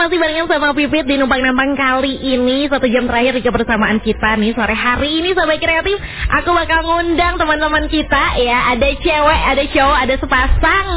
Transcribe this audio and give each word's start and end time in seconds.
masih 0.00 0.16
barengan 0.16 0.48
sama 0.48 0.72
Pipit 0.72 1.04
di 1.04 1.20
Numpang 1.20 1.44
Nampang 1.44 1.76
kali 1.76 2.16
ini. 2.24 2.64
Satu 2.72 2.88
jam 2.88 3.04
terakhir 3.04 3.36
di 3.36 3.44
kebersamaan 3.44 4.00
kita 4.00 4.32
nih. 4.40 4.56
Sore 4.56 4.72
hari 4.72 5.20
ini 5.20 5.36
Sobat 5.36 5.60
Kreatif 5.60 6.00
Aku 6.40 6.56
bakal 6.56 6.88
ngundang 6.88 7.36
teman-teman 7.36 7.84
kita 7.92 8.40
ya. 8.40 8.72
Ada 8.72 8.96
cewek, 8.96 9.40
ada 9.44 9.64
cowok, 9.68 9.98
ada 10.00 10.14
sepasang. 10.16 10.88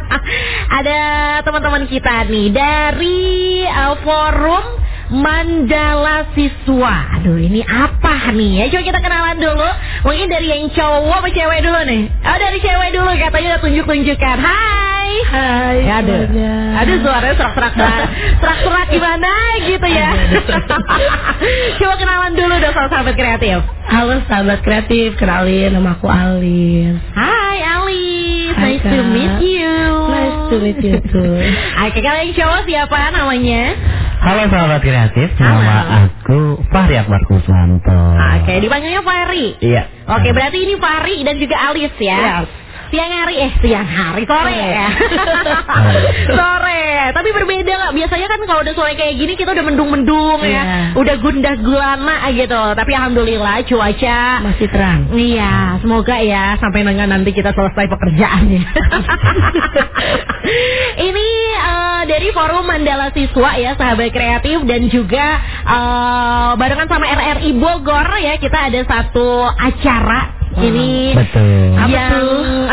Ada 0.80 1.00
teman-teman 1.44 1.84
kita 1.92 2.24
nih. 2.26 2.50
Dari 2.56 3.62
uh, 3.68 3.94
forum 4.00 4.64
Mandala 5.12 6.32
Siswa. 6.32 7.20
Aduh 7.20 7.36
ini 7.36 7.60
apa 7.62 8.32
nih 8.32 8.64
ya? 8.64 8.64
Coba 8.72 8.82
kita 8.96 9.00
kenalan 9.04 9.38
dulu. 9.38 9.68
Mungkin 10.08 10.26
dari 10.32 10.48
yang 10.50 10.72
cowok 10.72 11.20
apa 11.20 11.28
cewek 11.30 11.60
dulu 11.62 11.80
nih. 11.84 12.02
Oh 12.24 12.38
dari 12.40 12.58
cewek 12.64 12.90
dulu 12.96 13.12
katanya 13.20 13.48
udah 13.54 13.60
tunjuk-tunjukkan. 13.60 14.36
Hai 14.40 14.95
Hai 15.26 15.76
Ya, 15.86 16.02
aduh. 16.02 16.22
Aduh 16.82 16.96
suaranya 17.02 17.34
serak-serak. 17.38 17.72
Serak-serak 18.42 18.86
gimana 18.94 19.32
gitu 19.64 19.86
ya. 19.88 20.08
Coba 21.78 21.94
kenalan 21.98 22.32
dulu 22.34 22.54
dong 22.58 22.74
sama 22.74 22.88
sahabat 22.90 23.14
kreatif. 23.14 23.60
Halo 23.86 24.18
sahabat 24.26 24.60
kreatif, 24.66 25.14
kenalin 25.14 25.70
nama 25.70 25.94
aku 25.94 26.10
Alis 26.10 26.98
Hai 27.14 27.46
Hai, 28.56 28.72
nice 28.72 28.84
to 28.88 29.02
meet 29.12 29.36
you. 29.42 29.74
Nice 30.10 30.38
to 30.48 30.56
meet 30.58 30.78
you 30.80 30.96
too 31.12 31.32
Oke, 31.86 31.98
kalau 32.00 32.18
yang 32.24 32.32
cowok 32.32 32.60
siapa 32.64 32.98
namanya? 33.12 33.62
Halo 34.16 34.42
sahabat 34.48 34.80
kreatif, 34.80 35.28
Halo. 35.36 35.60
nama 35.60 35.76
aku 36.08 36.38
Fahri 36.72 36.96
Akbar 36.98 37.20
Kuswanto. 37.28 38.00
Oke, 38.40 38.58
dipanggilnya 38.64 39.04
Fahri. 39.04 39.60
Iya. 39.60 39.86
Oke, 40.08 40.32
berarti 40.32 40.58
ini 40.66 40.74
Fahri 40.80 41.20
dan 41.22 41.36
juga 41.36 41.56
Alice 41.68 42.00
ya. 42.00 42.18
Iya. 42.18 42.65
Siang 42.86 43.10
hari 43.10 43.34
eh 43.40 43.52
siang 43.58 43.84
hari 43.84 44.22
sore 44.24 44.54
ya. 44.54 44.88
sore. 46.38 46.84
Tapi 47.12 47.28
berbeda 47.30 47.72
nggak? 47.72 47.92
Biasanya 47.94 48.26
kan 48.26 48.40
kalau 48.44 48.60
udah 48.62 48.74
sore 48.74 48.92
kayak 48.94 49.14
gini 49.16 49.34
kita 49.34 49.50
udah 49.52 49.64
mendung-mendung 49.64 50.40
ya, 50.42 50.62
Iya. 50.62 50.64
udah 50.94 51.14
gundah 51.18 51.54
gulana 51.60 52.16
gitu. 52.30 52.62
Tapi 52.74 52.90
alhamdulillah 52.94 53.62
cuaca 53.66 54.20
Masih 54.42 54.68
terang 54.70 55.10
Iya, 55.10 55.78
semoga 55.80 56.16
ya 56.20 56.54
sampai 56.56 56.82
dengan 56.82 57.08
nanti 57.10 57.30
kita 57.30 57.50
selesai 57.50 57.86
pekerjaannya. 57.86 58.62
Ini 60.96 61.28
eh, 61.52 62.00
dari 62.06 62.28
Forum 62.30 62.64
Mandala 62.64 63.10
Siswa 63.10 63.50
ya, 63.58 63.74
sahabat 63.74 64.10
kreatif 64.10 64.62
dan 64.64 64.86
juga 64.88 65.26
eh, 65.64 66.50
barengan 66.54 66.86
sama 66.86 67.06
RRI 67.06 67.50
Bogor 67.56 68.06
ya, 68.18 68.38
kita 68.38 68.70
ada 68.70 68.80
satu 68.84 69.44
acara 69.46 70.34
ini 70.56 71.12
Betul. 71.12 71.76
Apa 71.76 71.84
yang 71.92 72.12
tuh? 72.16 72.25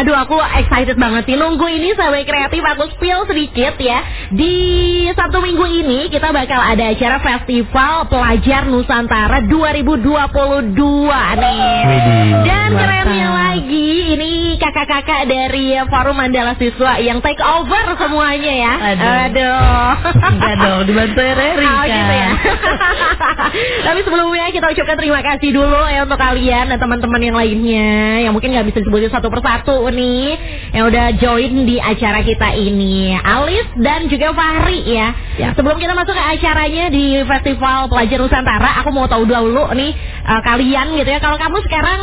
Aduh 0.04 0.20
aku 0.20 0.36
excited 0.36 1.00
banget 1.00 1.24
sih. 1.32 1.40
Nunggu 1.40 1.64
ini 1.72 1.96
sahabat 1.96 2.28
kreatif 2.28 2.60
aku 2.60 2.92
spill 3.00 3.24
sedikit 3.24 3.80
ya. 3.80 4.04
Di 4.36 4.54
Sabtu 5.16 5.40
Minggu 5.40 5.64
ini 5.64 6.12
kita 6.12 6.36
bakal 6.36 6.60
ada 6.60 6.92
acara 6.92 7.24
Festival 7.24 8.12
Pelajar 8.12 8.68
Nusantara 8.68 9.48
2022 9.48 10.76
nih. 11.40 11.80
Dan 12.44 12.70
kerennya 12.76 13.28
lagi 13.32 13.90
ini 14.12 14.60
kakak-kakak 14.60 15.32
dari 15.32 15.80
Forum 15.88 16.20
Mandala 16.20 16.60
Siswa 16.60 17.00
yang 17.00 17.24
take 17.24 17.40
over 17.40 17.96
semuanya 17.96 18.54
ya. 18.60 18.74
Aduh. 18.92 19.08
aduh. 19.24 19.92
Enggak 20.36 20.56
dong, 20.60 20.82
dibantu 20.84 21.22
RRI 21.24 21.64
Oh 21.64 21.80
kan. 21.80 21.88
gitu 21.88 22.14
ya. 22.20 22.30
Tapi 23.88 24.00
sebelumnya 24.04 24.52
kita 24.52 24.68
ucapkan 24.68 24.98
terima 25.00 25.22
kasih 25.24 25.50
dulu 25.56 25.82
ya 25.88 26.04
untuk 26.04 26.20
kalian 26.20 26.74
dan 26.74 26.78
teman-teman 26.82 27.22
yang 27.22 27.38
lainnya 27.38 28.26
Yang 28.26 28.34
mungkin 28.34 28.50
nggak 28.56 28.66
bisa 28.74 28.78
disebutin 28.82 29.12
satu 29.14 29.30
persatu 29.30 29.86
nih 29.94 30.26
Yang 30.74 30.86
udah 30.90 31.06
join 31.22 31.54
di 31.70 31.78
acara 31.80 32.20
kita 32.26 32.58
ini 32.58 33.14
Alis 33.16 33.70
dan 33.80 34.10
juga 34.10 34.34
Fahri 34.34 34.84
ya 34.90 35.16
Ya. 35.34 35.50
Sebelum 35.58 35.82
kita 35.82 35.98
masuk 35.98 36.14
ke 36.14 36.22
acaranya 36.22 36.94
di 36.94 37.18
Festival 37.26 37.90
Pelajar 37.90 38.22
Nusantara 38.22 38.86
Aku 38.86 38.94
mau 38.94 39.10
tahu 39.10 39.26
dulu 39.26 39.66
nih 39.74 39.98
eh, 40.24 40.42
kalian 40.44 40.88
gitu 40.96 41.10
ya 41.10 41.20
Kalau 41.20 41.38
kamu 41.38 41.58
sekarang 41.68 42.02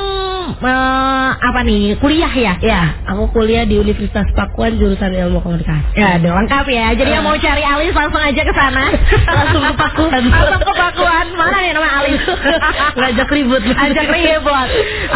eh, 0.61 1.29
apa 1.41 1.61
nih 1.65 1.97
kuliah 1.99 2.33
ya? 2.33 2.55
Ya, 2.61 2.83
aku 3.09 3.33
kuliah 3.33 3.65
di 3.65 3.81
Universitas 3.81 4.29
Pakuan 4.37 4.77
jurusan 4.77 5.13
Ilmu 5.13 5.41
Komunikasi 5.41 5.97
Ya, 5.97 6.17
udah 6.23 6.33
lengkap 6.43 6.67
ya. 6.71 6.87
Jadi 6.95 7.11
yang 7.11 7.25
mau 7.27 7.37
cari 7.37 7.63
Alis 7.65 7.95
langsung 7.95 8.23
aja 8.23 8.43
ke 8.47 8.53
sana. 8.55 8.85
Langsung 9.39 9.63
ke 9.63 9.73
Pakuan. 9.75 10.23
Langsung 10.33 10.63
ke 10.63 10.75
Pakuan. 10.75 11.27
Mana 11.35 11.57
nih 11.61 11.73
nama 11.75 11.91
Alis? 12.03 12.23
Ngajak 12.99 13.29
ribut. 13.33 13.63
Ajak 13.65 14.07
ribut. 14.09 14.69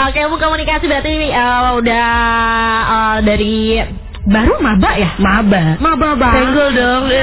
Oke, 0.08 0.18
ilmu 0.24 0.36
komunikasi 0.36 0.84
berarti 0.90 1.12
eh, 1.30 1.70
udah 1.78 2.06
eh, 2.84 3.16
dari 3.22 3.54
baru 4.24 4.54
maba 4.60 4.90
ya? 4.96 5.10
Maba 5.20 5.76
Maba 5.80 6.08
bang. 6.16 6.34
Senggol 6.40 6.68
dong. 6.72 7.04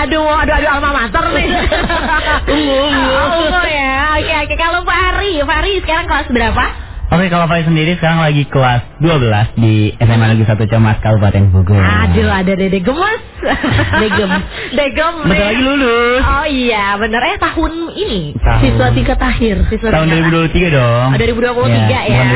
Aduh, 0.00 0.24
aduh, 0.24 0.54
aduh, 0.56 0.70
alma 0.70 0.90
mater 0.96 1.24
nih. 1.36 1.48
Ungu, 2.48 2.76
ungu. 2.88 3.04
Oh, 3.10 3.28
ungu 3.44 3.62
ya. 3.68 4.16
Oke, 4.16 4.34
oke. 4.48 4.54
Kalau 4.56 4.80
Fahri, 4.86 5.42
Fahri 5.44 5.72
sekarang 5.84 6.06
kelas 6.08 6.28
berapa? 6.32 6.64
Oke, 7.10 7.26
kalau 7.26 7.44
Fahri 7.44 7.66
sendiri 7.66 7.98
sekarang 7.98 8.22
lagi 8.22 8.46
kelas 8.46 8.86
12 9.02 9.58
di 9.58 9.74
SMA 9.96 10.26
Negeri 10.28 10.46
1 10.46 10.62
Camas 10.64 10.94
Kabupaten 11.00 11.42
Bogor. 11.50 11.82
Aduh, 11.82 12.30
ada 12.30 12.52
dede 12.54 12.78
gemes. 12.78 13.22
Degem. 13.98 14.30
Degem. 14.70 15.14
Bentar 15.24 15.46
lagi 15.48 15.58
lulus. 15.60 16.20
Oh 16.20 16.46
iya, 16.46 16.94
bener 16.94 17.18
eh 17.26 17.36
tahun 17.36 17.72
ini. 17.90 18.36
Tahun- 18.36 18.62
Siswa 18.62 18.86
tingkat 18.92 19.18
akhir 19.18 19.54
Siswa 19.66 19.90
Tahun 19.90 20.06
tingkat- 20.06 20.30
2023 20.54 20.70
dong. 20.70 21.08
Oh, 21.10 21.18
2023 21.18 21.98
ya. 22.04 22.14
Bukan 22.14 22.26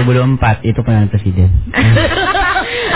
2024, 0.42 0.56
itu 0.64 0.78
pemilihan 0.80 1.08
presiden. 1.08 1.48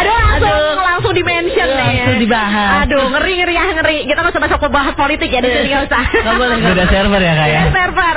dibahas. 2.18 2.84
Aduh 2.84 3.04
ngeri 3.10 3.32
ngeri 3.38 3.54
ya 3.54 3.64
ngeri. 3.74 3.98
Kita 4.04 4.18
nggak 4.18 4.32
usah 4.32 4.42
masuk 4.42 4.58
ke 4.58 4.68
bahas 4.68 4.94
politik 4.94 5.28
ya 5.28 5.40
di 5.40 5.48
sini 5.48 5.68
nggak 5.70 5.84
usah. 5.86 6.02
Nggak 6.04 6.34
boleh, 6.36 6.56
Beda 6.58 6.84
server 6.86 7.20
ya 7.20 7.32
kak 7.32 7.48
ya? 7.48 7.54
Ya, 7.54 7.62
server. 7.70 8.16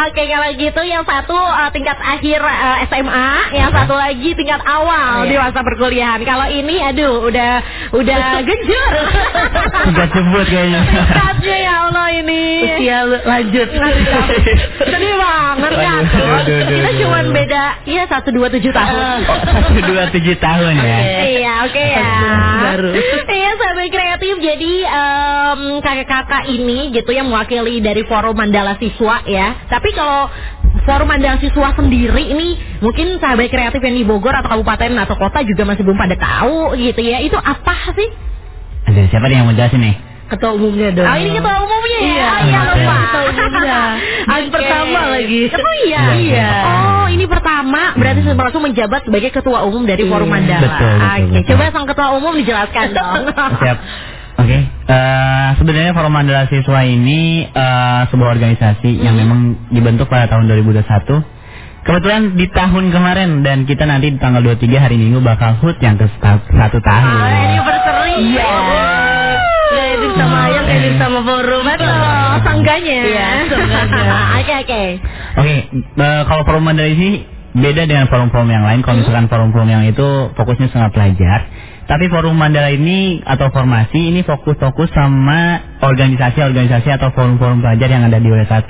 Oke 0.00 0.22
kalau 0.26 0.48
gitu 0.52 0.80
yang 0.82 1.02
satu 1.02 1.36
uh, 1.36 1.68
tingkat 1.70 1.98
akhir 1.98 2.40
uh, 2.40 2.76
SMA, 2.86 3.28
yang 3.52 3.70
satu 3.70 3.94
lagi 3.94 4.30
tingkat 4.32 4.60
awal 4.62 5.24
di 5.24 5.34
Iya. 5.34 5.42
masa 5.42 5.60
perkuliahan. 5.60 6.20
Kalau 6.22 6.46
ini 6.46 6.76
aduh 6.80 7.24
udah 7.24 7.52
udah 7.92 8.20
genjur. 8.48 8.92
Tingkat 9.84 10.08
jebut 10.10 10.46
kayaknya. 10.46 10.80
Tingkatnya 10.84 11.56
ya 11.58 11.74
Allah 11.86 12.08
ini. 12.12 12.42
Usia 12.60 12.98
lanjut 13.06 13.68
Sedih 14.80 15.14
banget 15.16 15.72
ya. 15.74 15.94
Kita 16.60 16.90
cuma 16.98 17.18
beda 17.26 17.64
ya 17.84 18.02
satu 18.06 18.28
dua 18.30 18.48
tujuh 18.48 18.72
tahun. 18.72 19.18
Satu 19.26 19.80
dua 19.86 20.02
tujuh 20.10 20.36
tahun 20.36 20.72
ya. 20.76 20.98
Iya 21.24 21.52
oke 21.66 21.84
ya. 21.84 22.08
Baru. 22.60 22.90
Iya 23.30 23.50
sahabat 23.54 23.88
kreatif 23.94 24.34
jadi 24.42 24.72
em, 24.90 25.60
kakak-kakak 25.78 26.50
ini 26.50 26.90
gitu 26.90 27.14
yang 27.14 27.30
mewakili 27.30 27.78
dari 27.78 28.02
forum 28.02 28.34
Mandala 28.34 28.74
Siswa 28.74 29.22
ya. 29.22 29.54
Tapi 29.70 29.94
kalau 29.94 30.26
forum 30.82 31.06
Mandala 31.06 31.38
Siswa 31.38 31.70
sendiri 31.78 32.26
ini 32.26 32.58
mungkin 32.82 33.22
sahabat 33.22 33.46
kreatif 33.46 33.78
yang 33.86 33.94
di 33.94 34.02
Bogor 34.02 34.34
atau 34.34 34.50
kabupaten 34.58 34.98
atau 35.06 35.14
kota 35.14 35.46
juga 35.46 35.62
masih 35.62 35.86
belum 35.86 35.94
pada 35.94 36.18
tahu 36.18 36.74
gitu 36.74 37.00
ya. 37.06 37.22
Itu 37.22 37.38
apa 37.38 37.94
sih? 37.94 38.10
Ada 38.90 39.06
siapa 39.14 39.30
nih 39.30 39.36
yang 39.38 39.46
mau 39.46 39.54
jelasin 39.54 39.78
nih? 39.78 40.09
Ketua 40.30 40.50
umumnya 40.54 40.88
dong 40.94 41.04
Oh 41.04 41.16
ini 41.18 41.30
ketua 41.34 41.56
umumnya 41.58 41.98
ya? 41.98 42.06
Iya, 42.06 42.30
oh, 42.30 42.38
iya 42.46 42.58
lupa. 42.62 42.94
Ketua 43.02 43.22
umumnya. 43.26 43.80
Yang 44.30 44.44
Oke. 44.46 44.54
pertama 44.54 45.00
lagi. 45.10 45.40
Oh 45.50 45.74
iya. 45.82 46.02
Iya. 46.14 46.50
Oh 46.64 47.06
ini 47.10 47.24
pertama 47.26 47.80
berarti 47.94 48.20
langsung 48.24 48.62
menjabat 48.62 49.00
sebagai 49.04 49.30
ketua 49.30 49.58
umum 49.66 49.82
dari 49.84 50.06
Forum 50.06 50.30
Iya. 50.30 50.34
Mandala. 50.38 50.62
Betul, 50.62 50.92
betul, 50.94 51.02
Oke, 51.02 51.26
betul. 51.34 51.48
coba 51.50 51.64
sang 51.74 51.86
ketua 51.90 52.08
umum 52.14 52.32
dijelaskan 52.38 52.86
dong. 52.98 53.20
Siap. 53.58 53.78
Oke, 54.40 54.58
Eh, 54.90 55.48
sebenarnya 55.54 55.92
Forum 55.92 56.10
Mandala 56.10 56.46
Siswa 56.46 56.80
ini 56.82 57.44
eh, 57.44 58.00
sebuah 58.08 58.30
organisasi 58.32 58.90
yang 58.98 59.14
Hmm. 59.14 59.22
memang 59.22 59.40
dibentuk 59.68 60.06
pada 60.06 60.26
tahun 60.26 60.46
2021. 60.48 61.22
Kebetulan 61.80 62.36
di 62.36 62.44
tahun 62.46 62.92
kemarin 62.92 63.40
dan 63.40 63.64
kita 63.64 63.82
nanti 63.84 64.12
di 64.12 64.18
tanggal 64.20 64.44
23 64.44 64.78
hari 64.78 64.94
Minggu 64.94 65.18
bakal 65.20 65.56
HUT 65.58 65.80
yang 65.80 65.96
ke 65.96 66.06
satu 66.20 66.78
tahun. 66.78 67.08
Oh, 67.08 67.24
anniversary. 67.24 68.14
Iya. 68.36 68.44
Edit 68.44 68.99
sama 70.20 70.36
ayam, 70.52 70.64
edit 70.68 70.94
sama 71.00 71.20
forum 71.24 71.62
Betul, 71.64 71.96
sangganya. 72.44 72.98
Iya, 73.08 73.28
sangganya. 73.48 74.16
Oke, 74.40 74.54
oke. 74.64 74.82
Oke, 75.40 75.54
eh, 76.00 76.22
kalau 76.28 76.42
Forum 76.44 76.64
Mandala 76.64 76.90
ini 76.90 77.24
beda 77.52 77.82
dengan 77.88 78.06
forum-forum 78.08 78.48
yang 78.48 78.64
lain. 78.64 78.80
Kalau 78.84 79.00
Hmm. 79.00 79.02
misalkan 79.04 79.26
forum-forum 79.28 79.68
yang 79.68 79.84
itu 79.88 80.06
fokusnya 80.36 80.68
sangat 80.70 80.90
pelajar. 80.94 81.40
Tapi 81.88 82.06
Forum 82.06 82.38
Mandala 82.38 82.70
ini 82.70 83.18
atau 83.24 83.50
formasi 83.50 84.14
ini 84.14 84.22
fokus-fokus 84.22 84.94
sama 84.94 85.69
organisasi-organisasi 85.80 86.88
atau 86.90 87.08
forum-forum 87.12 87.60
pelajar 87.60 87.88
yang 87.88 88.04
ada 88.04 88.16
di 88.16 88.28
W1. 88.28 88.68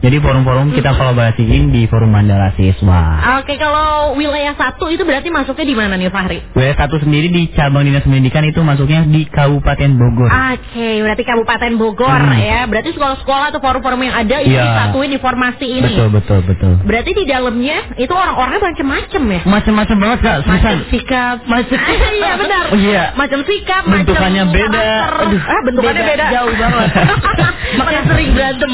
Jadi 0.00 0.16
forum-forum 0.16 0.72
kita 0.72 0.96
kolaborasiin 0.96 1.70
di 1.70 1.84
Forum 1.84 2.08
Mandala 2.08 2.56
Siswa. 2.56 3.20
Oke, 3.40 3.56
kalau 3.56 4.16
wilayah 4.16 4.56
satu 4.56 4.88
itu 4.88 5.04
berarti 5.04 5.28
masuknya 5.28 5.66
di 5.66 5.76
mana 5.76 5.94
nih, 5.94 6.08
Fahri? 6.08 6.40
W1 6.52 6.80
sendiri 6.98 7.28
di 7.28 7.52
cabang 7.52 7.84
dinas 7.84 8.00
pendidikan 8.00 8.40
itu 8.42 8.60
masuknya 8.60 9.04
di 9.04 9.28
Kabupaten 9.28 9.90
Bogor. 9.94 10.28
Oke, 10.32 10.88
berarti 11.00 11.22
Kabupaten 11.22 11.72
Bogor 11.76 12.08
Hmm. 12.10 12.32
ya. 12.34 12.64
Berarti 12.64 12.96
sekolah-sekolah 12.96 13.46
atau 13.52 13.60
forum-forum 13.60 14.00
yang 14.00 14.14
ada 14.16 14.36
itu 14.40 14.50
Iya. 14.50 14.64
disatuin 14.64 15.10
di 15.10 15.20
formasi 15.20 15.66
ini. 15.68 15.84
Betul, 15.84 16.08
betul, 16.10 16.40
betul. 16.44 16.72
Berarti 16.82 17.10
di 17.12 17.24
dalamnya 17.28 17.76
itu 17.96 18.12
orang-orangnya 18.12 18.60
macam-macam 18.72 19.22
ya? 19.28 19.40
Macam-macam 19.44 19.96
banget 20.00 20.18
kak, 20.20 20.36
Macam 20.46 20.72
sikap 20.88 21.36
macam 21.44 21.76
iya 22.20 22.32
benar. 22.36 22.64
Oh, 22.72 22.78
iya. 22.78 23.04
Macam 23.14 23.40
sikap, 23.44 23.82
Bentukannya 23.84 24.42
macam 24.48 24.56
beda. 24.56 24.80
karakter. 24.80 25.12
Aduh, 25.28 25.40
ah, 25.44 25.60
bentukannya 25.68 26.02
beda. 26.08 26.16
beda. 26.24 26.26
Jauh 26.32 26.49
banget. 26.56 26.88
Makanya 27.78 28.02
sering 28.08 28.30
berantem. 28.34 28.70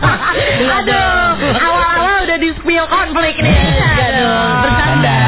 Aduh, 0.80 1.52
awal-awal 1.54 2.16
udah 2.26 2.38
di 2.38 2.50
spill 2.58 2.86
konflik 2.90 3.36
nih. 3.38 3.54
Enggak 3.54 4.10
dong, 4.18 4.54
bercanda. 4.64 5.18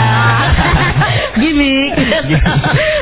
Gimik. 1.43 1.91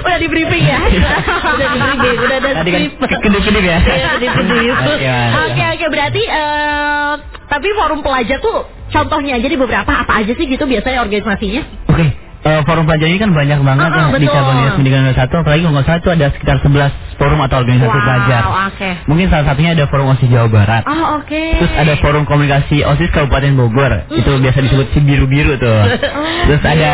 udah 0.05 0.19
di 0.21 0.29
briefing 0.29 0.65
ya. 0.69 0.81
Udah 0.85 1.69
di 1.73 1.79
briefing, 1.81 2.19
udah 2.21 2.37
ada 2.37 2.51
kan 2.53 2.65
skrip. 2.69 2.93
kedip-kedip 3.01 3.65
ya. 3.65 3.79
Iya, 3.81 4.09
kedip-kedip. 4.21 4.75
Oke. 4.77 5.65
Oke 5.77 5.87
berarti 5.95 6.23
eh 6.27 7.13
tapi 7.47 7.69
forum 7.79 8.03
pelajar 8.03 8.43
tuh 8.43 8.67
contohnya 8.91 9.39
aja 9.39 9.47
di 9.47 9.55
beberapa 9.55 9.87
apa 9.87 10.13
aja 10.19 10.35
sih 10.35 10.47
gitu 10.51 10.67
biasanya 10.67 10.99
organisasinya? 11.07 11.63
Oke, 11.95 12.07
eh, 12.43 12.61
forum 12.67 12.85
pelajar 12.85 13.07
ini 13.07 13.17
kan 13.17 13.31
banyak 13.31 13.59
banget 13.63 13.89
Ah, 13.89 13.97
ya 13.97 14.03
ah, 14.13 14.19
di 14.19 14.27
cabang 14.27 14.57
dinas 14.59 14.75
pendidikan 14.75 15.01
nomor 15.03 15.17
satu, 15.17 15.35
apalagi 15.41 15.63
kalau 15.65 15.83
itu 15.97 16.09
ada 16.11 16.27
sekitar 16.35 16.57
11 16.61 16.93
forum 17.17 17.41
atau 17.41 17.57
organisasi 17.61 17.89
Wow, 17.89 18.05
pelajar. 18.05 18.43
oke. 18.69 18.91
Mungkin 19.09 19.27
salah 19.31 19.45
satunya 19.47 19.71
ada 19.73 19.85
forum 19.89 20.07
OSIS 20.13 20.29
Jawa 20.29 20.49
Barat. 20.53 20.83
Oh 20.85 21.05
oke. 21.17 21.43
Terus 21.57 21.73
ada 21.73 21.95
forum 21.99 22.23
komunikasi 22.25 22.85
OSIS 22.85 23.09
Kabupaten 23.09 23.53
Bogor, 23.57 23.93
itu 24.11 24.31
biasa 24.37 24.59
disebut 24.61 24.87
si 24.93 24.99
biru-biru 25.01 25.57
tuh. 25.57 25.81
Terus 26.47 26.63
ada 26.63 26.91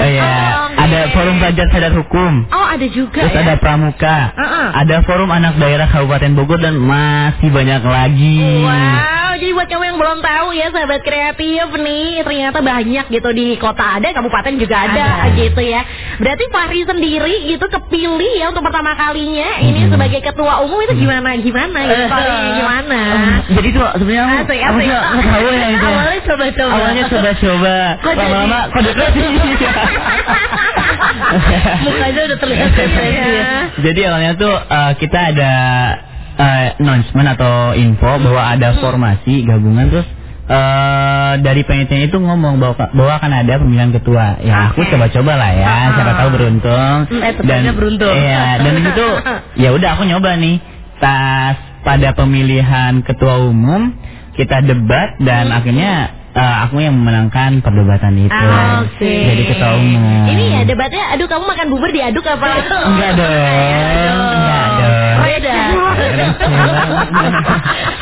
eh, 0.00 0.12
ya, 0.16 0.24
Oh, 0.26 0.72
oke. 0.72 0.80
ada 0.80 0.98
forum 1.12 1.34
pelajar 1.36 1.66
sadar 1.68 1.92
hukum. 1.92 2.32
Oh 2.48 2.66
ada 2.66 2.86
juga 2.88 3.20
Terus 3.20 3.36
ya. 3.36 3.42
ada 3.44 3.54
pramuka, 3.56 4.16
Uh-uh. 4.32 4.68
ada 4.74 4.96
forum 5.04 5.28
anak 5.28 5.54
daerah 5.56 5.86
Kabupaten 5.86 6.32
Bogor 6.32 6.58
dan 6.58 6.74
masih 6.76 7.52
banyak 7.52 7.82
lagi. 7.82 8.38
Wow, 8.64 9.32
jadi 9.36 9.52
buat 9.52 9.68
kamu 9.68 9.84
yang 9.86 9.98
belum 10.00 10.18
tahu 10.20 10.46
ya 10.52 10.66
sahabat 10.72 11.00
kreatif 11.02 11.66
nih, 11.76 12.24
ternyata 12.24 12.58
banyak 12.60 13.04
gitu 13.06 13.28
di 13.30 13.46
kota 13.56 14.00
ada, 14.00 14.08
kabupaten 14.10 14.56
juga 14.56 14.76
ada, 14.88 14.95
Ada. 14.98 15.34
gitu 15.36 15.60
ya. 15.60 15.80
Berarti 16.16 16.44
Fahri 16.48 16.80
sendiri 16.82 17.34
gitu 17.44 17.64
kepilih 17.66 18.32
ya 18.36 18.44
untuk 18.48 18.62
pertama 18.62 18.94
kalinya 18.94 19.48
ini 19.60 19.84
Mhm. 19.84 19.90
sebagai 19.92 20.20
ketua 20.22 20.62
umum 20.62 20.78
itu 20.80 20.94
gimana 20.96 21.36
gimana 21.36 21.78
gitu, 21.82 22.04
Fahri, 22.08 22.36
gimana? 22.56 23.00
Jadi 23.52 23.68
tuh 23.70 23.86
sebenarnya 23.94 24.24
aku, 24.24 24.36
Asik, 24.46 24.60
asik. 24.60 24.88
tahu 25.26 25.48
ya 25.52 25.66
itu. 25.68 25.86
Awalnya 25.86 26.20
coba-coba. 26.22 26.74
Awalnya 26.74 27.04
coba-coba, 27.06 27.74
lama-lama 28.06 28.58
kok 28.68 28.82
deket 28.82 29.12
Mukanya 31.84 32.20
udah 32.28 32.38
terlihat 32.38 32.70
Iya. 32.96 33.24
ya. 33.26 33.50
Jadi 33.82 34.00
awalnya 34.06 34.32
tuh 34.36 34.54
eh, 34.54 34.92
kita 34.98 35.18
ada 35.34 35.52
eh, 36.36 36.66
announcement 36.80 37.28
atau 37.32 37.72
info 37.74 38.10
bahwa 38.20 38.42
ada 38.52 38.76
formasi 38.78 39.42
gabungan 39.44 39.88
terus 39.88 40.08
eh 40.46 41.32
dari 41.42 41.62
panitia 41.66 42.06
itu 42.06 42.16
ngomong 42.16 42.62
bahwa 42.62 42.86
bahwa 42.94 43.12
akan 43.18 43.32
ada 43.34 43.54
pemilihan 43.58 43.90
ketua. 43.90 44.38
Ya 44.40 44.70
aku 44.70 44.86
Oke. 44.86 44.94
coba-coba 44.94 45.32
lah 45.34 45.50
ya, 45.52 45.66
Ah. 45.66 45.86
siapa 45.98 46.12
tahu 46.22 46.30
beruntung. 46.38 46.96
Eh, 47.10 47.32
tetapnya 47.34 47.72
beruntung. 47.74 48.14
Iya, 48.14 48.46
dan 48.62 48.74
itu 48.94 49.06
ya 49.58 49.68
udah 49.74 49.88
aku 49.98 50.02
nyoba 50.06 50.30
nih. 50.38 50.56
Tas 50.96 51.56
pada 51.84 52.14
pemilihan 52.14 53.02
ketua 53.02 53.42
umum 53.42 53.92
kita 54.34 54.62
debat 54.62 55.18
dan 55.20 55.50
Hmm. 55.50 55.58
akhirnya 55.58 55.92
eh, 56.36 56.56
aku 56.62 56.78
yang 56.78 56.94
memenangkan 56.94 57.58
perdebatan 57.58 58.14
itu. 58.18 58.30
Ah, 58.32 58.84
Oke. 58.84 59.12
Jadi 59.26 59.42
ketua 59.48 59.70
umum. 59.74 60.28
Ini 60.28 60.44
ya 60.52 60.60
debatnya, 60.64 61.02
aduh 61.10 61.24
kamu 61.24 61.44
makan 61.46 61.66
bubur 61.68 61.88
diaduk 61.88 62.22
apa? 62.22 62.46
Enggak 62.84 63.10
dong. 63.16 64.36
Enggak 64.36 64.66
dong. 64.76 65.16
Beda. 65.16 65.56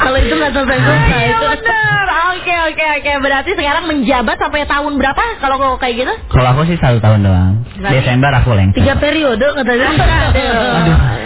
Kalau 0.04 0.19
itu 0.20 0.34
nggak 0.34 0.52
selesai 0.52 0.78
selesai. 0.78 1.22
Iya 1.25 1.36
bener. 1.40 2.04
Oke 2.34 2.54
oke 2.69 2.84
oke. 3.00 3.12
Berarti 3.20 3.50
sekarang 3.56 3.84
menjabat 3.88 4.36
sampai 4.36 4.66
tahun 4.66 4.92
berapa 5.00 5.22
kalau 5.40 5.56
kau 5.56 5.75
kayak 5.81 5.94
gitu? 5.96 6.12
Kalau 6.28 6.48
aku 6.52 6.62
sih 6.69 6.76
satu 6.76 6.98
tahun 7.00 7.25
doang. 7.25 7.52
Berarti- 7.81 7.94
Desember 7.98 8.31
aku 8.34 8.50
lengkap. 8.52 8.76
Tiga 8.76 8.94
periode 8.98 9.46
katanya. 9.54 9.88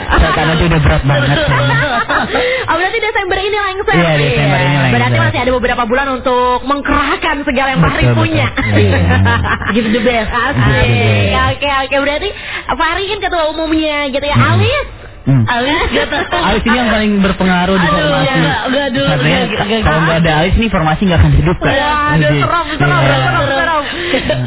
Aduh, 0.09 0.31
karena 0.33 0.53
itu 0.57 0.65
udah 0.65 0.81
berat 0.81 1.03
banget. 1.05 1.37
oh 2.65 2.75
berarti 2.75 2.99
Desember 2.99 3.37
ini 3.37 3.59
lengser. 3.59 3.93
Iya, 3.93 4.13
Desember 4.17 4.59
ini 4.59 4.77
lengser. 4.79 4.95
Berarti 4.97 5.19
masih 5.21 5.39
ada 5.45 5.53
beberapa 5.53 5.83
bulan 5.85 6.07
untuk 6.17 6.65
mengkerahkan 6.99 7.37
segala 7.47 7.69
yang 7.79 7.83
Fahri 7.83 8.07
punya. 8.13 8.47
Iya. 8.75 9.01
Give 9.75 9.89
the 9.95 10.03
best. 10.03 10.31
Best. 10.35 10.59
Oke 11.55 11.69
oke. 11.87 11.97
Berarti 12.03 12.29
Fahri 12.75 13.05
kan 13.07 13.19
ketua 13.23 13.45
umumnya 13.55 14.11
gitu 14.11 14.27
ya. 14.27 14.37
Alis. 14.37 14.87
Hmm. 15.29 15.45
Alis 15.45 15.89
gak 15.93 16.07
tahu. 16.09 16.41
Alis 16.41 16.63
ini 16.65 16.73
yang 16.75 16.89
paling 16.89 17.13
berpengaruh 17.21 17.77
di 17.77 17.85
Aduh, 17.85 18.01
formasi. 18.01 18.33
enggak, 18.33 18.61
enggak 18.65 18.89
dulu, 18.91 19.09
Katanya 19.13 19.41
enggak, 19.45 19.81
kalau 19.85 20.01
nggak 20.01 20.19
ada 20.19 20.33
Alis 20.41 20.55
nih 20.57 20.69
formasi 20.69 21.01
nggak 21.05 21.21
akan 21.21 21.33
hidup 21.37 21.57
kan? 21.59 21.69
Waduh, 21.69 22.17
Jadi, 22.19 22.39
serem, 22.41 22.67
serem, 22.75 22.99
iya. 22.99 23.19
serem, 23.21 23.45
serem. 23.47 23.85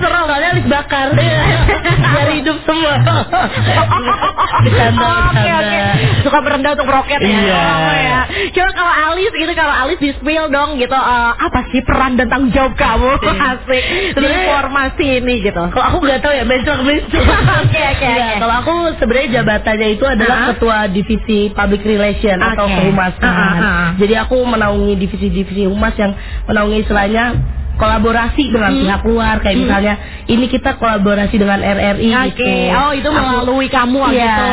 Serem 0.01 0.23
soalnya 0.25 0.49
alis 0.51 0.65
bakar. 0.65 1.07
Biar 1.13 2.29
hidup 2.33 2.57
semua. 2.65 2.93
Bercanda, 4.61 5.09
Oke 5.31 5.49
oke. 5.51 5.79
Suka 6.21 6.37
berendah 6.41 6.71
untuk 6.73 6.87
roket 6.87 7.19
ya. 7.19 7.29
Iya. 7.31 7.63
Ya. 8.01 8.19
Coba 8.51 8.69
kalau 8.71 8.93
Alis 9.11 9.31
gitu 9.31 9.51
kalau 9.53 9.73
Alis 9.75 9.97
di 9.97 10.11
spill 10.13 10.45
dong 10.49 10.77
gitu 10.77 10.93
eh, 10.93 11.31
apa 11.35 11.59
sih 11.69 11.81
peran 11.81 12.13
dan 12.13 12.27
tanggung 12.27 12.51
jawab 12.51 12.73
kamu 12.75 13.09
asik 13.51 13.83
di 14.13 14.27
formasi 14.45 15.05
ini 15.19 15.33
gitu. 15.41 15.61
Kalau 15.67 15.85
aku 15.87 15.97
nggak 15.99 16.19
tahu 16.19 16.33
ya 16.33 16.45
besok. 16.45 16.77
Oke, 17.61 17.79
oke, 17.79 18.09
Iya. 18.11 18.37
Kalau 18.37 18.55
aku 18.55 18.71
sebenarnya 18.97 19.29
jabatannya 19.39 19.87
itu 19.93 20.05
adalah 20.05 20.37
Ah. 20.41 20.47
Ketua 20.71 20.87
divisi 20.87 21.51
public 21.51 21.83
relation 21.83 22.39
atau 22.39 22.63
Oke. 22.63 22.75
kehumasan. 22.79 23.27
Ah, 23.27 23.35
ah, 23.35 23.53
ah. 23.59 23.87
Jadi 23.99 24.15
aku 24.15 24.39
menaungi 24.39 24.95
divisi-divisi 24.95 25.67
humas 25.67 25.91
yang 25.99 26.15
menaungi 26.47 26.87
istilahnya 26.87 27.35
kolaborasi 27.75 28.43
dengan 28.47 28.71
Hmm. 28.71 28.81
pihak 28.81 29.01
luar 29.03 29.35
kayak 29.39 29.55
Hmm. 29.55 29.63
misalnya 29.65 29.93
ini 30.25 30.45
kita 30.47 30.75
kolaborasi 30.75 31.35
dengan 31.35 31.59
RRI 31.59 32.09
Oke. 32.13 32.29
gitu. 32.29 32.45
Oh 32.71 32.91
itu 32.91 33.07
Aku- 33.07 33.17
melalui 33.17 33.67
kamu 33.67 33.99
Iya, 33.99 34.11
gitu. 34.13 34.43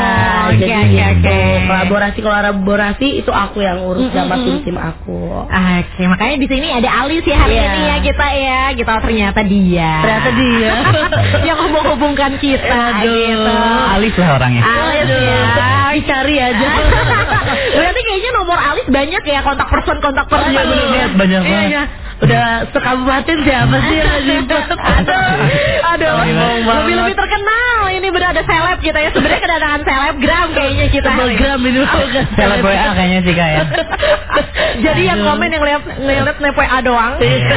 Oke 0.48 0.56
jadi 0.58 0.72
oke 0.72 0.88
gitu. 0.88 1.28
oke. 1.28 1.38
kolaborasi 1.68 2.18
kolaborasi 2.20 3.08
itu 3.18 3.30
aku 3.30 3.58
yang 3.60 3.78
urus 3.80 4.08
Mm, 4.08 4.14
sama 4.14 4.34
mm, 4.34 4.40
mm. 4.40 4.46
tim-tim 4.46 4.76
aku. 4.76 5.18
Oke, 5.44 6.02
makanya 6.04 6.36
di 6.36 6.46
sini 6.46 6.66
ada 6.70 6.90
Alis 6.98 7.22
ya 7.22 7.36
hari 7.36 7.54
Iya. 7.54 7.64
ini 7.66 7.80
ya 7.84 7.96
kita 8.00 8.26
ya. 8.32 8.60
Kita 8.70 8.92
ternyata 9.00 9.40
dia. 9.42 9.92
Ternyata 10.02 10.30
dia. 10.32 10.72
yang 11.48 11.58
menghubungkan 11.64 12.32
kita 12.36 12.80
Aduh. 12.96 13.04
gitu. 13.04 13.52
Alis 13.92 14.14
lah 14.16 14.28
orangnya. 14.34 14.62
Alis 14.62 15.08
ya. 15.08 15.40
Dicari 15.88 16.36
aja. 16.36 16.68
Berarti 17.76 18.00
kayaknya 18.02 18.30
nomor 18.34 18.58
Alis 18.60 18.86
banyak 18.86 19.22
ya 19.24 19.40
kontak 19.40 19.66
person 19.66 19.96
kontak 19.98 20.26
person. 20.26 20.52
Iya, 20.52 20.62
bener, 20.64 21.08
banyak 21.12 21.40
Iya, 21.40 21.50
banget. 21.50 21.68
iya. 21.68 21.82
Udah 22.18 22.66
sekabupaten 22.74 23.36
siapa 23.46 23.76
sih 23.86 23.96
yang 23.96 24.22
nyimpen? 24.26 24.62
Aduh, 25.88 26.14
aduh, 26.18 26.18
lebih-lebih 26.66 27.14
terkenal 27.14 27.88
ini 27.94 28.08
berada 28.10 28.42
seleb 28.42 28.78
kita 28.82 28.98
ya 28.98 29.10
sebenarnya 29.14 29.40
kedatangan 29.40 29.80
selebgram 29.86 30.48
kayaknya 30.52 30.86
kita. 30.90 31.08
Telegram 31.14 31.58
ini 31.62 31.78
bukan 31.80 32.24
Seleb 32.38 32.60
WA 32.60 32.88
kayaknya 32.92 33.20
sih 33.22 33.34
kak 33.34 33.48
ya. 33.48 33.62
Jadi 34.84 35.02
yang 35.06 35.20
komen 35.22 35.48
yang 35.48 35.64
lihat 35.64 35.82
ngeliat 35.86 36.36
nepo 36.38 36.60
A 36.60 36.78
doang. 36.82 37.14
Iya. 37.18 37.56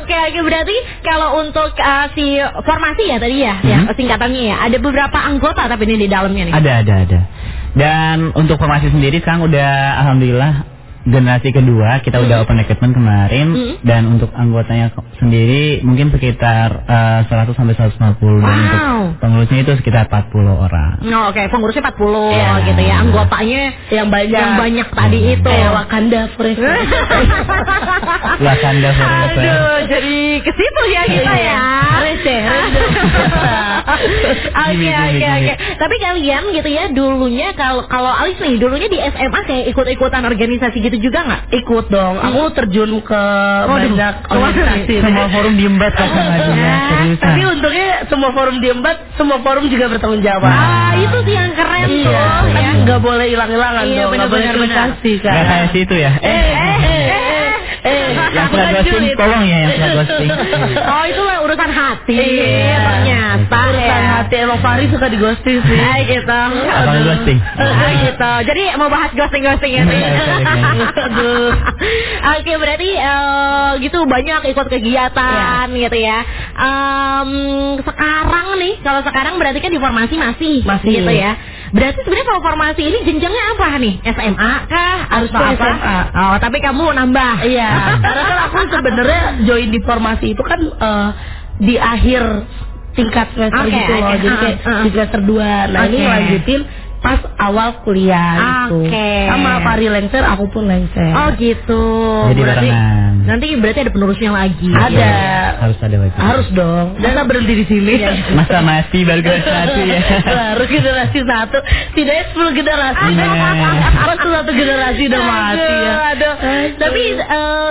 Oke, 0.00 0.16
oke 0.16 0.40
berarti 0.44 0.76
kalau 1.04 1.40
untuk 1.40 1.70
uh, 1.76 2.06
si 2.12 2.36
formasi 2.40 3.02
ya 3.08 3.16
tadi 3.20 3.36
ya, 3.40 3.54
ya 3.62 3.78
Hmm. 3.84 3.92
singkatannya 3.92 4.42
ya, 4.48 4.56
ada 4.64 4.76
beberapa 4.80 5.18
anggota 5.20 5.68
tapi 5.68 5.84
ini 5.84 6.04
di 6.04 6.08
dalamnya 6.08 6.48
nih. 6.48 6.54
Ada 6.56 6.72
ada 6.84 6.94
ada. 7.04 7.20
Dan 7.74 8.30
untuk 8.32 8.56
formasi 8.56 8.88
sendiri 8.88 9.18
sekarang 9.20 9.44
udah 9.44 9.70
alhamdulillah 10.04 10.52
generasi 11.04 11.48
kedua 11.50 12.00
kita 12.00 12.16
udah 12.16 12.42
open 12.42 12.56
recruitment 12.56 12.92
kemarin 12.92 13.46
Hmm. 13.52 13.74
dan 13.84 14.02
untuk 14.08 14.32
anggotanya 14.32 14.88
sendiri 15.16 15.80
mungkin 15.80 16.08
sekitar 16.08 16.84
eh, 16.84 17.20
100 17.28 17.52
sampai 17.52 17.74
150 17.74 18.40
dan 18.40 18.56
untuk 18.56 18.80
Wow. 18.84 19.04
pengurusnya 19.20 19.58
itu 19.60 19.72
sekitar 19.78 20.08
40 20.08 20.56
orang. 20.56 20.96
Oh, 21.02 21.28
oke, 21.28 21.42
pengurusnya 21.46 21.82
40 21.84 22.32
Iya. 22.32 22.50
gitu 22.66 22.82
ya. 22.82 22.94
Anggotanya 23.00 23.62
yang 23.90 24.08
banyak 24.08 24.32
yang 24.34 24.54
banyak 24.56 24.88
tadi 24.90 25.18
Hmm. 25.20 25.34
itu. 25.36 25.42
kayak 25.44 25.70
Wakanda 25.74 26.20
forever. 26.34 26.72
Wakanda 28.44 28.90
forever. 28.90 29.44
Aduh, 29.44 29.78
jadi 29.86 30.16
ke 30.40 30.50
situ 30.50 30.82
ya 30.90 31.02
kita 31.04 31.34
ya. 31.36 31.58
Receh, 32.00 32.40
Oke, 34.64 34.88
oke, 34.90 35.26
oke. 35.28 35.52
Tapi 35.76 35.94
kalian 35.98 36.42
gitu 36.52 36.68
ya, 36.68 36.84
dulunya 36.90 37.52
kalau 37.54 37.84
kalau 37.86 38.10
Alis 38.10 38.38
nih, 38.40 38.56
dulunya 38.56 38.88
di 38.88 38.98
SMA 38.98 39.40
kayak 39.44 39.64
ikut-ikutan 39.70 40.24
organisasi 40.24 40.76
gitu 40.80 40.93
juga 40.98 41.18
nggak? 41.22 41.42
Ikut 41.54 41.86
dong. 41.88 42.14
Aku 42.18 42.40
terjun 42.52 42.90
ke 43.00 43.22
Waduh. 43.64 43.90
banyak 43.90 44.14
organisasi. 44.26 44.94
Semua 45.00 45.26
forum 45.28 45.54
diembat 45.54 45.92
ngajunya 45.94 46.72
seriusan. 46.88 47.24
Tapi 47.24 47.40
untungnya 47.46 47.88
semua 48.06 48.30
forum 48.30 48.56
diembat, 48.58 48.96
semua 49.14 49.38
forum 49.40 49.64
juga 49.66 49.84
bertanggung 49.88 50.20
jawab. 50.20 50.46
Ah, 50.46 50.92
itu 50.94 51.16
sih 51.22 51.34
yang 51.34 51.52
keren 51.52 51.86
Betul. 51.86 52.04
tuh. 52.06 52.14
Kan 52.54 52.62
Ya. 52.64 52.72
nggak 52.84 53.00
boleh 53.00 53.26
hilang-hilangan 53.26 53.84
Iya, 53.84 53.94
dong, 54.04 54.10
nggak 54.14 54.28
boleh 54.28 54.42
benar-benar, 54.44 54.54
investasi 54.60 55.12
kan. 55.20 55.32
Nggak 55.32 55.46
kayak 55.46 55.68
situ 55.72 55.94
ya. 55.96 56.12
Eh, 56.18 56.28
eh, 56.28 56.63
eh, 57.84 58.16
Yang 58.34 58.48
bukan 58.50 58.66
ghosting 58.74 59.04
tolong 59.14 59.42
ya 59.44 59.56
yang 59.60 59.72
suka 59.76 59.88
ghosting. 60.00 60.30
Oh, 60.80 61.04
itu 61.04 61.22
lah 61.22 61.36
urusan 61.44 61.70
hati. 61.70 62.16
Iya. 62.16 62.80
Ternyata 62.80 63.58
Urusan 63.68 63.84
ya. 64.00 64.08
hati 64.16 64.34
emang 64.40 64.58
Fahri 64.64 64.84
suka 64.88 65.06
di 65.06 65.18
ghosting 65.20 65.58
sih. 65.60 65.78
Ah, 65.78 65.98
gitu. 66.00 66.40
Abang 66.64 67.02
ghosting. 67.04 67.38
Ah, 67.60 67.92
gitu. 68.00 68.32
Jadi 68.48 68.62
mau 68.80 68.88
bahas 68.88 69.10
ghosting-ghosting 69.12 69.72
ya 69.74 69.82
nih. 69.84 70.00
Iya, 70.00 70.08
iya, 70.08 70.36
iya. 70.40 70.88
Aduh. 71.04 71.50
oke 72.34 72.52
berarti 72.56 72.88
eh, 72.96 73.70
gitu 73.84 73.98
banyak 74.04 74.40
ikut 74.48 74.66
kegiatan 74.66 75.66
gitu 75.70 75.98
ya. 76.00 76.18
Sekarang 77.84 78.46
nih, 78.56 78.74
kalau 78.80 79.00
sekarang 79.04 79.34
berarti 79.36 79.58
kan 79.60 79.70
di 79.70 79.80
formasi 79.80 80.14
masih, 80.16 80.56
Masih. 80.64 80.90
gitu 81.02 81.12
ya. 81.12 81.32
Berarti 81.74 81.98
sebenarnya 82.06 82.26
kalau 82.30 82.42
formasi 82.46 82.82
ini 82.86 82.98
jenjangnya 83.02 83.44
apa 83.58 83.68
nih? 83.82 83.94
SMA 84.06 84.52
kah? 84.70 84.96
Harus 85.10 85.30
apa? 85.34 85.58
SMA. 85.58 85.98
Oh, 86.14 86.36
tapi 86.38 86.62
kamu 86.62 86.84
nambah. 86.94 87.34
Iya, 87.42 87.70
karena 88.04 88.22
kan 88.30 88.38
aku 88.46 88.56
sebenarnya 88.70 89.22
join 89.42 89.68
di 89.74 89.80
formasi 89.82 90.38
itu 90.38 90.42
kan 90.46 90.60
eh, 90.62 91.08
di 91.58 91.74
akhir 91.74 92.46
tingkat 92.94 93.26
semester 93.34 93.66
Oke, 93.66 93.74
gitu 93.74 93.90
loh. 93.90 94.06
oke, 94.06 94.14
Jadi 94.22 94.28
uh, 94.30 94.38
kayak 94.38 94.56
uh. 94.62 94.82
di 94.86 94.88
semester 94.94 95.20
2. 95.26 95.74
Nah, 95.74 95.82
ini 95.90 95.98
Oke. 95.98 96.10
lanjutin 96.14 96.60
pas 97.04 97.20
awal 97.36 97.84
kuliah 97.84 98.64
gitu. 98.64 98.88
Oke. 98.88 99.10
Sama 99.28 99.60
Pari 99.60 99.92
lengser, 99.92 100.24
aku 100.24 100.48
pun 100.48 100.64
lengser. 100.64 101.12
Oh 101.12 101.28
gitu. 101.36 101.84
Jadi 102.32 102.40
berarti 102.40 102.68
barengan. 102.72 103.12
nanti 103.28 103.46
berarti 103.60 103.78
ada 103.84 103.92
penerusnya 103.92 104.30
lagi. 104.32 104.68
Ada. 104.72 105.12
Harus 105.60 105.78
ada 105.78 105.96
wajib. 106.00 106.16
Harus 106.16 106.48
dong. 106.56 106.86
Masa 106.96 107.22
berhenti 107.28 107.54
di 107.60 107.64
sini? 107.68 107.92
Masa 108.32 108.64
masih 108.64 109.04
baru 109.04 109.20
satu 109.20 109.80
ya. 109.84 110.00
Baru 110.24 110.64
generasi 110.64 111.20
satu, 111.22 111.58
tidaknya 111.92 112.24
10 112.32 112.56
generasi. 112.56 113.08
Masa 113.12 114.24
satu 114.24 114.50
generasi 114.50 115.02
udah 115.08 115.22
mati 115.22 115.72
ya. 115.76 115.92
Aduh, 116.16 116.34
Tapi 116.74 117.02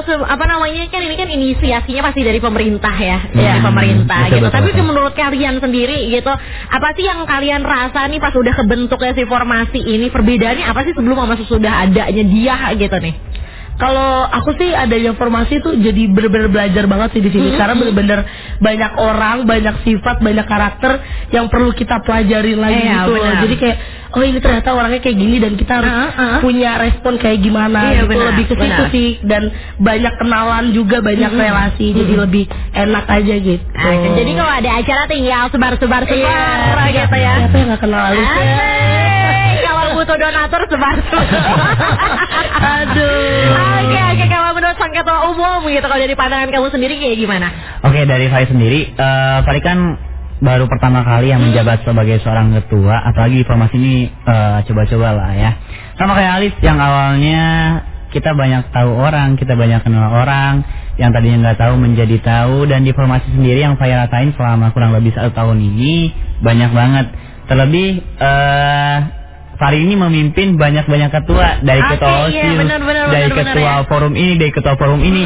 se- 0.06 0.26
apa 0.26 0.46
namanya 0.46 0.86
kan 0.90 1.02
ini 1.02 1.16
kan 1.16 1.30
inisiasinya 1.30 2.02
pasti 2.04 2.22
dari 2.22 2.38
pemerintah 2.38 2.94
ya, 2.94 3.18
Iya. 3.34 3.58
dari 3.58 3.60
pemerintah 3.62 4.20
Betul, 4.28 4.34
gitu. 4.38 4.46
betul, 4.46 4.56
Tapi 4.58 4.70
betul. 4.74 4.86
menurut 4.86 5.14
kalian 5.14 5.56
sendiri 5.58 5.98
gitu, 6.12 6.34
apa 6.70 6.88
sih 6.94 7.06
yang 7.06 7.24
kalian 7.26 7.62
rasa 7.64 8.06
nih 8.08 8.20
pas 8.20 8.34
udah 8.34 8.54
kebentuknya 8.54 9.12
si 9.14 9.23
formasi 9.26 9.80
ini 9.80 10.08
perbedaannya 10.08 10.66
apa 10.66 10.84
sih 10.84 10.94
sebelum 10.94 11.18
sama 11.18 11.36
sesudah 11.36 11.84
adanya 11.84 12.24
dia 12.24 12.56
gitu 12.76 12.98
nih? 13.00 13.16
Kalau 13.74 14.30
aku 14.30 14.54
sih 14.54 14.70
adanya 14.70 15.18
formasi 15.18 15.58
tuh 15.58 15.74
jadi 15.74 16.06
bener-bener 16.06 16.46
belajar 16.46 16.86
banget 16.86 17.18
sih 17.18 17.26
di 17.26 17.34
sini 17.34 17.50
Hmm, 17.50 17.58
karena 17.58 17.74
bener-bener 17.74 18.20
banyak 18.62 18.92
orang, 19.02 19.50
banyak 19.50 19.82
sifat, 19.82 20.22
banyak 20.22 20.46
karakter 20.46 21.02
yang 21.34 21.50
perlu 21.50 21.74
kita 21.74 22.06
pelajarin 22.06 22.62
lagi 22.62 22.86
Iya, 22.86 23.02
gitu 23.02 23.12
benar. 23.18 23.34
Jadi 23.42 23.56
kayak 23.58 23.78
oh 24.14 24.22
ini 24.22 24.38
ternyata 24.38 24.70
orangnya 24.78 25.02
kayak 25.02 25.18
gini 25.18 25.42
dan 25.42 25.58
kita 25.58 25.74
harus 25.82 25.90
Ah, 25.90 26.06
ah. 26.06 26.38
punya 26.38 26.78
respon 26.78 27.18
kayak 27.18 27.42
gimana 27.42 27.80
Iya, 27.90 28.06
gitu 28.06 28.14
benar, 28.14 28.26
lebih 28.30 28.46
ke 28.46 28.56
situ 28.62 28.84
sih 28.94 29.10
dan 29.26 29.44
banyak 29.82 30.14
kenalan 30.22 30.66
juga 30.70 31.02
banyak 31.02 31.32
Mm-mm. 31.34 31.42
relasi 31.42 31.86
jadi 31.98 32.14
Mm-mm. 32.14 32.24
lebih 32.30 32.44
enak 32.78 33.06
aja 33.10 33.36
gitu. 33.42 33.66
Nah, 33.74 33.96
jadi 34.14 34.32
kalau 34.38 34.54
ada 34.54 34.70
acara 34.70 35.04
tinggal 35.10 35.44
sebar-sebar 35.50 36.02
sebar 36.06 36.78
Iya, 36.78 36.94
gitu 36.94 37.18
ya. 37.18 37.34
Siapa 37.42 37.58
yang 37.58 37.70
gak 37.74 37.82
kenal 37.82 38.02
Alif? 38.06 38.28
Butuh 40.04 40.20
donatur 40.20 40.68
sebar 40.68 41.00
Aduh. 42.76 43.56
Oke 43.88 44.00
oke 44.04 44.26
kalau 44.28 44.52
menurut 44.52 44.76
sang 44.76 44.92
ketua 44.92 45.32
umum 45.32 45.64
gitu 45.72 45.88
kalau 45.88 45.96
dari 45.96 46.12
pandangan 46.12 46.52
kamu 46.52 46.68
sendiri 46.76 47.00
kayak 47.00 47.24
gimana? 47.24 47.48
Oke 47.88 48.04
dari 48.04 48.28
Fai 48.28 48.44
sendiri, 48.44 48.92
eh 49.00 49.40
Fai 49.48 49.64
kan 49.64 49.96
baru 50.44 50.68
pertama 50.68 51.08
kali 51.08 51.32
yang 51.32 51.40
menjabat 51.40 51.88
sebagai 51.88 52.20
seorang 52.20 52.52
ketua, 52.52 53.00
apalagi 53.00 53.48
formasi 53.48 53.80
ini 53.80 54.12
eh, 54.12 54.60
coba-coba 54.68 55.10
lah 55.16 55.32
ya. 55.40 55.52
Sama 55.96 56.20
kayak 56.20 56.32
Alif 56.36 56.56
yang 56.60 56.84
awalnya 56.84 57.44
kita 58.12 58.36
banyak 58.36 58.76
tahu 58.76 58.92
orang, 59.00 59.40
kita 59.40 59.56
banyak 59.56 59.88
kenal 59.88 60.12
orang, 60.12 60.68
yang 61.00 61.16
tadinya 61.16 61.48
nggak 61.48 61.64
tahu 61.64 61.80
menjadi 61.80 62.20
tahu, 62.20 62.68
dan 62.68 62.84
di 62.84 62.92
formasi 62.92 63.32
sendiri 63.32 63.64
yang 63.64 63.80
saya 63.80 64.04
rasain 64.04 64.36
selama 64.36 64.76
kurang 64.76 64.92
lebih 64.92 65.16
satu 65.16 65.32
tahun 65.32 65.64
ini 65.64 66.12
banyak 66.44 66.76
banget. 66.76 67.08
Terlebih 67.48 68.04
eh 68.20 69.23
Fari 69.64 69.80
ini 69.80 69.96
memimpin 69.96 70.60
banyak-banyak 70.60 71.08
ketua 71.08 71.64
dari 71.64 71.80
Oke, 71.80 71.96
ketua 71.96 72.12
iya, 72.12 72.28
OSIS, 72.28 72.36
dari 72.36 73.32
benar, 73.32 73.32
ketua 73.32 73.74
ya. 73.80 73.88
forum 73.88 74.14
ini, 74.20 74.36
dari 74.36 74.52
ketua 74.52 74.76
forum 74.76 75.00
ini. 75.00 75.24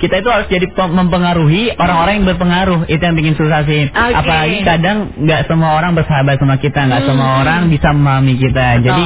Kita 0.00 0.24
itu 0.24 0.28
harus 0.32 0.48
jadi 0.48 0.72
mempengaruhi 0.72 1.76
orang-orang 1.76 2.16
yang 2.16 2.26
berpengaruh. 2.32 2.88
Itu 2.88 3.02
yang 3.04 3.12
bikin 3.12 3.36
susah 3.36 3.68
sih. 3.68 3.92
Oke. 3.92 4.16
Apalagi 4.16 4.64
kadang 4.64 5.12
nggak 5.20 5.52
semua 5.52 5.76
orang 5.76 5.92
bersahabat 5.92 6.40
sama 6.40 6.56
kita, 6.56 6.80
nggak 6.80 7.12
semua 7.12 7.44
orang 7.44 7.68
bisa 7.68 7.92
memahami 7.92 8.40
kita. 8.40 8.80
Jadi 8.80 9.04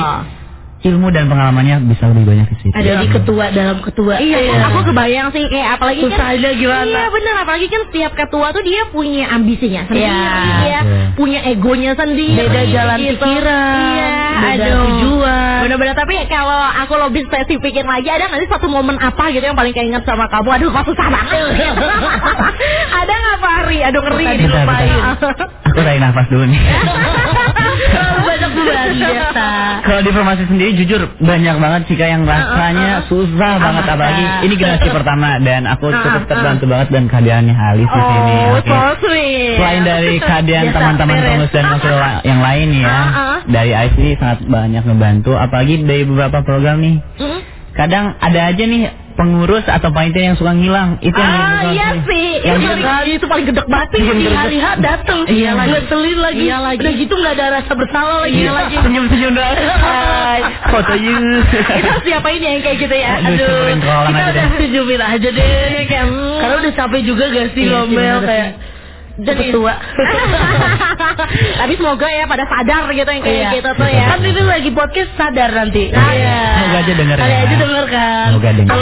ilmu 0.82 1.08
dan 1.08 1.26
pengalamannya 1.26 1.86
bisa 1.86 2.10
lebih 2.10 2.24
banyak 2.26 2.46
di 2.48 2.56
situ. 2.58 2.74
Jadi 2.74 3.06
ketua 3.08 3.44
dalam 3.48 3.78
ketua. 3.80 4.18
Iya, 4.18 4.38
aku 4.66 4.90
kebayang 4.90 5.30
sih 5.30 5.46
kayak 5.46 5.78
apalagi 5.78 6.02
kan 6.02 6.10
Susahnya 6.12 6.50
gimana? 6.52 6.90
Iya 6.90 7.06
bener, 7.08 7.34
apalagi 7.38 7.66
kan 7.66 7.80
setiap 7.86 8.12
ketua 8.12 8.46
tuh 8.50 8.62
dia 8.62 8.82
punya 8.90 9.30
ambisinya 9.30 9.86
sendiri, 9.86 10.02
Iya. 10.02 10.26
dia 10.60 10.80
Betul. 10.82 11.06
punya 11.14 11.40
egonya 11.46 11.92
sendiri. 11.94 12.34
Beda 12.42 12.62
jalan 12.66 12.98
gitu. 12.98 13.14
pikiran, 13.14 13.78
Iya, 13.78 14.14
beda 14.34 14.50
aduh. 14.66 14.80
tujuan. 14.82 15.58
Bener-bener 15.62 15.94
tapi 15.94 16.14
kalau 16.26 16.60
aku 16.74 16.94
lebih 16.98 17.22
spesifikin 17.24 17.86
lagi 17.86 18.10
ada 18.10 18.26
nggak 18.26 18.40
sih 18.40 18.50
satu 18.50 18.66
momen 18.66 18.98
apa 18.98 19.30
gitu 19.30 19.44
yang 19.44 19.54
paling 19.54 19.70
keinget 19.70 20.02
sama 20.02 20.26
kamu? 20.26 20.50
Aduh, 20.50 20.68
kok 20.68 20.82
susah 20.84 21.06
banget. 21.06 21.46
ada 23.00 23.12
nggak 23.14 23.38
Fahri? 23.38 23.78
Aduh 23.82 24.00
ngeri 24.02 24.24
Tadi 24.24 24.34
nih 24.34 24.46
Bentar, 24.46 24.64
lupain. 24.66 24.90
bentar. 24.90 25.46
Aku 25.62 25.78
tarik 25.80 26.00
nafas 26.00 26.26
dulu 26.26 26.44
nih. 26.44 26.60
Kalau 29.92 30.00
di 30.00 30.10
formasi 30.10 30.48
sendiri 30.48 30.72
jujur 30.74 31.04
banyak 31.20 31.56
banget 31.58 31.82
sih 31.84 31.96
yang 31.98 32.24
rasanya 32.24 33.04
susah 33.06 33.60
banget 33.60 33.84
apalagi 33.86 34.24
ini 34.42 34.54
generasi 34.56 34.88
pertama 34.96 35.36
dan 35.38 35.68
aku 35.68 35.84
Ah, 35.86 36.00
cukup 36.00 36.22
ah. 36.24 36.28
terbantu 36.32 36.64
banget 36.64 36.88
dan 36.88 37.04
kehadirannya 37.06 37.52
Halis 37.52 37.84
di 37.86 38.02
sini. 38.02 38.32
Oh, 38.32 38.56
Oke. 38.56 38.70
so 38.72 38.80
sweet. 39.04 39.54
Selain 39.54 39.82
dari 39.84 40.14
kehadiran 40.24 40.66
teman-teman 40.70 41.16
pengurus 41.18 41.52
dan 41.52 41.64
wakil 41.68 41.92
la- 41.92 42.22
yang 42.22 42.40
lain 42.40 42.68
ya, 42.74 42.88
Ah, 42.88 43.04
ah. 43.04 43.36
dari 43.44 43.72
IC 43.76 43.98
sangat 44.16 44.38
banyak 44.42 44.82
ngebantu, 44.82 45.32
apalagi 45.36 45.74
dari 45.82 46.02
beberapa 46.02 46.40
program 46.40 46.80
nih. 46.80 46.96
Kadang 47.72 48.20
ada 48.20 48.40
aja 48.52 48.64
nih 48.68 48.82
pengurus 49.12 49.64
atau 49.68 49.92
panitia 49.92 50.32
yang 50.32 50.36
suka 50.40 50.56
ngilang, 50.56 50.96
itu 51.04 51.12
yang 51.12 51.32
Ah 51.32 51.68
iya 51.68 51.88
susah 51.92 52.04
sih, 52.08 52.28
Yang 52.40 52.58
itu 52.60 52.68
paling 52.80 53.12
itu 53.16 53.26
paling 53.28 53.46
gedek 53.48 53.66
banget 53.68 53.88
sih. 53.92 54.02
Hari-H 54.32 54.66
datang. 54.80 55.18
Iya 55.28 55.50
lagi. 55.52 55.58
lagi. 55.60 55.72
Ngeselin 55.72 56.18
lagi. 56.18 56.42
Iya 56.42 56.58
lagi. 56.60 56.80
Udah 56.80 56.94
gitu 56.96 57.14
nggak 57.16 57.34
ada 57.36 57.46
rasa 57.60 57.72
bersalah 57.76 58.16
lagi. 58.24 58.40
Iya 58.40 58.52
lagi. 58.52 58.76
senyum-senyum 58.80 59.32
doang. 59.36 59.56
Hai, 59.56 60.40
foto 60.72 60.94
you. 60.96 61.16
Itu 61.80 61.88
harus 61.92 62.04
diapain 62.04 62.40
ya 62.40 62.50
yang 62.56 62.62
kayak 62.64 62.78
gitu 62.80 62.96
ya? 62.96 63.12
Aduh, 63.20 63.56
kita 63.78 64.22
udah 64.32 64.46
senyumin 64.56 65.00
aja 65.00 65.28
deh. 65.28 65.84
Kayak, 65.88 66.06
hmm. 66.08 66.38
Karena 66.40 66.54
udah 66.60 66.72
capek 66.72 67.00
juga 67.04 67.24
gak 67.28 67.48
sih 67.52 67.64
Iya 67.68 67.72
ngomel 67.84 68.18
kayak 68.24 68.48
Dan 69.12 69.36
ketua. 69.36 69.74
Tapi 71.60 71.72
semoga 71.76 72.08
ya 72.08 72.24
pada 72.24 72.44
sadar 72.44 72.88
gitu 72.90 73.04
yang 73.06 73.20
kayak 73.20 73.36
Iya. 73.38 73.50
gitu 73.54 73.70
tuh 73.74 73.84
ya. 73.86 74.04
Kan 74.08 74.20
ini 74.22 74.42
lagi 74.42 74.70
podcast 74.70 75.10
sadar 75.14 75.50
nanti. 75.52 75.84
Iya. 75.88 76.38
Semoga 76.56 76.78
aja 76.78 76.92
denger 76.94 77.16
Kali 77.18 77.28
ya. 77.30 77.40
aja 77.42 77.56
denger 77.58 77.84
kan. 77.86 78.26
Semoga 78.32 78.50
denger. 78.54 78.72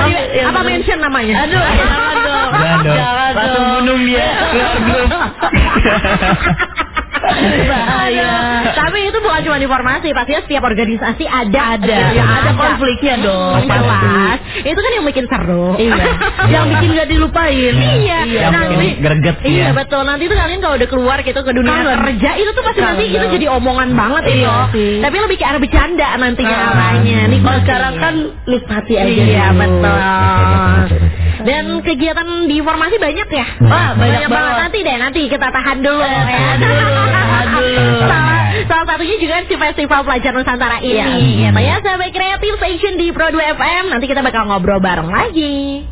Apa, 0.46 0.60
mention 0.62 0.98
namanya? 1.00 1.34
Aduh, 1.44 1.58
jangan 1.58 2.16
dong. 2.22 2.50
Jangan 2.54 2.78
dong. 2.86 2.96
Langsung 3.34 3.64
dong. 3.64 3.74
bunuh 3.74 3.98
dia. 4.06 4.26
Bahaya. 7.22 8.30
Tapi 8.72 8.98
itu 9.04 9.18
bukan 9.18 9.40
cuma 9.42 9.56
di 9.56 9.66
formasi, 9.66 10.08
pastinya 10.10 10.40
setiap 10.40 10.62
organisasi 10.62 11.24
ada. 11.24 11.62
Ada. 11.72 11.98
ya, 12.10 12.24
Ada 12.24 12.50
konfliknya 12.54 13.14
dong. 13.20 13.62
Jelas. 13.62 14.38
Itu 14.58 14.76
kan 14.76 14.90
yang 14.92 15.04
bikin 15.04 15.24
seru. 15.26 15.76
Iya. 15.76 16.04
Yang 16.50 16.64
bikin 16.72 16.88
gak 16.94 17.08
dilupain. 17.08 17.72
Iya, 17.72 18.18
Yang 18.26 18.52
nanti 18.52 18.74
bikin 18.74 18.98
greget 18.98 19.36
Iya 19.42 19.66
ya. 19.66 19.70
betul. 19.72 20.02
Nanti 20.02 20.24
tuh 20.26 20.34
kalian 20.34 20.58
kalau 20.58 20.74
udah 20.74 20.88
keluar 20.88 21.18
gitu 21.20 21.40
ke 21.40 21.52
dunia 21.52 21.76
kerja 22.00 22.30
itu 22.36 22.50
tuh 22.50 22.62
pasti 22.62 22.80
nanti 22.80 23.04
itu 23.06 23.26
jadi 23.30 23.46
omongan 23.50 23.92
banget 23.92 24.22
Iya 24.26 24.66
itu. 24.66 25.00
Tapi 25.00 25.16
lebih 25.20 25.36
ke 25.36 25.44
arah 25.44 25.60
bercanda 25.60 26.08
nantinya 26.16 26.56
Ah. 26.56 26.70
arahnya. 26.70 27.20
Nih 27.26 27.38
Kalau 27.40 27.58
sekarang 27.60 27.94
kan 27.96 28.14
nikmati 28.44 28.92
aja 28.94 29.06
Iya 29.06 29.46
dulu. 29.48 29.58
betul. 29.60 29.98
Dan 31.40 31.64
kegiatan 31.80 32.28
di 32.44 32.60
formasi 32.60 32.96
banyak 32.98 33.28
ya? 33.30 33.46
Wah, 33.62 33.96
banyak 33.96 34.28
banget. 34.28 34.30
banget. 34.30 34.56
Nanti 34.60 34.78
deh, 34.82 34.96
nanti 34.98 35.20
kita 35.26 35.48
tahan 35.48 35.78
dulu. 35.80 36.04
ya. 36.04 36.20
tahan 36.22 36.56
dulu. 36.58 37.00
Salah, 37.60 38.40
salah 38.66 38.84
satunya 38.88 39.16
juga 39.20 39.36
si 39.44 39.54
Festival 39.54 40.00
Pelajar 40.04 40.32
Nusantara 40.32 40.78
ini. 40.80 40.96
Iya. 40.96 41.50
Gitu 41.52 41.60
ya, 41.60 41.76
sahabat 41.84 42.10
kreatif 42.12 42.52
station 42.58 42.94
di 42.96 43.12
Pro 43.12 43.28
2 43.28 43.56
FM. 43.56 43.84
Nanti 43.92 44.06
kita 44.08 44.24
bakal 44.24 44.48
ngobrol 44.48 44.80
bareng 44.80 45.10
lagi. 45.10 45.84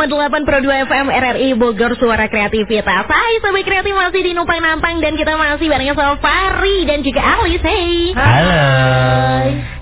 107,8 0.00 0.48
Pro 0.48 0.58
2 0.64 0.88
FM 0.88 1.06
RRI 1.12 1.48
Bogor 1.60 1.92
Suara 2.00 2.24
Kreativitas 2.32 3.04
Hai 3.04 3.36
Sobat 3.44 3.68
Kreatif 3.68 3.92
masih 3.92 4.24
di 4.24 4.32
Numpang 4.32 4.64
Nampang 4.64 4.96
Dan 4.96 5.12
kita 5.12 5.36
masih 5.36 5.68
barengnya 5.68 5.92
sama 5.92 6.16
Fari 6.16 6.88
dan 6.88 7.04
juga 7.04 7.20
Alice 7.20 7.60
Hey 7.60 8.16
Halo 8.16 8.64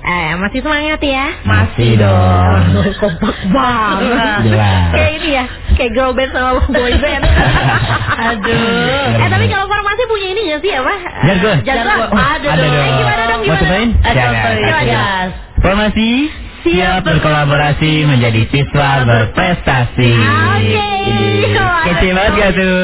Eh, 0.09 0.31
masih 0.40 0.64
semangat 0.64 1.04
ya? 1.04 1.37
Masih 1.44 2.00
dong. 2.00 2.81
Kompak 3.02 3.37
banget. 3.52 4.57
Kayak 4.88 5.11
ini 5.20 5.28
ya, 5.37 5.44
kayak 5.76 5.92
girl 5.92 6.16
band 6.16 6.33
sama 6.33 6.64
boy 6.64 6.96
band. 6.96 7.28
Aduh. 8.33 9.20
Eh, 9.20 9.28
tapi 9.28 9.52
kalau 9.52 9.68
formasi 9.68 10.02
punya 10.09 10.28
ini 10.33 10.40
gak 10.48 10.64
sih 10.64 10.72
apa? 10.72 10.94
Jago. 11.28 11.52
Jago. 11.61 11.94
Ada 12.09 12.48
eh, 12.48 12.57
dong. 12.57 12.92
Gimana 12.96 13.22
dong? 13.28 13.40
Gimana? 13.44 13.61
dong? 13.61 13.68
cobain? 13.68 13.88
dong? 14.88 15.28
Formasi 15.61 16.09
siap 16.66 17.07
berkolaborasi 17.07 18.07
menjadi 18.09 18.42
siswa 18.51 19.07
berprestasi. 19.07 20.12
Oke. 20.16 20.90
Okay. 21.87 22.11
Banget 22.12 22.33
gak 22.37 22.51
tuh? 22.59 22.83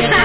Kece 0.00 0.24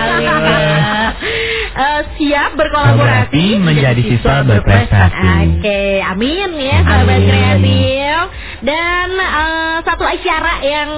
siap 2.20 2.52
berkolaborasi 2.60 3.58
menjadi 3.60 4.02
siswa 4.04 4.44
berprestasi. 4.44 5.60
Oke, 5.60 6.04
amin 6.04 6.50
ya 6.60 6.78
sahabat 6.84 7.22
kreatif. 7.24 8.18
Dan 8.60 9.08
eh, 9.16 9.76
satu 9.82 10.04
acara 10.04 10.54
yang 10.62 10.90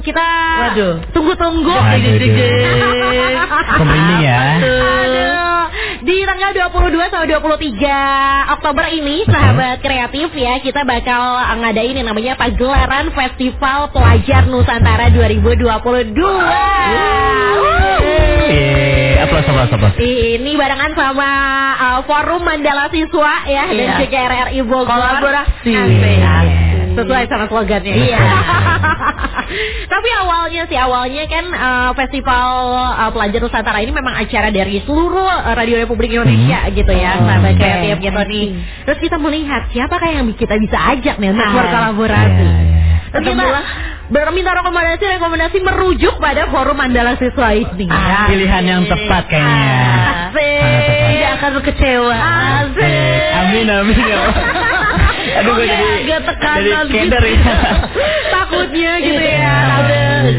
kita 0.00 0.28
tunggu-tunggu. 1.10 1.72
Aku 3.68 3.82
merinding 3.88 4.20
ya. 4.20 4.40
Aduh. 4.60 5.46
Di 5.98 6.24
tanggal 6.24 6.50
22 6.54 7.10
sampai 7.10 7.28
23 7.28 8.54
Oktober 8.54 8.86
ini 8.88 9.26
sahabat 9.26 9.82
kreatif 9.82 10.30
ya 10.32 10.56
kita 10.58 10.86
bakal 10.86 11.20
ngadain 11.58 11.96
yang 11.96 12.08
namanya 12.08 12.32
pagelaran 12.34 13.10
Festival 13.10 13.90
Pelajar 13.90 14.46
Nusantara 14.46 15.10
2022. 15.10 15.58
Eh, 18.48 19.20
aplaus, 19.20 19.44
aplaus, 19.44 19.70
aplaus. 19.70 19.94
Ini 19.98 20.52
barengan 20.54 20.92
sama 20.94 21.30
uh, 21.76 22.00
Forum 22.06 22.46
Mandala 22.46 22.88
Siswa 22.88 23.44
ya 23.44 23.64
dan 23.68 23.76
Iya. 23.76 23.98
juga 24.00 24.18
RRI 24.24 24.60
Bogor. 24.64 24.86
Kolaborasi. 24.88 25.72
Asik. 25.74 25.98
Iya. 25.98 26.67
Sesuai 26.98 27.24
sama 27.26 27.44
slogannya. 27.46 27.94
Iya. 27.94 28.18
Tapi 29.92 30.08
awalnya 30.20 30.62
sih 30.68 30.76
awalnya 30.76 31.24
kan 31.24 31.44
uh, 31.48 31.90
festival 31.96 32.48
uh, 32.92 33.08
pelajar 33.08 33.40
Nusantara 33.40 33.80
ini 33.80 33.90
memang 33.90 34.14
acara 34.14 34.50
dari 34.50 34.84
seluruh 34.84 35.24
uh, 35.24 35.54
Radio 35.56 35.80
Republik 35.80 36.12
Indonesia 36.12 36.68
gitu 36.70 36.92
ya, 36.92 37.16
Hmm. 37.16 37.24
sahabat 37.24 37.52
Oke. 37.54 37.60
kreatif 37.60 37.96
gitu 38.02 38.20
nih. 38.28 38.46
Terus 38.84 38.98
kita 39.00 39.16
melihat 39.16 39.62
siapakah 39.72 40.10
yang 40.10 40.26
kita 40.34 40.54
bisa 40.56 40.76
ajak 40.92 41.16
nih 41.16 41.32
untuk 41.32 41.46
Ah. 41.46 41.54
berkolaborasi. 41.56 42.44
Iya, 42.44 42.58
iya. 42.60 42.76
Terus 43.08 43.24
kita 43.24 43.44
berminta 44.08 44.52
rekomendasi 44.52 45.04
rekomendasi 45.16 45.56
merujuk 45.60 46.14
pada 46.16 46.44
Forum 46.52 46.76
Mandala 46.76 47.16
Siswa 47.16 47.56
ini. 47.56 47.88
Ah, 47.88 48.28
pilihan 48.28 48.64
yang 48.64 48.82
tepat 48.84 49.24
kayaknya. 49.26 49.72
Asik. 50.28 51.08
Tidak 51.08 51.30
akan 51.40 51.52
kecewa. 51.64 52.16
Asik. 52.60 53.28
Amin, 53.32 53.66
amin 53.66 53.96
ya. 53.96 54.20
Aduh, 55.18 55.52
gue 55.58 55.66
jadi 55.66 55.86
agak 56.04 56.20
tekanan 56.28 56.84
jadi 56.86 56.88
gitu. 56.88 56.98
keder 57.10 57.24
ya. 57.26 57.38
Takutnya 58.48 58.92
gitu 58.98 59.20
ya. 59.20 59.36
Iya. 59.38 59.56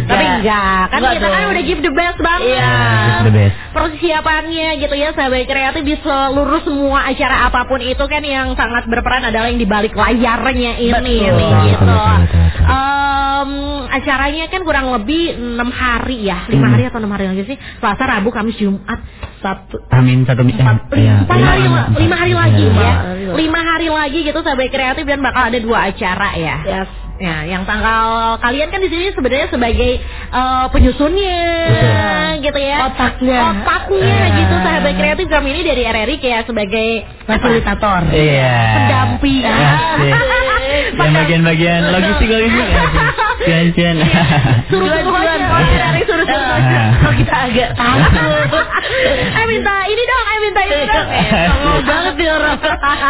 Tapi 0.02 0.26
Enggak. 0.26 0.42
enggak, 0.42 0.82
kan 0.90 1.00
kita 1.14 1.28
kan 1.30 1.42
udah 1.48 1.64
give 1.64 1.82
the 1.82 1.94
best 1.94 2.18
banget. 2.20 2.58
Iya. 2.58 2.74
It's 3.06 3.24
the 3.24 3.34
best. 3.34 3.56
Persiapannya 3.70 4.68
gitu 4.78 4.96
ya 4.98 5.10
sahabat 5.14 5.46
kreatif 5.46 5.84
di 5.86 5.96
seluruh 6.02 6.62
semua 6.66 7.06
acara 7.06 7.46
apa 7.46 7.62
pun 7.64 7.78
itu 7.80 8.02
kan 8.02 8.22
yang 8.22 8.58
sangat 8.58 8.86
berperan 8.86 9.24
adalah 9.24 9.46
yang 9.48 9.62
di 9.62 9.70
balik 9.70 9.94
layarnya 9.94 10.72
ini 10.76 10.90
Betul. 10.90 11.06
nih, 11.06 11.20
gitu. 11.22 11.86
betul, 11.86 12.18
betul, 12.18 12.42
betul. 12.50 12.66
Em, 12.66 13.52
acaranya 13.90 14.44
kan 14.48 14.62
kurang 14.64 14.88
lebih 14.90 15.22
enam 15.38 15.70
hari 15.70 16.18
ya, 16.26 16.50
lima 16.50 16.66
Hmm. 16.66 16.74
hari 16.74 16.84
atau 16.86 16.98
enam 16.98 17.14
hari 17.14 17.26
lagi 17.28 17.44
sih? 17.46 17.58
Selasa, 17.78 18.04
Rabu, 18.06 18.30
Kamis, 18.30 18.58
Jumat, 18.58 19.00
Sabtu. 19.40 19.78
Amin 19.90 20.26
satu 20.26 20.42
Empat, 20.42 20.90
iya, 20.94 21.24
empat 21.24 21.38
hari, 21.38 21.62
lima, 21.96 22.16
hari 22.16 22.34
lagi 22.34 22.66
Iya, 22.66 22.74
ya, 22.76 22.94
hari 23.00 23.24
lagi. 23.26 23.38
lima 23.38 23.60
hari 23.64 23.88
lagi 23.90 24.20
gitu 24.24 24.40
sahabat 24.42 24.68
kreatif 24.68 25.06
dan 25.06 25.20
bakal 25.22 25.44
ada 25.48 25.60
dua 25.60 25.78
acara 25.88 26.30
ya. 26.36 26.58
Yes. 26.66 26.90
Ya, 27.20 27.44
yang 27.44 27.68
tanggal 27.68 28.40
kalian 28.40 28.72
kan 28.72 28.80
di 28.80 28.88
sini 28.88 29.12
sebenarnya 29.12 29.52
sebagai 29.52 29.92
eh, 30.32 30.66
penyusunnya, 30.72 31.40
Betul. 31.68 32.48
gitu 32.48 32.60
ya. 32.64 32.78
Otaknya. 32.88 33.40
Otaknya 33.60 34.16
Eh. 34.24 34.30
gitu 34.40 34.56
sahabat 34.58 34.94
kreatif 34.96 35.28
kami 35.28 35.52
ini 35.52 35.62
dari 35.62 35.84
RRI 35.84 36.16
kayak 36.18 36.48
sebagai 36.48 37.04
Fasilitator. 37.28 38.08
Iya. 38.10 38.56
pendamping. 38.74 39.44
Asik. 39.44 40.16
Yang 41.00 41.12
bagian-bagian 41.16 41.82
logistik 41.92 42.30
logistik. 42.30 42.68
Cian 43.46 43.68
cian. 43.74 43.96
Suruh 44.70 44.86
suruh 44.86 45.02
Jualan, 45.02 45.28
aja, 45.28 45.44
jualan. 45.44 45.60
oh, 45.60 45.92
RRI 45.92 46.04
suruh 46.06 46.26
suruh 46.26 46.50
aja. 46.56 46.80
Ah. 46.80 46.88
Kalau 47.00 47.16
kita 47.16 47.36
agak 47.52 47.70
takut. 47.76 48.68
Eh 49.40 49.46
minta 49.46 49.74
ini 49.86 50.02
dong, 50.02 50.26
eh 50.26 50.40
minta 50.42 50.62
ini 50.62 50.84
dong. 50.84 51.08
Ngomong 51.52 51.84
banget 51.84 52.14
nih 52.16 52.30
orang. 52.32 52.58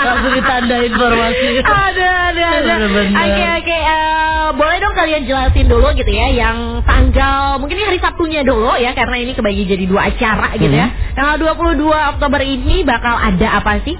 Langsung 0.01 0.33
ditanda 0.33 0.77
informasi. 0.81 1.47
Ada, 1.61 2.09
ada, 2.29 2.45
ada. 2.59 2.73
Oke, 3.15 3.45
oke. 3.59 3.77
Eh, 3.99 4.47
boleh 4.55 4.77
dong 4.79 4.95
kalian 4.95 5.27
jelasin 5.27 5.67
dulu 5.67 5.91
gitu 5.93 6.11
ya, 6.11 6.31
yang 6.31 6.81
tanggal 6.87 7.59
mungkin 7.59 7.75
ini 7.75 7.85
hari 7.91 7.99
Sabtunya 7.99 8.41
dulu 8.47 8.79
ya, 8.79 8.95
karena 8.95 9.15
ini 9.19 9.35
kebagi 9.35 9.67
jadi 9.67 9.85
dua 9.85 10.07
acara 10.07 10.55
gitu 10.55 10.71
ya. 10.71 10.87
Tanggal 11.13 11.35
22 11.37 11.83
Oktober 12.15 12.41
ini 12.41 12.87
bakal 12.87 13.19
ada 13.19 13.59
apa 13.59 13.83
sih? 13.83 13.99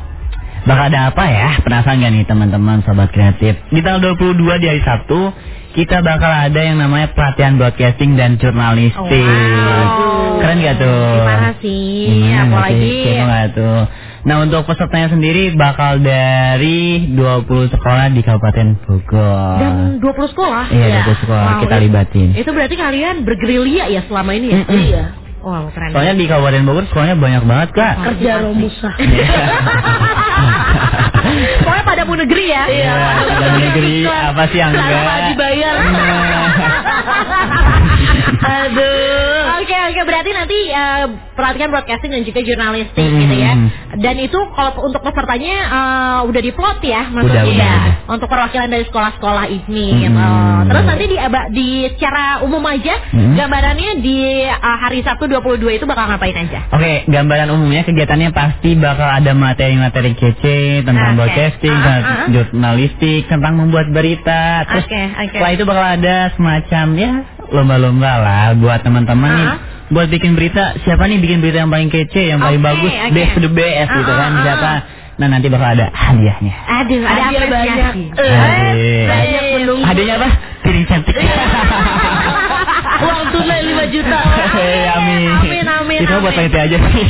Bakal 0.64 0.92
ada 0.92 1.12
apa 1.12 1.24
ya? 1.28 1.50
Penasaran 1.64 2.04
gak 2.04 2.12
nih 2.14 2.24
teman-teman 2.28 2.84
sobat 2.84 3.10
kreatif? 3.16 3.60
Di 3.72 3.80
tanggal 3.80 4.16
22 4.16 4.62
di 4.62 4.68
hari 4.68 4.82
Sabtu 4.84 5.32
kita 5.70 6.02
bakal 6.02 6.28
ada 6.28 6.60
yang 6.60 6.82
namanya 6.82 7.14
pelatihan 7.14 7.56
broadcasting 7.56 8.18
dan 8.18 8.42
jurnalistik. 8.42 8.98
Wow. 8.98 10.42
Keren 10.42 10.58
gak 10.66 10.76
tuh? 10.82 11.04
Gimana 11.14 11.50
sih? 11.62 11.88
Gimana 12.10 12.44
Apalagi 12.50 12.80
sih? 12.82 13.02
Keren 13.06 13.26
nggak 13.30 13.48
tuh? 13.54 13.80
Nah 14.20 14.42
untuk 14.42 14.64
pesertanya 14.64 15.08
sendiri 15.10 15.54
bakal 15.54 15.98
dari 15.98 17.08
20 17.10 17.46
sekolah 17.70 18.12
di 18.12 18.20
Kabupaten 18.20 18.68
Bogor. 18.82 19.56
dan 19.58 19.74
20 19.98 20.28
sekolah. 20.28 20.66
Iya, 20.70 20.88
Ya. 20.90 21.02
20 21.04 21.16
sekolah 21.20 21.44
Wow, 21.46 21.62
kita 21.64 21.76
itu- 21.76 21.84
libatin. 21.86 22.28
Itu 22.34 22.50
berarti 22.52 22.76
kalian 22.76 23.16
bergerilya 23.24 23.86
ya 23.88 24.02
selama 24.06 24.32
ini 24.34 24.48
ya? 24.50 24.58
Mm-mm. 24.60 24.76
Iya. 24.86 25.06
Wow, 25.40 25.72
keren. 25.72 25.96
Soalnya 25.96 26.14
di 26.14 26.26
Kabupaten 26.26 26.64
Bogor 26.64 26.84
sekolahnya 26.86 27.16
banyak 27.16 27.44
banget 27.44 27.70
kak. 27.72 27.96
Kerja 28.06 28.32
romusa. 28.44 28.90
Pokoknya 31.60 31.84
pada 31.90 32.02
mau 32.04 32.16
negeri 32.16 32.46
ya. 32.46 32.64
Iya, 32.68 32.92
dalam 33.32 33.56
negeri 33.62 33.94
apa 34.30 34.44
sih 34.48 34.58
yang 34.58 34.72
enggak? 34.72 35.00
Tanpa 35.00 35.16
dibayar. 35.32 35.76
Nah. 35.80 36.52
Aduh. 38.60 39.39
Oke 39.70 39.78
oke 39.88 40.02
berarti 40.02 40.32
nanti 40.34 40.58
eh, 40.66 41.06
pelatihan 41.38 41.70
broadcasting 41.70 42.10
dan 42.10 42.26
juga 42.26 42.42
jurnalistik 42.42 43.06
Hmm. 43.06 43.22
gitu 43.22 43.36
ya. 43.38 43.54
Dan 43.96 44.18
itu 44.18 44.34
kalau 44.50 44.82
untuk 44.82 44.98
pesertanya 45.00 45.56
eh, 45.62 46.20
udah 46.26 46.42
diplot 46.42 46.82
ya 46.82 47.06
maksudnya 47.08 47.46
Udah, 47.46 47.54
udah, 47.54 47.78
untuk 48.10 48.28
perwakilan 48.28 48.66
dari 48.66 48.90
sekolah-sekolah 48.90 49.46
ini 49.48 49.86
Hmm. 49.86 50.02
gitu. 50.02 50.26
Terus 50.66 50.84
nanti 50.84 51.06
di, 51.06 51.18
di 51.52 51.68
secara 51.94 52.42
umum 52.42 52.66
aja 52.66 52.98
Hmm. 53.14 53.38
gambarannya 53.38 54.02
di 54.02 54.18
eh, 54.42 54.78
hari 54.82 55.06
Sabtu 55.06 55.30
22 55.30 55.70
itu 55.72 55.86
bakal 55.86 56.10
ngapain 56.10 56.34
aja? 56.34 56.66
Oke, 56.74 57.06
gambaran 57.06 57.54
umumnya 57.54 57.86
kegiatannya 57.86 58.34
pasti 58.34 58.74
bakal 58.74 59.06
ada 59.06 59.38
materi-materi 59.38 60.18
kece 60.18 60.82
tentang 60.82 61.14
Oke. 61.14 61.18
broadcasting, 61.22 61.70
Ah, 61.72 61.86
tentang 61.86 62.02
ah. 62.10 62.26
jurnalistik, 62.34 63.22
tentang 63.30 63.54
membuat 63.54 63.94
berita. 63.94 64.66
Terus 64.66 64.86
Oke, 64.90 65.02
oke. 65.14 65.30
setelah 65.30 65.52
itu 65.54 65.64
bakal 65.64 65.86
ada 65.94 66.16
semacam 66.34 66.88
ya 66.98 67.12
lomba-lomba 67.52 68.12
lah 68.18 68.46
buat 68.56 68.80
teman-teman 68.82 69.32
nih. 69.32 69.50
Buat 69.90 70.08
bikin 70.08 70.38
berita, 70.38 70.78
siapa 70.82 71.06
nih 71.06 71.18
bikin 71.18 71.42
berita 71.42 71.58
yang 71.60 71.74
paling 71.74 71.90
kece, 71.90 72.30
yang 72.30 72.38
paling 72.38 72.62
Oke, 72.62 72.70
bagus, 72.70 72.94
oke. 72.94 73.10
best 73.10 73.34
the 73.36 73.50
best 73.50 73.90
gitu 73.90 74.12
Ah, 74.12 74.18
kan, 74.18 74.32
ah, 74.32 74.42
siapa? 74.44 74.70
ah. 74.70 74.80
Nah 75.20 75.28
nanti 75.28 75.48
bakal 75.50 75.68
ada 75.68 75.92
hadiahnya. 75.92 76.54
Aduh, 76.80 77.02
ada 77.02 77.12
Hadiah 77.28 77.44
apresiasi. 77.44 78.04
banyak. 78.16 79.44
Menunggu. 79.60 79.84
Hadiahnya 79.84 80.16
apa? 80.16 80.30
Piring 80.64 80.86
cantik. 80.86 81.16
Uang 83.00 83.22
tunai 83.32 83.62
5 83.64 83.94
juta. 83.96 84.20
Hei, 84.56 84.84
amin. 84.92 85.30
Amin, 85.40 85.66
amin, 85.68 86.00
Itu 86.04 86.14
buat 86.20 86.34
panitia 86.36 86.68
aja 86.68 86.78
sih. 86.92 87.08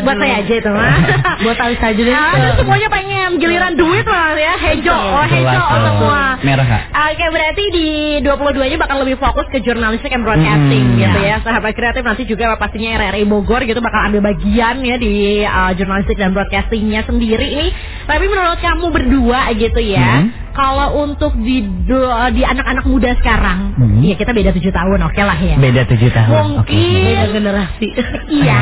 Buat 0.00 0.16
saya 0.16 0.34
aja 0.40 0.54
itu 0.56 0.70
mah. 0.72 0.94
Buat 1.44 1.58
Alis 1.60 1.80
aja 1.80 2.00
deh. 2.00 2.14
Aduh, 2.14 2.52
semuanya 2.64 2.88
pengen 2.88 3.36
giliran 3.36 3.74
duit 3.76 4.06
lah 4.08 4.32
ya. 4.36 4.54
Hejo, 4.56 4.92
oh 4.92 5.24
hejo 5.26 5.60
oh. 5.60 5.80
semua. 5.84 6.22
Merah 6.40 6.66
kak. 6.66 6.82
Oke, 7.12 7.26
berarti 7.28 7.64
di 7.74 7.88
22-nya 8.24 8.78
bakal 8.80 9.04
lebih 9.04 9.16
fokus 9.20 9.44
ke 9.52 9.60
jurnalistik 9.60 10.12
and 10.12 10.24
broadcasting 10.24 10.84
Hmm. 10.90 11.00
gitu 11.00 11.18
ya. 11.20 11.36
Sahabat 11.44 11.76
kreatif 11.76 12.02
nanti 12.04 12.24
juga 12.24 12.56
pastinya 12.56 12.96
RRI 12.96 13.24
Bogor 13.28 13.60
gitu 13.68 13.80
bakal 13.84 14.08
ambil 14.08 14.32
bagian 14.32 14.80
ya 14.80 14.96
di 14.96 15.44
uh, 15.44 15.72
jurnalistik 15.76 16.16
dan 16.16 16.32
broadcastingnya 16.32 17.04
sendiri 17.04 17.46
ini. 17.46 17.66
Tapi 18.10 18.24
menurut 18.26 18.58
kamu 18.58 18.86
berdua 18.90 19.40
gitu 19.54 19.78
ya, 19.78 20.18
Hmm. 20.18 20.34
kalau 20.50 20.98
untuk 21.00 21.30
di 21.38 21.56
do- 21.86 22.10
di 22.30 22.42
anak-anak 22.42 22.82
muda 22.82 23.14
sekarang, 23.14 23.70
Hmm. 23.72 24.02
ya 24.02 24.14
kita 24.14 24.30
beda 24.30 24.50
tujuh 24.50 24.68
tahun, 24.70 24.98
oke 25.00 25.22
lah 25.22 25.38
ya. 25.38 25.54
Beda 25.56 25.86
tujuh 25.86 26.10
tahun. 26.10 26.58
Oke. 26.58 26.74
Mungkin 26.74 27.06
Beda 27.06 27.24
generasi. 27.30 27.88
Iya. 28.28 28.58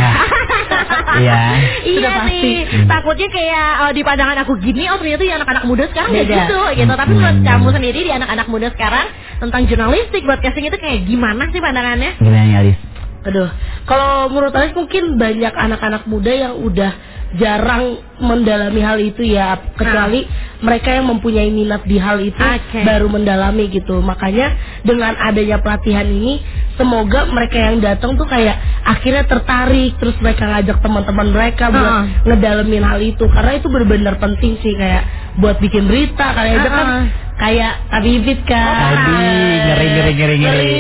Iya. 1.19 1.41
iya 1.81 1.97
Sudah 1.97 2.13
pasti. 2.21 2.39
sih. 2.39 2.57
Takutnya 2.85 3.29
kayak 3.29 3.69
eh, 3.81 3.93
di 3.93 4.03
pandangan 4.03 4.37
aku 4.39 4.53
gini, 4.59 4.85
oh 4.87 4.97
ternyata 4.97 5.23
di 5.23 5.33
anak-anak 5.33 5.65
muda 5.65 5.85
sekarang 5.89 6.11
nggak 6.13 6.27
Beda. 6.29 6.37
gitu, 6.45 6.61
gitu. 6.77 6.93
Tapi 6.93 7.09
Hmm. 7.09 7.19
menurut 7.19 7.39
kamu 7.43 7.69
sendiri 7.73 8.01
di 8.05 8.13
anak-anak 8.13 8.47
muda 8.47 8.69
sekarang 8.71 9.07
tentang 9.39 9.63
jurnalistik, 9.65 10.23
broadcasting 10.23 10.65
itu 10.67 10.77
kayak 10.77 10.99
gimana 11.05 11.49
sih 11.49 11.59
pandangannya? 11.59 12.11
Gimana 12.19 12.45
nih 12.45 12.57
Alis? 12.61 12.79
Aduh, 13.19 13.49
kalau 13.85 14.29
menurut 14.29 14.53
Alis 14.53 14.73
mungkin 14.73 15.17
banyak 15.17 15.51
anak-anak 15.51 16.05
muda 16.05 16.33
yang 16.33 16.55
udah 16.55 16.93
jarang 17.37 18.01
mendalami 18.19 18.81
hal 18.81 18.97
itu 18.99 19.21
ya, 19.23 19.61
kecuali 19.77 20.25
mereka 20.59 20.91
yang 20.91 21.07
mempunyai 21.07 21.53
minat 21.53 21.85
di 21.85 21.95
hal 21.95 22.19
itu 22.19 22.35
Oke. 22.35 22.83
baru 22.83 23.07
mendalami 23.07 23.69
gitu. 23.69 24.01
Makanya 24.01 24.57
dengan 24.81 25.13
adanya 25.15 25.61
pelatihan 25.61 26.09
ini, 26.09 26.41
semoga 26.75 27.29
mereka 27.29 27.61
yang 27.61 27.79
datang 27.79 28.17
tuh 28.17 28.25
kayak 28.25 28.57
akhirnya 28.83 29.23
tertarik, 29.23 29.95
terus 30.01 30.17
mereka 30.19 30.49
ngajak 30.49 30.81
teman-teman 30.81 31.29
mereka 31.31 31.69
buat 31.69 31.85
Ah. 31.87 32.05
ngedalamin 32.25 32.83
hal 32.83 32.99
itu, 32.99 33.25
karena 33.29 33.53
itu 33.55 33.67
benar-benar 33.69 34.17
penting 34.17 34.57
sih 34.59 34.73
kayak 34.75 35.05
buat 35.37 35.61
bikin 35.61 35.85
berita. 35.87 36.33
Kayak 36.33 36.55
aja 36.59 36.71
kan 36.73 36.87
Ah. 36.89 37.05
kayak 37.39 37.73
Habibit 37.89 38.41
kan. 38.43 38.83
Aduh, 38.99 39.15
ngeri 39.63 39.87
ngeri 39.87 40.13
ngeri 40.19 40.37
ngeri. 40.43 40.73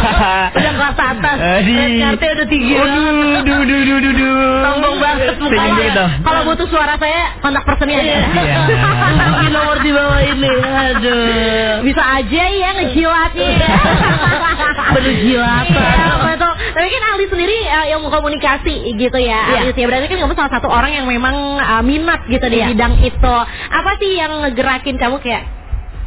udah 0.56 0.72
kelas 0.72 0.96
atas. 0.96 1.36
Aduh. 1.36 1.76
Kartnya 2.00 2.30
udah 2.32 2.46
tinggi. 2.48 2.72
Waduh, 2.72 3.44
duh, 3.44 3.60
duh, 3.60 3.80
duh, 3.84 3.98
duh, 4.00 4.14
duh. 4.16 4.56
Sombong 4.64 4.96
banget 4.96 5.36
mukanya. 5.36 5.87
Dong. 5.92 6.10
Kalau 6.22 6.40
butuh 6.44 6.66
suara 6.68 6.94
saya 6.96 7.36
kontak 7.38 7.62
personnya 7.64 7.98
aja. 8.00 8.16
Iya. 8.32 8.58
Nomor 9.54 9.78
di 9.80 9.90
bawah 9.90 10.20
ini. 10.20 10.52
Aduh. 10.60 11.72
Bisa 11.82 12.02
aja 12.02 12.42
ya 12.48 12.68
ngejilatnya. 12.76 13.50
Berjilat. 14.94 15.66
Iya, 15.68 16.10
betul. 16.24 16.52
Tapi 16.74 16.86
kan 16.88 17.02
Aldi 17.12 17.26
sendiri 17.28 17.56
eh, 17.60 17.86
yang 17.92 18.00
mau 18.00 18.10
komunikasi 18.10 18.74
gitu 18.94 19.18
ya. 19.20 19.40
Iya. 19.52 19.58
Aldi 19.68 19.80
ya 19.80 19.86
berarti 19.88 20.06
kan 20.08 20.18
kamu 20.18 20.34
salah 20.34 20.52
satu 20.52 20.68
orang 20.68 20.92
yang 20.92 21.06
memang 21.06 21.36
eh, 21.58 21.82
minat 21.84 22.24
gitu 22.26 22.46
di 22.48 22.58
Iya. 22.58 22.72
bidang 22.72 22.94
itu. 23.00 23.34
Apa 23.70 23.90
sih 24.00 24.16
yang 24.16 24.42
ngegerakin 24.42 24.96
kamu 24.96 25.20
kayak 25.20 25.44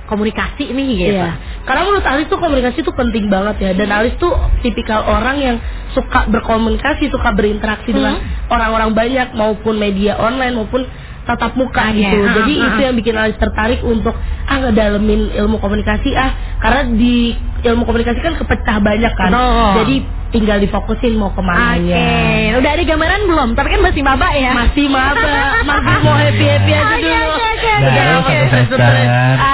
komunikasi 0.10 0.76
nih 0.76 0.88
gitu? 1.00 1.15
Iya. 1.24 1.32
Karena 1.62 1.82
menurut 1.86 2.06
Alis 2.06 2.26
tuh 2.26 2.41
komunikasi 2.41 2.82
tuh 2.82 2.95
penting 2.97 3.30
banget 3.30 3.56
ya. 3.62 3.71
Dan 3.78 3.93
Alis 3.93 4.17
tuh 4.17 4.34
tipikal 4.65 5.06
orang 5.06 5.38
yang 5.38 5.58
suka 5.93 6.26
berkomunikasi, 6.26 7.12
suka 7.13 7.30
berinteraksi 7.38 7.93
dengan 7.93 8.17
orang-orang 8.50 8.91
banyak 8.97 9.28
maupun 9.38 9.78
media 9.78 10.17
online 10.17 10.58
maupun 10.58 10.84
tatap 11.21 11.54
muka 11.54 11.93
Iya. 11.93 12.10
gitu. 12.10 12.17
Ah, 12.26 12.34
Jadi 12.41 12.54
ah, 12.58 12.65
itu 12.65 12.80
ah. 12.82 12.86
yang 12.89 12.95
bikin 12.97 13.15
Alis 13.15 13.38
tertarik 13.38 13.82
untuk 13.86 14.17
ah 14.50 14.58
ngedalemin 14.58 15.38
ilmu 15.38 15.62
komunikasi 15.62 16.17
ah 16.17 16.58
karena 16.58 16.82
di 16.97 17.38
ilmu 17.62 17.84
komunikasi 17.86 18.19
kan 18.21 18.34
kepecah 18.38 18.78
banyak 18.82 19.13
kan. 19.13 19.30
Betul. 19.32 19.71
Jadi 19.82 19.95
tinggal 20.32 20.58
difokusin 20.63 21.19
mau 21.19 21.36
ke 21.36 21.43
mana 21.43 21.76
Oke, 21.76 21.91
ya. 21.91 22.56
udah 22.56 22.71
ada 22.71 22.84
gambaran 22.88 23.21
belum? 23.28 23.50
Tapi 23.52 23.67
kan 23.67 23.82
masih 23.84 24.02
maba 24.02 24.32
ya. 24.32 24.52
Masih 24.56 24.88
maba, 24.88 25.34
masih 25.69 25.95
mau 26.08 26.15
happy 26.15 26.45
happy 26.47 26.71
aja 26.71 26.88
Oke, 26.88 27.04
dulu. 27.04 27.36
oke, 27.36 27.60
oke, 27.60 28.38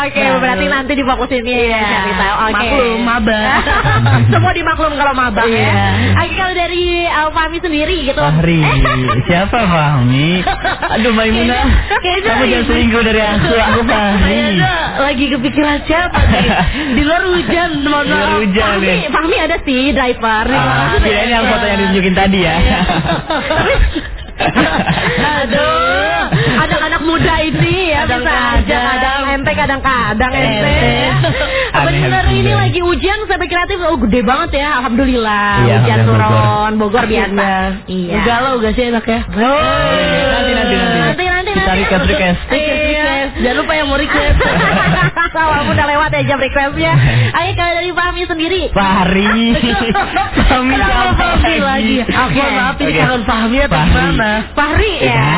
oke, 0.05 0.21
oke. 0.21 0.23
berarti 0.37 0.65
nanti 0.69 0.91
difokusinnya 0.93 1.57
ya 1.65 1.85
tahu. 2.13 2.35
Oke. 2.37 2.53
Maklum, 2.53 2.99
maba. 3.01 3.41
Semua 4.33 4.51
dimaklum 4.53 4.93
kalau 4.95 5.13
maba 5.17 5.43
ya. 5.49 5.57
Iya. 5.57 5.85
Oke, 6.21 6.33
kalau 6.37 6.53
dari 6.53 6.85
uh, 7.09 7.29
Fahmi 7.33 7.57
sendiri 7.57 7.95
gitu. 8.05 8.21
Fahri, 8.21 8.61
siapa 9.29 9.59
Fahmi? 9.65 10.29
Aduh 10.97 11.11
Maimunah, 11.13 11.65
Kayaknya 12.01 12.21
kamu 12.21 12.43
jangan 12.51 12.65
selingkuh 12.69 13.01
dari 13.01 13.21
aku, 13.21 13.53
aku 13.55 13.81
Fahri. 13.89 14.21
Kayaknya 14.29 14.73
lagi 15.01 15.25
kepikiran 15.33 15.79
siapa 15.89 16.19
nih? 16.21 16.47
Di 16.97 17.01
luar 17.01 17.23
hujan, 17.33 17.69
mohon 17.97 18.05
maaf. 18.13 18.37
hujan 18.41 18.69
Fahmi. 18.77 18.95
Fahmi 19.09 19.37
ada 19.41 19.57
sih 19.65 19.81
driver. 19.91 20.45
Ah, 20.53 20.97
kirain 21.01 21.29
yang 21.29 21.45
foto 21.47 21.65
yang 21.65 21.79
ditunjukin 21.81 22.13
tadi 22.13 22.39
ya. 22.45 22.55
Aduh, 25.17 26.21
anak-anak 26.61 27.01
muda 27.01 27.35
ini 27.41 27.89
ya 27.89 28.05
bisa 28.05 28.33
aja 28.61 28.77
kadang 28.85 29.21
ente 29.33 29.51
kadang-kadang 29.51 30.31
ente. 30.31 30.77
Bener 31.77 32.21
Aneh 32.21 32.37
ini 32.37 32.53
lagi 32.53 32.79
hujan 32.81 33.25
sampai 33.25 33.49
kreatif 33.49 33.81
oh 33.81 33.97
gede 33.97 34.21
banget 34.21 34.61
ya 34.61 34.77
alhamdulillah 34.81 35.49
Iya, 35.65 35.75
hujan 35.81 35.99
turun 36.05 36.71
Bogor 36.77 37.05
biasa. 37.09 37.49
Iya. 37.89 38.17
Galau 38.23 38.61
gak 38.61 38.73
sih 38.77 38.83
enak 38.93 39.05
ya? 39.05 39.19
Nanti, 39.25 40.51
nanti, 40.53 40.75
nanti. 40.77 40.97
Nanti 41.01 41.23
nanti 41.25 41.51
Kita 41.57 41.97
nanti. 41.97 42.13
request, 42.13 42.41
request. 43.27 43.37
Iya. 43.37 43.43
Jangan 43.43 43.57
lupa 43.63 43.73
yang 43.75 43.87
mau 43.87 43.99
request. 43.99 44.37
Walaupun 45.37 45.73
udah 45.75 45.87
lewat 45.87 46.09
ya 46.15 46.21
jam 46.23 46.39
requestnya. 46.39 46.93
Ayo 47.37 47.51
kalau 47.55 47.73
dari 47.75 47.91
Fahmi 47.91 48.21
sendiri. 48.27 48.61
Fahri. 48.71 49.27
Fahmi 50.49 50.73
Kenapa 50.73 51.11
Fahmi 51.17 51.55
lagi? 51.59 51.95
Aku 52.03 52.39
Oke. 52.39 52.55
maaf 52.55 52.75
ini 52.81 52.91
calon 52.95 53.21
Fahmi 53.27 53.57
atau 53.63 53.79
gimana? 53.83 54.29
Fahri 54.55 54.93
ya. 55.03 55.13
Ya. 55.13 55.35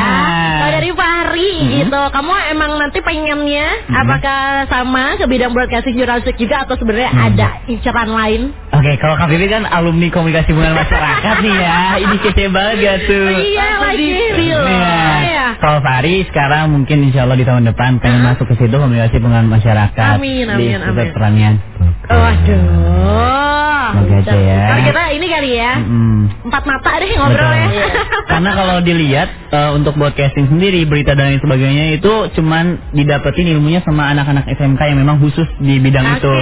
Kalau 0.60 0.72
dari 0.76 0.92
Fahri 0.92 1.52
gitu, 1.84 2.02
kamu 2.12 2.32
emang 2.52 2.72
nanti 2.80 3.00
pengennya 3.00 3.68
apakah 3.90 4.68
sama 4.68 5.16
ke 5.16 5.26
bidang 5.26 5.56
broadcasting 5.56 5.96
jurnalistik 5.96 6.36
juga 6.36 6.68
atau 6.68 6.76
sebenarnya 6.76 7.10
ada 7.16 7.48
inceran 7.72 8.12
lain? 8.12 8.42
Oke, 8.70 8.92
kalau 9.02 9.16
Kak 9.18 9.32
Bibi 9.32 9.48
kan 9.50 9.64
alumni 9.66 10.08
komunikasi 10.12 10.52
hubungan 10.54 10.78
masyarakat 10.78 11.36
nih 11.42 11.56
ya. 11.58 11.80
Ini 12.06 12.16
kece 12.22 12.46
banget 12.52 13.00
tuh. 13.08 13.28
Iya 13.34 13.70
lagi. 13.82 14.10
Iya. 14.36 14.60
Iya. 15.26 15.46
Kalau 15.60 15.80
Fahri 15.82 16.24
sekarang 16.28 16.76
mungkin 16.76 17.08
insya 17.08 17.26
Allah 17.26 17.38
di 17.40 17.46
tahun 17.48 17.64
depan 17.72 17.79
pengen 18.04 18.28
masuk 18.28 18.44
ke 18.52 18.60
situ 18.60 18.76
komunikasi 18.76 19.24
hubungan 19.24 19.48
masyarakat 19.48 20.20
Amin, 20.20 20.52
di 20.52 20.52
amin, 20.52 20.84
Institut 20.84 21.00
amin. 21.00 21.16
Pertanian. 21.16 21.54
Waduh. 22.12 23.69
Semoga 23.96 24.16
aja 24.22 24.36
ya. 24.36 24.62
Ntar 24.70 24.80
kita 24.86 25.02
ini 25.16 25.26
kali 25.30 25.50
ya. 25.58 25.72
Mm-mm. 25.82 26.20
Empat 26.50 26.64
mata 26.70 26.92
deh 27.02 27.12
ngobrol 27.16 27.52
ya. 27.54 27.68
Betul. 27.70 27.90
Karena 28.32 28.50
kalau 28.54 28.76
dilihat 28.86 29.30
eh, 29.50 29.72
untuk 29.74 29.94
broadcasting 29.98 30.48
sendiri 30.48 30.86
berita 30.86 31.18
dan 31.18 31.34
lain 31.34 31.42
sebagainya 31.42 31.86
itu 31.98 32.14
cuman 32.38 32.94
didapetin 32.94 33.50
ilmunya 33.54 33.82
sama 33.82 34.12
anak-anak 34.14 34.46
SMK 34.50 34.82
yang 34.94 35.00
memang 35.02 35.18
khusus 35.20 35.48
di 35.60 35.82
bidang 35.82 36.06
Oke. 36.06 36.18
itu. 36.22 36.34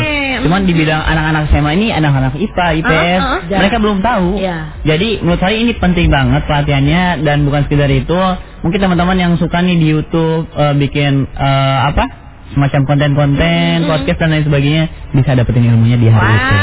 Cuman 0.45 0.69
di 0.69 0.73
bidang 0.75 1.01
anak-anak 1.01 1.49
SMA 1.49 1.71
ini 1.79 1.87
anak-anak 1.93 2.33
IPA, 2.37 2.67
IPS, 2.83 3.21
Uh, 3.27 3.39
uh. 3.41 3.59
mereka 3.59 3.77
belum 3.81 3.99
tahu. 4.05 4.37
Iya. 4.37 4.57
Jadi 4.85 5.25
menurut 5.25 5.41
saya 5.41 5.55
ini 5.57 5.73
penting 5.75 6.07
banget 6.11 6.45
pelatihannya 6.45 7.25
dan 7.25 7.47
bukan 7.47 7.65
sekedar 7.65 7.89
itu. 7.89 8.21
Mungkin 8.61 8.79
teman-teman 8.81 9.17
yang 9.17 9.33
suka 9.37 9.61
nih 9.61 9.77
di 9.77 9.87
YouTube 9.95 10.49
eh, 10.53 10.73
bikin 10.77 11.25
eh, 11.33 11.77
apa? 11.87 12.27
semacam 12.47 12.81
konten-konten, 12.87 13.85
podcast 13.91 14.19
dan 14.23 14.29
lain 14.31 14.45
sebagainya 14.47 14.83
bisa 15.11 15.35
dapetin 15.35 15.67
ilmunya 15.67 15.99
di 15.99 16.07
hari 16.07 16.31
itu. 16.31 16.55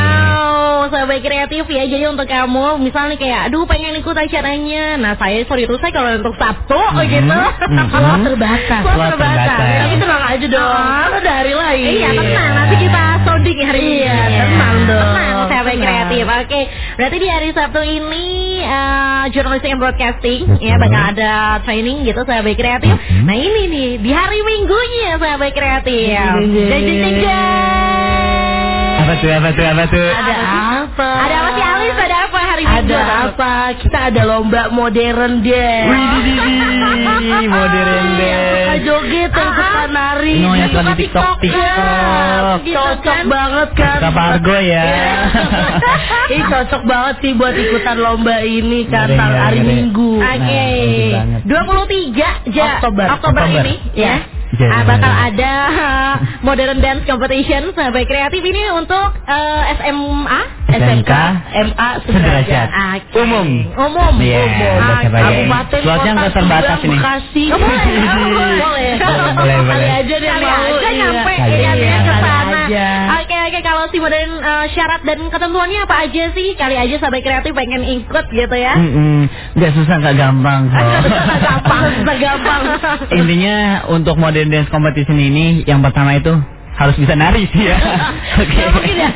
Wow, 0.85 0.93
sahabat 0.93 1.25
kreatif 1.25 1.65
ya. 1.73 1.89
Jadi 1.89 2.05
untuk 2.05 2.29
kamu, 2.29 2.77
misalnya 2.77 3.17
kayak, 3.17 3.49
aduh 3.49 3.65
pengen 3.65 3.97
ikut 3.97 4.13
acaranya. 4.13 5.01
Nah 5.01 5.17
saya 5.17 5.41
sorry 5.49 5.65
itu 5.65 5.81
saya 5.81 5.97
kalau 5.97 6.13
untuk 6.13 6.37
Sabtu 6.37 6.77
oh 6.77 7.01
gitu. 7.01 7.25
mhm. 7.25 7.89
Slot 7.89 8.21
terbatas. 8.21 8.81
Slot 8.85 8.93
Slot 8.93 9.11
terbatas. 9.17 9.49
terbatas. 9.49 9.81
Tapi 9.81 9.97
tenang 9.97 10.23
aja 10.29 10.47
dong. 10.53 11.09
Udah 11.25 11.35
hari 11.41 11.55
lain. 11.57 11.89
Iya 11.89 12.09
tenang, 12.13 12.51
nanti 12.53 12.75
kita 12.85 13.03
sounding 13.25 13.59
hari 13.65 13.81
ini. 13.81 13.97
Iya, 14.05 14.45
tenang 14.45 14.77
dong. 14.85 15.09
Tenang, 15.17 15.37
sahabat 15.49 15.73
Tenang. 15.73 15.85
kreatif. 15.89 16.25
Oke, 16.29 16.61
berarti 17.01 17.17
di 17.17 17.29
hari 17.33 17.49
Sabtu 17.57 17.81
ini 17.81 18.27
eh 18.61 19.23
journalistic 19.33 19.73
and 19.73 19.81
broadcasting 19.81 20.41
Betul. 20.45 20.69
ya 20.69 20.77
bakal 20.77 21.03
ada 21.17 21.33
training 21.65 22.05
gitu 22.05 22.21
sahabat 22.29 22.61
kreatif. 22.61 22.93
Mhm. 22.93 23.25
Nah 23.25 23.37
ini 23.41 23.63
nih 23.73 23.89
di 24.05 24.11
hari 24.13 24.37
Minggunya 24.45 25.17
sahabat 25.17 25.49
kreatif. 25.57 26.13
Jeng, 26.13 26.53
jeng, 26.53 26.69
Jeng, 26.69 26.83
jeng, 26.85 26.99
jeng, 27.01 27.17
jeng. 27.25 28.53
Apa 29.05 29.13
tuh? 29.21 29.31
Apa 29.31 29.49
tuh? 29.53 29.67
Apa 29.67 29.85
tuh? 29.87 30.09
Ada 30.11 30.35
apa? 30.81 31.09
Ada 31.21 31.35
apa 31.37 31.51
sih 31.53 31.65
Alis? 31.65 31.95
Ada 31.95 32.17
apa 32.25 32.39
hari 32.41 32.65
Minggu? 32.65 32.95
Ada 32.97 33.01
apa? 33.29 33.53
Kita 33.77 33.99
ada 34.09 34.23
lomba 34.25 34.63
modern 34.71 35.33
deh. 35.41 35.79
Wih, 35.85 36.05
di, 36.25 36.35
di, 36.41 36.55
di, 37.21 37.47
modern 37.47 38.05
Yang 38.09 38.17
deh. 38.17 38.41
suka 38.65 38.75
joget, 38.81 39.31
yang 39.31 39.45
Ah, 39.45 39.55
suka 39.55 39.85
nari. 39.91 40.35
No, 40.35 40.49
yang 40.49 40.57
yang 40.57 40.71
suka 40.73 40.81
di 40.81 40.89
suka 40.89 41.01
TikTok, 41.05 41.37
TikTok. 41.39 42.59
Gitu 42.65 42.75
Cocok 42.75 43.05
kan? 43.05 43.25
banget 43.29 43.69
kan? 43.77 43.99
Suka 44.01 44.11
Pargo 44.11 44.57
ya. 44.57 44.87
Ini 46.33 46.43
cocok 46.49 46.83
banget 46.85 47.15
sih 47.21 47.33
buat 47.37 47.53
ikutan 47.55 47.97
lomba 48.01 48.37
ini 48.41 48.89
kan 48.89 49.09
hari. 49.13 49.61
Minggu. 49.61 50.17
Oke. 50.17 50.25
Nah, 50.25 50.65
bagus 50.81 51.13
banget. 51.13 51.41
23 51.45 52.49
ja, 52.57 52.65
Oktober. 52.81 53.07
Oktober, 53.13 53.43
Oktober. 53.45 53.45
ini 53.61 53.75
ya. 53.93 54.15
Januari. 54.55 54.79
Ah, 54.79 54.85
bakal 54.87 55.13
ada 55.13 55.53
uh, 55.69 56.15
Modern 56.47 56.79
Dance 56.81 57.05
Competition 57.05 57.75
sahabat 57.75 58.05
kreatif 58.07 58.43
ini 58.43 58.63
untuk 58.73 59.09
uh, 59.25 59.61
SMA, 59.79 60.41
SMK, 60.75 61.13
MA 61.71 61.89
Sederajat. 62.03 62.69
Oke. 62.71 63.19
Umum. 63.23 63.49
Umum. 63.75 64.15
Iya, 64.19 64.41
Umum. 64.43 64.79
siapa 65.03 65.19
aja. 65.19 65.31
Kabupaten 65.31 65.81
Kota 65.85 66.09
nggak 66.15 66.33
terbatas 66.33 66.79
ini. 66.83 66.97
Bekasi. 66.99 67.45
Oh, 67.51 67.59
boleh, 67.59 67.75
oh, 67.77 68.29
boleh. 68.35 68.59
boleh. 68.59 68.93
Boleh, 69.35 69.57
boleh. 69.63 69.75
Kali 69.75 69.89
aja 69.91 70.15
deh 70.19 70.31
Kali 70.31 70.45
mau. 70.45 70.63
aja 70.65 70.89
iya. 70.91 70.91
nyampe 70.99 71.33
Kali 71.35 71.57
ya, 71.59 71.71
aja. 71.71 71.79
dia 71.79 71.97
ke 71.99 72.13
Kali 72.13 72.23
sana. 72.25 72.63
Si 74.05 74.13
modern 74.13 74.31
uh, 74.45 74.67
syarat 74.69 75.01
dan 75.09 75.19
ketentuannya 75.33 75.81
apa 75.89 76.05
aja 76.05 76.25
sih? 76.37 76.53
Kali 76.61 76.77
aja 76.77 76.95
sahabat 77.01 77.25
kreatif 77.25 77.57
pengen 77.57 77.83
ikut 77.89 78.27
gitu 78.29 78.57
ya. 78.57 78.77
Mm-mm. 78.77 79.25
Nggak 79.57 79.73
susah, 79.81 79.97
nggak 79.97 80.17
gampang. 80.21 80.61
kok. 80.73 80.85
gampang, 81.41 81.83
susah 81.97 82.17
gampang. 82.21 82.63
Intinya 83.25 83.89
untuk 83.89 84.21
modern 84.21 84.53
dance 84.53 84.69
competition 84.69 85.17
ini 85.17 85.65
yang 85.65 85.81
pertama 85.81 86.21
itu 86.21 86.37
harus 86.75 86.99
bisa 86.99 87.15
nari 87.17 87.49
sih 87.49 87.65
ya. 87.65 87.79
Oke. 88.45 88.53
Nggak 88.53 88.71
mungkin 88.77 88.95
ya. 89.01 89.11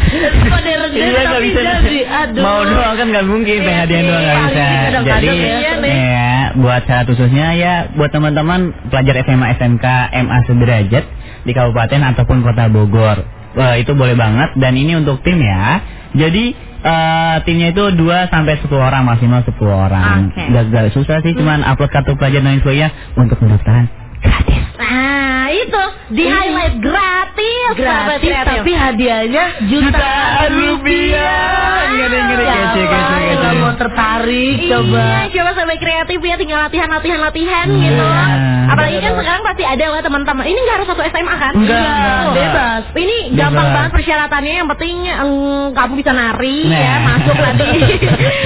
Modern 0.48 0.78
dance 0.80 0.96
Iya 0.96 1.08
nggak 1.12 1.26
tapi 1.28 1.48
bisa. 1.52 1.60
jadi. 1.60 1.98
Aduh. 2.08 2.40
Mau 2.40 2.60
doang 2.64 2.94
kan 2.96 3.06
nggak 3.12 3.26
mungkin, 3.28 3.56
pengen 3.60 3.68
Iya 3.68 3.82
hadiah 3.84 4.00
sih, 4.00 4.08
doang 4.08 4.24
nggak 4.24 4.38
bisa. 4.40 4.66
Jadi 5.04 5.28
iya 5.36 5.72
ya 5.84 6.32
buat 6.56 6.82
syarat 6.88 7.06
khususnya 7.12 7.46
ya 7.60 7.74
buat 7.92 8.08
teman-teman 8.08 8.72
pelajar 8.88 9.20
SMA 9.28 9.60
SMK 9.60 9.84
MA 10.24 10.38
sederajat 10.48 11.04
di 11.44 11.52
kabupaten 11.52 12.00
ataupun 12.14 12.40
kota 12.40 12.72
Bogor. 12.72 13.37
Wah, 13.58 13.74
itu 13.74 13.92
boleh 13.92 14.14
banget 14.14 14.54
dan 14.54 14.78
ini 14.78 14.94
untuk 14.94 15.18
tim 15.26 15.42
ya. 15.42 15.82
Jadi 16.14 16.54
eh, 16.78 17.36
timnya 17.42 17.74
itu 17.74 17.84
2 17.98 18.32
sampai 18.32 18.54
10 18.62 18.70
orang 18.70 19.02
maksimal 19.02 19.42
10 19.42 19.58
orang. 19.66 20.30
Oke. 20.30 20.44
Gak, 20.54 20.64
gak 20.70 20.86
susah 20.94 21.18
sih, 21.26 21.34
cuman 21.34 21.66
upload 21.66 21.90
kartu 21.90 22.14
pelajar 22.14 22.40
dan 22.40 22.54
lain 22.54 22.62
sebagainya 22.62 22.90
untuk 23.18 23.36
pendaftaran 23.42 24.07
gratis. 24.20 24.62
Nah 24.74 25.44
itu 25.50 25.82
di 26.10 26.24
highlight 26.24 26.76
gratis, 26.78 27.72
Gratis 27.74 28.20
kreatif. 28.22 28.46
tapi 28.54 28.72
hadiahnya 28.72 29.44
jutaan 29.66 30.50
rupiah. 30.54 31.66
Ngeri, 31.88 32.18
ngeri, 32.20 32.44
kece, 32.44 32.82
kece, 32.84 33.16
kece. 33.26 33.48
mau 33.58 33.72
tertarik 33.74 34.56
coba. 34.62 35.00
Iya, 35.00 35.32
coba 35.32 35.50
sampai 35.52 35.76
kreatif 35.78 36.18
ya 36.20 36.36
tinggal 36.36 36.60
latihan 36.62 36.88
latihan 36.88 37.18
latihan 37.18 37.66
gitu. 37.66 38.06
Iya. 38.06 38.26
Apalagi 38.68 38.98
kan 38.98 39.12
sekarang 39.14 39.42
pasti 39.42 39.64
ada 39.64 39.84
lah 39.88 40.00
teman-teman. 40.00 40.44
Ini 40.44 40.58
nggak 40.58 40.76
harus 40.76 40.86
satu 40.86 41.02
SMA 41.02 41.34
kan? 41.34 41.52
Enggak, 41.54 41.80
Iya. 41.80 41.96
enggak. 42.22 42.34
Bebas. 42.36 42.82
Ini 42.94 43.16
gampang 43.34 43.56
Bebas. 43.64 43.74
banget 43.74 43.90
persyaratannya. 43.94 44.52
Yang 44.54 44.68
penting 44.76 44.96
em, 45.08 45.30
kamu 45.72 45.92
bisa 45.96 46.12
nari 46.12 46.58
Nah. 46.68 46.80
ya, 46.86 46.94
masuk 47.02 47.36
nanti 47.36 47.66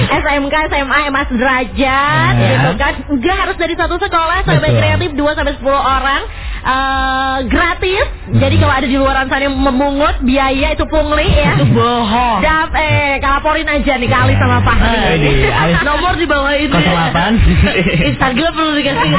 SMK, 0.09 0.55
SMA, 0.71 0.99
MA 1.09 1.21
sederajat 1.27 2.33
Nah. 2.33 2.41
gitu 2.41 2.69
kan. 2.75 2.93
Enggak 3.09 3.35
harus 3.37 3.55
dari 3.55 3.75
satu 3.75 3.95
sekolah 3.97 4.37
sampai 4.41 4.69
kreatif 4.71 5.09
2 5.13 5.31
sampai 5.33 5.53
10 5.53 5.62
orang 5.69 6.21
eh, 6.59 7.37
gratis. 7.45 8.05
Jadi 8.33 8.55
kalau 8.57 8.73
ada 8.73 8.87
di 8.87 8.95
luaran 8.95 9.27
sana 9.27 9.45
yang 9.45 9.55
memungut 9.55 10.19
biaya 10.21 10.73
itu 10.73 10.83
pungli 10.87 11.27
ya. 11.29 11.55
Itu 11.55 11.67
bohong. 11.69 12.39
Dap, 12.39 12.71
eh, 12.73 13.19
kalaporin 13.19 13.67
aja 13.67 13.93
nih 13.95 14.07
kali 14.07 14.33
sama 14.35 14.57
Eh, 14.57 14.63
Fahri. 14.63 15.19
di 15.19 15.31
Alis 15.47 15.79
Nomor 15.81 16.13
di 16.15 16.25
bawah 16.25 16.53
ini. 16.53 16.71
08. 16.71 17.37
Instagram 18.11 18.51
perlu 18.51 18.73
dikasih. 18.75 19.11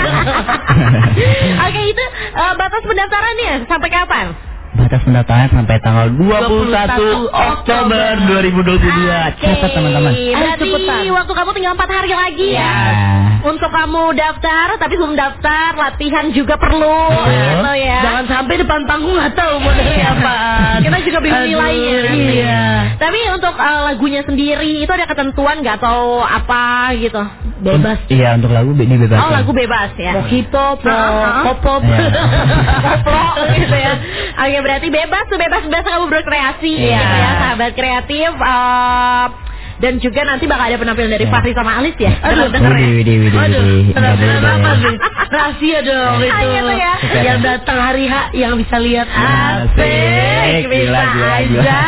Oke 1.69 1.83
itu 1.87 2.05
eh, 2.35 2.53
batas 2.55 2.83
pendaftarannya 2.83 3.53
sampai 3.65 3.89
kapan? 3.89 4.27
Batas 4.85 5.01
pendaftaran 5.01 5.49
sampai 5.49 5.81
tanggal 5.81 6.13
21 6.13 6.69
21 6.69 7.33
Oktober 7.33 8.09
2022. 8.37 9.41
Cepat 9.41 9.71
teman-teman. 9.73 10.13
Berarti 10.13 10.69
waktu 11.09 11.33
kamu 11.33 11.51
tinggal 11.57 11.73
4 11.73 11.89
hari 11.89 12.13
lagi 12.13 12.47
ya. 12.53 12.69
Nah, 12.69 13.49
Untuk 13.49 13.73
kamu 13.73 14.13
daftar, 14.13 14.77
tapi 14.77 14.93
sebelum 15.01 15.17
daftar 15.17 15.73
latihan 15.73 16.29
juga 16.37 16.61
perlu. 16.61 17.01
Gitu 17.17 17.73
ya. 17.81 17.97
Jangan 18.05 18.25
sampai 18.29 18.55
depan 18.61 18.85
panggung 18.85 19.17
nggak 19.17 19.33
tahu 19.33 19.57
apaan. 20.05 20.85
Kita 20.85 20.97
juga 21.01 21.19
bingung 21.25 21.45
nilainya. 21.49 22.01
Iya. 22.13 22.65
Tapi 23.01 23.19
untuk 23.33 23.57
eh, 23.57 23.81
lagunya 23.89 24.21
sendiri 24.21 24.85
itu 24.85 24.93
ada 24.93 25.09
ketentuan 25.09 25.65
nggak 25.65 25.81
atau 25.81 26.21
apa 26.21 26.93
gitu? 27.01 27.25
Bebas. 27.65 28.05
Iya, 28.13 28.37
untuk 28.37 28.53
lagu 28.53 28.77
be- 28.77 28.85
dibebaskan. 28.85 29.25
Oh 29.25 29.33
lagu 29.33 29.57
bebas 29.57 29.97
ya. 29.97 30.13
Ah, 30.13 30.29
ah. 30.93 31.43
pop 31.49 31.59
pop. 31.65 31.81
Iya. 31.81 32.05
Gitu 33.55 33.77
ya. 33.77 33.93
Oke 34.45 34.59
berarti 34.61 34.74
bebas 34.83 35.25
tuh 35.27 35.37
bebas 35.37 35.63
bebas 35.63 35.85
kamu 35.85 36.07
berkreasi 36.09 36.73
Iya. 36.73 36.97
gitu 36.97 37.17
ya 37.17 37.31
sahabat 37.39 37.73
kreatif. 37.73 38.31
eh, 38.35 39.27
dan 39.75 39.99
juga 39.99 40.23
nanti 40.23 40.47
bakal 40.47 40.71
ada 40.71 40.79
penampilan 40.79 41.11
dari 41.11 41.27
Iya. 41.27 41.35
Fahri 41.35 41.51
sama 41.51 41.77
Alis 41.77 41.99
ya. 41.99 42.15
Aduh, 42.23 42.47
Denger 42.47 42.73
ya? 42.73 42.89
Penampilan 43.91 44.39
boleh. 44.39 44.55
apa 44.55 44.71
nih? 44.79 44.97
Rahasia 45.27 45.79
dong 45.83 46.15
Ah, 46.23 46.41
itu. 46.41 46.73
ya. 46.73 46.93
Yang 47.21 47.39
datang 47.43 47.79
hari 47.83 48.05
H 48.07 48.15
yang 48.33 48.55
bisa 48.55 48.77
lihat. 48.79 49.07
Asik, 49.11 50.63
bisa 50.71 51.03
aja. 51.19 51.81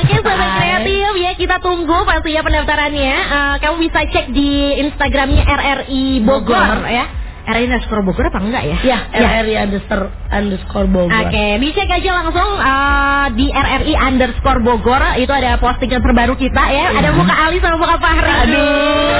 Oke, 0.00 0.14
sobat 0.18 0.40
Hai. 0.40 0.56
kreatif 0.56 1.12
ya 1.20 1.32
kita 1.34 1.56
tunggu 1.60 1.98
pastinya 2.02 2.42
pendaftarannya. 2.42 3.12
Eh, 3.12 3.54
kamu 3.60 3.76
bisa 3.82 4.00
cek 4.04 4.26
di 4.30 4.50
Instagramnya 4.80 5.44
RRI 5.44 6.20
Bogor, 6.20 6.48
Bogor. 6.48 6.88
ya. 6.88 7.06
RRI 7.42 7.66
underscore 7.66 8.02
Bogor 8.02 8.24
apa 8.30 8.38
enggak 8.38 8.62
ya? 8.64 8.76
Ya, 8.86 8.98
RRI 9.10 9.54
underscore 9.58 10.06
underscore 10.30 10.86
Bogor. 10.86 11.10
Oke, 11.10 11.46
dicek 11.58 11.90
aja 11.90 12.10
langsung 12.22 12.50
eh, 12.54 13.26
di 13.34 13.46
RRI 13.50 13.94
underscore 13.98 14.60
Bogor 14.62 15.02
itu 15.18 15.32
ada 15.32 15.58
postingan 15.58 16.00
terbaru 16.00 16.38
kita 16.38 16.62
ya. 16.70 16.86
Ada 16.96 17.10
muka 17.10 17.34
Ali 17.34 17.58
sama 17.58 17.76
muka 17.76 17.96
Fahri. 17.98 18.30
Aduh, 18.46 19.18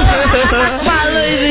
malu 0.86 1.22
ini 1.22 1.50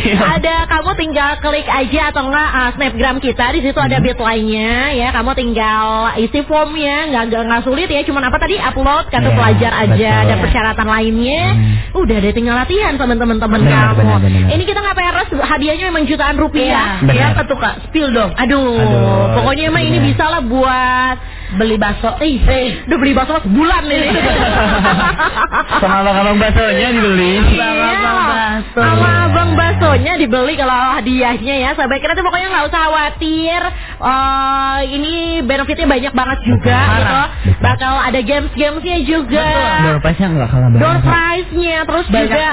gitu. 0.00 0.22
ada 0.22 0.54
kamu 0.70 0.90
tinggal 0.96 1.30
klik 1.42 1.66
aja 1.66 2.14
atau 2.14 2.30
enggak 2.30 2.48
uh, 2.50 2.70
snapgram 2.78 3.16
kita 3.18 3.46
di 3.52 3.60
situ 3.60 3.78
ada 3.78 3.98
bitline-nya 3.98 4.94
ya. 4.94 5.08
Kamu 5.10 5.34
tinggal 5.34 6.14
isi 6.16 6.40
formnya, 6.46 7.10
nggak 7.10 7.22
nggak 7.30 7.42
nggak 7.50 7.62
sulit 7.66 7.88
ya. 7.90 8.06
Cuman 8.06 8.22
apa 8.26 8.38
tadi 8.38 8.56
upload 8.56 9.10
kartu 9.10 9.28
Iya, 9.30 9.38
pelajar 9.38 9.72
aja, 9.86 9.94
betul. 10.10 10.22
ada 10.26 10.34
persyaratan 10.42 10.88
lainnya. 10.88 11.42
Hmm. 11.54 12.00
Udah 12.02 12.16
deh 12.18 12.32
tinggal 12.34 12.56
latihan 12.58 12.94
teman-teman 12.94 13.36
kamu. 13.38 13.52
benar, 13.60 13.94
benar. 13.94 14.18
Ini 14.50 14.62
kita 14.62 14.78
nggak 14.80 14.96
peres 14.96 15.30
hadiahnya 15.42 15.88
memang 15.88 16.04
jutaan 16.04 16.36
Iya. 16.36 16.42
rupiah. 16.42 16.88
Benar. 17.00 17.14
Ya 17.14 17.24
apa 17.32 17.42
tuh 17.44 17.56
kak? 17.56 17.74
Spill 17.88 18.08
dong. 18.10 18.30
Aduh, 18.34 18.76
Aduh, 18.76 19.34
pokoknya 19.36 19.68
emang 19.68 19.82
ini 19.82 19.98
benar. 19.98 20.08
bisa 20.12 20.24
lah 20.26 20.42
buat 20.42 21.16
Beli 21.50 21.74
bakso. 21.76 22.14
Eh, 22.22 22.38
udah 22.86 22.94
beli 22.94 23.10
bakso 23.10 23.42
sebulan 23.42 23.82
nih. 23.84 24.06
Sama 25.82 26.06
abang-abang 26.06 26.38
baksonya 26.38 26.88
dibeli. 26.94 27.32
Abang-abang 27.42 28.18
bakso. 28.30 28.78
Sama 28.78 29.08
abang 29.26 29.50
baksonya 29.58 30.12
dibeli 30.14 30.54
kalau 30.54 30.78
hadiahnya 30.94 31.54
ya. 31.58 31.70
Sahabat 31.74 31.98
kreatif 31.98 32.22
pokoknya 32.22 32.48
nggak 32.48 32.64
usah 32.70 32.80
khawatir. 32.86 33.60
Eh, 33.98 34.78
ini 34.94 35.14
benefitnya 35.42 35.86
banyak 35.88 36.12
banget 36.14 36.38
juga 36.46 36.78
Betul. 36.78 36.94
gitu. 36.94 37.18
Betul. 37.18 37.58
Bakal 37.60 37.92
ada 37.98 38.20
games-gamesnya 38.22 38.98
juga. 39.02 39.46
Door 39.82 39.98
prize-nya 40.00 40.28
nggak 40.30 40.48
kalah 40.48 40.68
banget. 40.70 40.82
Door 40.86 40.98
prize-nya 41.02 41.76
terus 41.82 42.06
Banyak 42.06 42.30
juga 42.30 42.46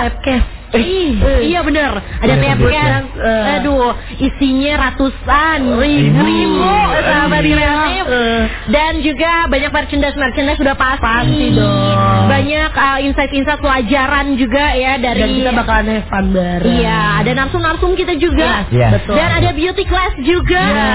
tapcase. 0.68 0.84
Ih, 0.84 1.10
iya 1.48 1.60
bener 1.62 1.92
Ada 2.20 2.34
Iya, 2.36 2.54
betul. 2.56 2.72
kan 2.72 3.04
Eh. 3.18 3.54
Aduh 3.58 3.92
Isinya 4.18 4.74
ratusan 4.84 5.60
Ribu. 5.76 6.20
Ribu 6.20 6.72
Sahabat 6.98 7.42
Iya. 7.44 7.74
Eh. 8.04 8.42
Dan 8.68 8.94
juga 9.00 9.48
banyak 9.48 9.72
merchandise-merchandise 9.72 10.60
sudah 10.60 10.76
pasti 10.76 11.04
Pasti 11.04 11.46
dong. 11.52 12.24
Banyak 12.28 12.72
uh, 12.74 12.98
insight-insight 13.00 13.60
pelajaran 13.60 14.36
juga 14.36 14.66
ya 14.74 14.96
Dari 14.98 15.20
Dan 15.20 15.30
kita 15.34 15.52
bakalan 15.54 15.88
have 15.90 16.08
fun 16.08 16.26
bareng. 16.32 16.68
Iya 16.74 17.00
ada 17.20 17.32
narsum-narsum 17.34 17.92
kita 17.94 18.14
juga 18.16 18.68
Iya. 18.68 18.88
Betul. 18.94 19.16
Dan 19.16 19.30
ada 19.34 19.50
beauty 19.52 19.84
class 19.84 20.14
juga 20.20 20.62
Iya. 20.62 20.92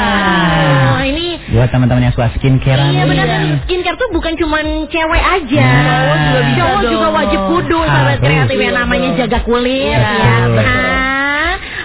Nah, 0.92 1.02
Ini 1.02 1.26
Buat 1.52 1.68
teman-teman 1.68 2.02
yang 2.02 2.14
suka 2.14 2.28
skincare. 2.34 2.80
Iya 2.92 3.04
benar 3.04 3.26
Iya. 3.26 3.60
skincare 3.64 3.96
tuh 3.96 4.08
bukan 4.10 4.32
cuman 4.36 4.64
cewek 4.88 5.22
aja. 5.22 5.68
Cowok 5.72 6.16
juga 6.18 6.40
bisa 6.42 6.58
Cowok 6.58 6.78
dong. 6.78 6.92
juga 6.92 7.08
wajib 7.10 7.40
kudu 7.46 7.78
sahabat 7.82 8.08
Harus. 8.12 8.22
kreatif 8.22 8.58
yang 8.58 8.74
namanya 8.76 9.08
jaga 9.16 9.38
kulit 9.42 9.60
Iya, 9.66 9.98
ya. 9.98 10.34
Nah, 10.50 11.21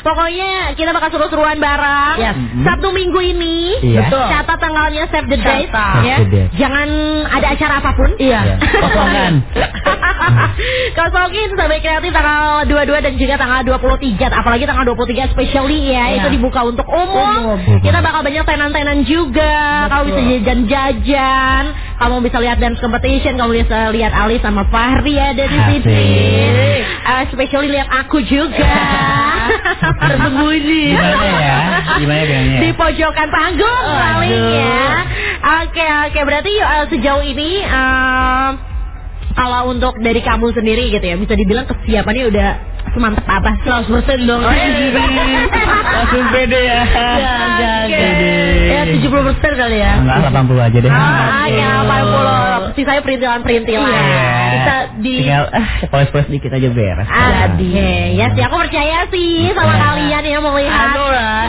pokoknya 0.08 0.51
kita 0.74 0.95
bakal 0.95 1.10
seru-seruan 1.12 1.60
bareng. 1.60 2.16
Yes. 2.18 2.36
Sabtu 2.64 2.95
minggu 2.95 3.20
ini. 3.20 3.58
Iya. 3.84 4.08
Betul. 4.08 4.24
Catat 4.32 4.58
tanggalnya 4.58 5.03
save 5.12 5.28
the 5.28 5.38
date 5.38 5.72
ya. 6.01 6.18
Jangan 6.55 6.88
ada 7.28 7.47
acara 7.51 7.74
apa 7.84 7.91
pun. 7.91 8.10
Iya. 8.16 8.39
Iya. 8.47 8.55
Kosongan. 8.80 9.34
Kosongin 10.97 11.49
sampai 11.53 11.80
kreatif 11.80 12.12
tanggal 12.12 12.66
22 12.66 13.05
dan 13.05 13.14
juga 13.16 13.36
tanggal 13.38 13.62
23 13.64 14.18
Apalagi 14.34 14.64
tanggal 14.66 14.86
23 14.89 15.30
especially 15.32 15.91
ya 15.91 16.03
Iya. 16.10 16.18
Itu 16.24 16.28
dibuka 16.34 16.64
untuk 16.64 16.88
umum, 16.88 17.58
Umum. 17.58 17.80
Kita 17.80 17.99
bakal 18.01 18.26
banyak 18.26 18.43
tenan-tenan 18.43 19.05
juga 19.05 19.88
Kamu 19.88 20.03
bisa 20.10 20.22
jajan-jajan 20.26 21.64
Kamu 21.97 22.16
bisa 22.22 22.38
lihat 22.41 22.58
dance 22.58 22.80
competition 22.82 23.38
Kamu 23.38 23.51
bisa 23.53 23.93
lihat 23.93 24.12
Ali 24.12 24.41
sama 24.41 24.66
Fahri 24.68 25.16
ada 25.16 25.45
di 25.45 25.60
sini 25.70 26.01
Eh, 27.08 27.22
Especially 27.30 27.70
lihat 27.72 27.88
aku 27.88 28.20
juga 28.24 28.68
Tersembunyi. 30.01 30.83
Gimana 30.93 31.27
ya? 31.41 31.59
Gimana 31.97 32.23
bilangnya? 32.27 32.59
di 32.63 32.69
pojokan 32.75 33.27
panggung 33.31 33.85
paling 33.87 34.45
ya. 34.53 34.85
Oke 35.63 35.85
oke 35.85 36.19
berarti 36.25 36.53
eh, 36.59 36.85
sejauh 36.91 37.23
ini 37.23 37.61
eh, 37.63 38.47
kalau 39.38 39.69
untuk 39.69 39.93
dari 40.01 40.17
kamu 40.19 40.49
sendiri 40.51 40.89
gitu 40.89 41.05
ya 41.05 41.15
bisa 41.15 41.33
dibilang 41.33 41.63
kesiapannya 41.63 42.25
udah 42.27 42.49
semantep 42.88 43.21
apa 43.23 43.53
sih? 43.61 43.69
100% 43.69 44.25
dong. 44.25 44.41
Oh, 44.41 44.49
iya. 44.49 45.05
Langsung 45.93 46.23
pede 46.31 46.59
ya. 46.63 46.81
Jangan. 46.89 47.85
Pede. 47.85 48.33
Ya 48.67 48.81
70% 48.89 49.53
kali 49.53 49.77
ya. 49.77 49.93
Enggak 50.01 50.17
80 50.33 50.57
aja 50.65 50.77
deh. 50.81 50.89
Ah, 50.89 51.45
ya 51.45 51.69
40 51.85 52.73
Sisanya 52.73 53.01
perintilan-perintilan 53.01 53.85
Iya. 53.85 54.25
Bisa 54.49 54.75
di- 54.97 55.21
Tinggal 55.21 55.45
ah, 55.51 55.67
polis-polis 55.88 56.27
dikit 56.27 56.51
aja 56.51 56.67
beres. 56.71 57.07
Ah, 57.07 57.53
ya 58.09 58.25
sih 58.33 58.41
aku 58.41 58.55
percaya 58.57 59.05
sih 59.11 59.53
sama 59.53 59.69
Iya. 59.69 59.83
kalian 59.83 60.23
yang 60.25 60.41
melihat. 60.41 60.88
Aduh 60.89 61.09
lah. 61.11 61.43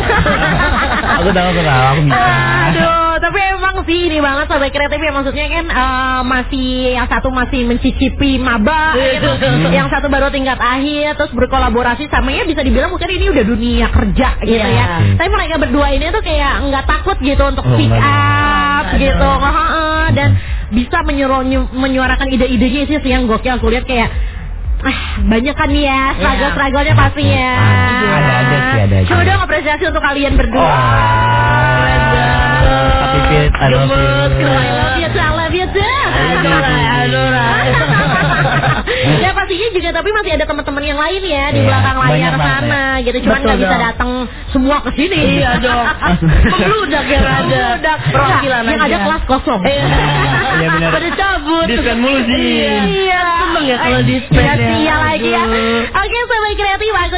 aku 1.23 1.29
tahu 1.33 1.47
aku 1.49 1.63
tahu 1.63 1.83
aku 1.89 2.01
bisa. 2.05 2.29
Aduh, 2.69 3.08
tapi 3.29 3.41
emang 3.45 3.85
sih 3.85 4.09
ini 4.09 4.19
banget 4.19 4.49
sampai 4.49 4.73
kreatif 4.73 4.97
ya 4.97 5.13
maksudnya 5.13 5.47
kan 5.47 5.65
eh, 5.69 6.21
masih 6.25 6.69
yang 6.97 7.05
satu 7.05 7.29
masih 7.29 7.61
mencicipi 7.63 8.41
maba, 8.41 8.97
gitu. 8.97 9.29
yang 9.69 9.93
satu 9.93 10.09
baru 10.09 10.33
tingkat 10.33 10.57
akhir, 10.57 11.13
terus 11.15 11.33
berkolaborasi 11.37 12.09
sama 12.09 12.33
ya 12.33 12.43
bisa 12.43 12.65
dibilang 12.65 12.89
mungkin 12.89 13.05
ini 13.07 13.29
udah 13.29 13.45
dunia 13.45 13.87
kerja 13.93 14.29
gitu 14.41 14.57
Iya. 14.57 14.69
ya. 14.73 14.87
Tapi 15.15 15.29
mereka 15.29 15.61
berdua 15.61 15.93
ini 15.93 16.09
tuh 16.09 16.25
kayak 16.25 16.73
nggak 16.73 16.85
takut 16.89 17.17
gitu 17.21 17.43
untuk 17.45 17.65
Oh, 17.65 17.77
speak 17.77 17.93
nggak 17.93 18.01
up 18.01 18.87
gitu. 18.97 19.29
Heeh, 19.29 20.05
dan 20.17 20.29
bisa 20.73 20.99
menyuruh- 21.05 21.69
menyuarakan 21.69 22.33
ide-idenya 22.33 22.97
sih 22.97 23.05
yang 23.05 23.29
gokil 23.29 23.61
aku 23.61 23.69
lihat 23.69 23.85
kayak 23.85 24.09
Ah, 24.79 25.19
banyak 25.27 25.59
kan 25.59 25.75
nih 25.75 25.91
ya 25.91 26.15
struggle-struggle-nya 26.15 26.95
pasti 26.95 27.23
ya. 27.27 27.51
Ada 27.59 28.35
sih, 28.47 28.81
ada 28.87 28.97
aja. 29.03 29.09
Coba 29.11 29.23
dong 29.27 29.43
apresiasi 29.43 29.85
untuk 29.91 29.99
kalian 30.01 30.39
berdua. 30.39 30.71
Oh. 30.71 32.48
Happy 33.29 33.45
fit, 33.45 33.53
I 33.61 33.69
love 33.69 34.33
you. 34.41 34.47
I 34.49 34.69
love 34.73 34.97
you 34.97 35.09
I 35.09 35.37
love 35.37 35.53
you 35.53 35.69
ya 39.23 39.31
pastinya 39.37 39.69
juga 39.73 39.89
tapi 40.01 40.09
masih 40.13 40.33
ada 40.39 40.45
teman-teman 40.49 40.83
yang 40.85 40.99
lain 40.99 41.23
ya 41.23 41.45
di 41.53 41.61
Iya, 41.61 41.69
belakang 41.69 41.97
layar 42.01 42.35
sana 42.39 42.83
gitu. 43.05 43.19
Cuman 43.27 43.41
nggak 43.45 43.59
bisa 43.61 43.77
datang 43.77 44.11
semua 44.55 44.77
ke 44.81 44.91
sini. 44.97 45.43
Iya 45.43 45.61
dong. 45.61 45.87
Membludak 46.49 47.07
yang 47.07 47.27
ada. 47.27 47.93
Perwakilan 48.09 48.63
yang 48.65 48.83
ada 48.83 48.99
kelas 49.05 49.23
kosong. 49.29 49.61
Iya. 49.67 49.85
Iya 50.59 50.69
benar. 50.73 50.91
Pada 50.95 51.09
cabut. 51.15 51.67
Dispend 51.69 52.01
mulu 52.01 52.21
sih. 52.27 52.49
Iya. 53.09 53.25
Seneng 53.39 53.65
ya 53.69 53.77
kalau 53.77 54.01
di 54.03 54.17
Iya 54.19 54.55
iya 54.57 54.95
lagi 54.97 55.31
ya. 55.31 55.45
Oke 55.93 56.21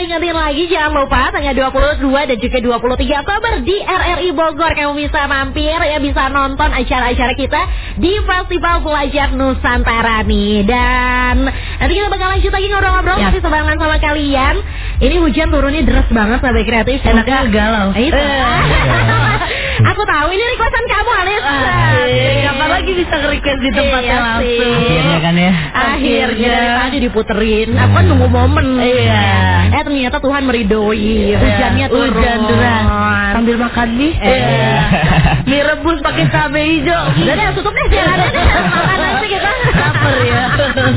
ingetin 0.01 0.32
lagi 0.32 0.64
jangan 0.66 0.92
lupa 0.96 1.28
tanggal 1.28 1.53
22 1.53 2.01
dan 2.30 2.36
juga 2.40 2.59
23 2.59 3.20
Oktober 3.22 3.53
di 3.62 3.76
RRI 3.78 4.30
Bogor 4.32 4.72
kamu 4.72 4.92
bisa 4.96 5.24
mampir 5.24 5.76
ya 5.76 5.98
bisa 5.98 6.28
nonton 6.28 6.68
acara-acara 6.68 7.32
kita 7.34 7.61
di 7.96 8.12
Festival 8.24 8.80
Pelajar 8.80 9.28
Nusantara 9.32 10.24
nih 10.24 10.64
dan 10.64 11.44
nanti 11.48 11.92
kita 11.92 12.09
bakal 12.09 12.28
lanjut 12.32 12.51
lagi 12.51 12.66
ngobrol-ngobrol 12.68 13.18
Ya. 13.20 13.28
masih 13.28 13.42
sebarengan 13.42 13.76
sama 13.76 13.96
kalian. 13.98 14.55
Ini 14.98 15.16
hujan 15.18 15.48
turunnya 15.48 15.82
deras 15.82 16.09
banget 16.09 16.38
sobat 16.40 16.64
kreatif. 16.64 16.98
Enaknya 17.03 17.38
galau. 17.48 17.88
Eh, 17.92 18.09
Itu. 18.09 18.16
Aku 19.80 20.02
tahu 20.04 20.28
ini 20.30 20.44
requestan 20.44 20.84
kamu 20.86 21.10
Alis. 21.24 21.42
Eh, 21.42 22.44
Kapan 22.44 22.68
lagi 22.70 22.92
bisa 22.92 23.14
nge-request 23.16 23.60
di 23.60 23.70
tempatnya 23.72 24.10
Iya 24.10 24.18
langsung? 24.20 24.74
Akhirnya 24.76 25.18
kan 25.20 25.34
ya. 25.34 25.52
Akhirnya 25.72 26.48
dari 26.50 26.68
tadi 26.76 26.96
diputerin. 27.00 27.68
Aku 27.74 27.92
kan 27.96 28.04
nunggu 28.04 28.28
momen. 28.28 28.66
Iya. 28.76 29.24
Eh 29.72 29.82
ternyata 29.82 30.16
Tuhan 30.20 30.42
meridoi. 30.44 31.34
Hujannya 31.34 31.86
turun. 31.88 32.12
Hujan 32.12 32.40
deras. 32.46 32.84
Sambil 33.30 33.56
makan 33.56 33.88
mie. 33.96 34.12
Iya. 34.18 34.74
Mie 35.50 35.64
rebus 35.66 35.98
pakai 36.04 36.28
cabai 36.30 36.78
hijau. 36.78 37.04
Udah 37.16 37.34
deh 37.34 37.46
tutup 37.56 37.72
deh 37.72 37.86
jangan 37.90 38.12
ada 38.20 38.26
deh. 38.28 38.44
Makan 38.76 38.98
aja 39.02 39.26
kita. 39.26 39.50
Lapar 39.72 40.14
ya. 40.22 40.44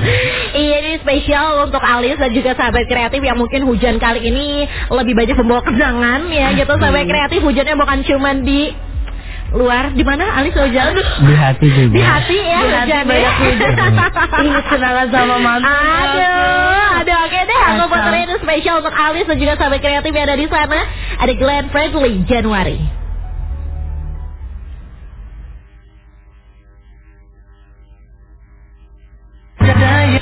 Iya 0.54 0.76
ini 0.80 0.91
spesial 0.97 1.66
untuk 1.66 1.82
Alis 1.82 2.14
dan 2.16 2.30
juga 2.30 2.54
sahabat 2.54 2.86
kreatif 2.86 3.20
yang 3.20 3.36
mungkin 3.36 3.66
hujan 3.66 3.97
kali 3.97 4.22
ini 4.22 4.64
lebih 4.88 5.14
banyak 5.14 5.34
membawa 5.36 5.62
kenangan 5.62 6.30
ya 6.30 6.54
gitu 6.54 6.74
sahabat 6.74 7.06
kreatif 7.06 7.41
hujannya 7.41 7.74
bukan 7.74 7.99
cuman 8.04 8.36
di 8.41 8.70
luar 9.51 9.89
di 9.91 10.01
mana 10.01 10.30
Alis 10.34 10.54
hujan 10.54 10.93
Di 10.93 11.34
hati 11.34 11.68
juga. 11.70 11.93
di 11.93 12.01
hati 12.01 12.38
ya 12.38 12.60
Di 12.60 12.70
hati 12.70 12.86
hujannya. 12.86 12.99
banyak 13.04 13.34
hujan. 13.36 13.72
Ingat 14.45 14.66
kenangan 14.68 15.08
sama 15.10 15.36
mantan. 15.38 15.74
Aduh, 15.74 16.89
aduh 17.01 17.18
oke 17.24 17.39
deh 17.43 17.60
aku 17.68 17.84
puterin 17.88 18.24
ini 18.24 18.36
spesial 18.38 18.76
untuk 18.78 18.93
Alis 18.93 19.26
dan 19.26 19.38
juga 19.38 19.54
sahabat 19.56 19.80
kreatif 19.80 20.12
yang 20.12 20.26
ada 20.26 20.38
di 20.38 20.47
sana. 20.47 20.80
Ada 21.18 21.34
Glenn 21.34 21.66
Fredly 21.70 22.14
Januari. 22.26 22.78
Berat 29.60 30.22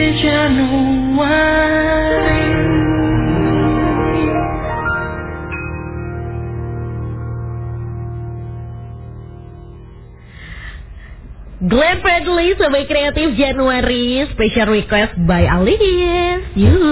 Di 0.00 0.16
Januari 0.16 1.60
Glenn 11.70 12.02
Fredly 12.02 12.58
sebagai 12.58 12.82
kreatif 12.84 13.38
Januari 13.38 14.26
special 14.34 14.74
request 14.74 15.14
by 15.22 15.46
Alice. 15.46 16.42
Yuh. 16.58 16.90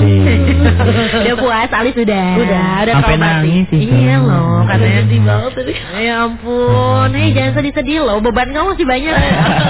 udah 1.19 1.35
puas 1.35 1.67
Alice 1.69 1.99
sudah. 1.99 2.29
Udah, 2.39 2.71
udah 2.87 2.95
Sampai 2.95 3.19
nangis 3.19 3.67
sih. 3.69 3.83
Iya 3.83 4.23
loh, 4.23 4.63
katanya 4.65 5.03
sedih 5.03 5.21
banget 5.27 5.51
tadi. 5.53 5.73
Ya 5.99 6.15
ampun, 6.23 7.11
hei 7.11 7.35
jangan 7.35 7.53
sedih-sedih 7.59 8.07
loh, 8.07 8.23
beban 8.23 8.55
kamu 8.55 8.67
masih 8.71 8.87
banyak. 8.87 9.15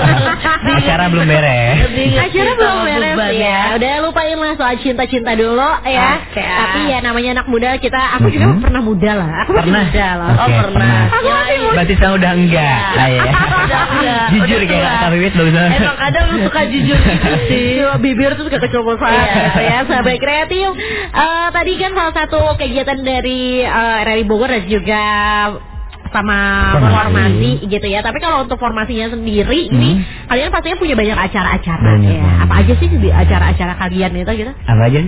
Acara 0.76 1.04
belum 1.08 1.24
beres. 1.24 1.76
Acara 2.20 2.50
belum 2.52 2.76
beres 2.84 3.16
ya. 3.32 3.58
Udah 3.80 3.92
lupain 4.04 4.36
lah 4.36 4.52
soal 4.54 4.76
cinta-cinta 4.76 5.32
dulu 5.32 5.70
ya. 5.88 6.20
Oke. 6.20 6.44
Tapi 6.44 6.80
ya 6.84 6.98
namanya 7.00 7.40
anak 7.40 7.46
muda 7.48 7.80
kita, 7.80 7.96
aku 8.20 8.28
juga 8.28 8.44
Mhm. 8.50 8.60
pernah 8.60 8.82
muda 8.84 9.12
lah. 9.16 9.30
Aku 9.40 9.56
masih 9.56 9.72
Pernah? 9.72 9.84
muda 9.88 10.08
lah. 10.12 10.30
Oke, 10.36 10.52
Oh, 10.52 10.68
pernah. 10.68 11.00
Aku 11.08 11.26
masih 11.26 11.56
muda. 11.56 11.72
Berarti 11.72 11.92
sekarang 11.96 12.14
udah 12.20 12.32
enggak. 12.36 12.76
Iya. 12.92 13.00
Ah, 13.00 13.08
iya. 13.08 14.18
Jujur 14.36 14.60
kayak. 14.68 14.97
Kak 14.98 15.10
Wiwit. 15.10 15.32
Emang 15.34 15.96
kadang 15.96 16.24
lu 16.28 16.36
suka 16.42 16.60
jujur 16.66 16.98
gitu 16.98 17.32
sih. 17.48 17.68
Cuma 17.78 17.96
bibir 17.96 18.30
tuh 18.34 18.44
suka 18.44 18.58
kecoposan 18.58 19.10
Iya. 19.10 19.44
ya 19.58 19.78
sahabat 19.84 20.16
kreatif 20.16 20.68
Eh, 21.10 21.48
tadi 21.50 21.72
kan 21.76 21.90
salah 21.92 22.14
satu 22.14 22.38
kegiatan 22.54 22.98
dari 23.00 23.40
eh, 23.60 24.04
RRI 24.04 24.24
Bogor 24.24 24.48
dan 24.48 24.64
juga 24.64 25.02
sama 26.08 26.38
Formasi. 26.72 26.94
formasi 26.94 27.50
gitu 27.66 27.86
ya 27.86 28.00
tapi 28.00 28.16
kalau 28.16 28.40
untuk 28.40 28.56
formasinya 28.56 29.12
sendiri 29.12 29.68
ini 29.68 29.90
Hmm. 29.94 30.26
kalian 30.26 30.48
pastinya 30.48 30.76
punya 30.76 30.94
banyak 30.94 31.18
acara-acara 31.18 31.84
Banyak 31.86 32.08
ya 32.08 32.16
banget. 32.18 32.42
apa 32.42 32.54
aja 32.56 32.72
sih 32.74 32.88
di 32.90 33.08
acara-acara 33.10 33.72
kalian 33.76 34.10
itu 34.16 34.32
gitu 34.34 34.52
Apa 34.64 34.82
aja? 34.86 35.00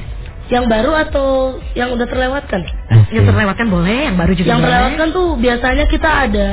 Yang 0.50 0.64
baru 0.66 0.92
atau 1.00 1.26
yang 1.72 1.88
udah 1.90 2.04
terlewatkan? 2.04 2.60
Asik. 2.90 3.16
yang 3.16 3.24
terlewatkan 3.24 3.66
boleh 3.66 3.98
yang 4.04 4.16
baru 4.18 4.32
juga 4.34 4.46
Yang 4.46 4.58
boleh 4.58 4.68
terlewatkan 4.68 5.08
tuh 5.10 5.28
biasanya 5.38 5.84
kita 5.86 6.10
ada 6.20 6.48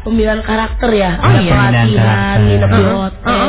pemilihan 0.00 0.40
karakter 0.40 0.90
ya, 0.90 1.10
Oh, 1.14 1.28
ada 1.28 1.38
iya. 1.38 1.52
pelatihan, 1.52 2.36
nginep 2.42 2.70
di 2.70 2.84
hotel, 2.86 3.48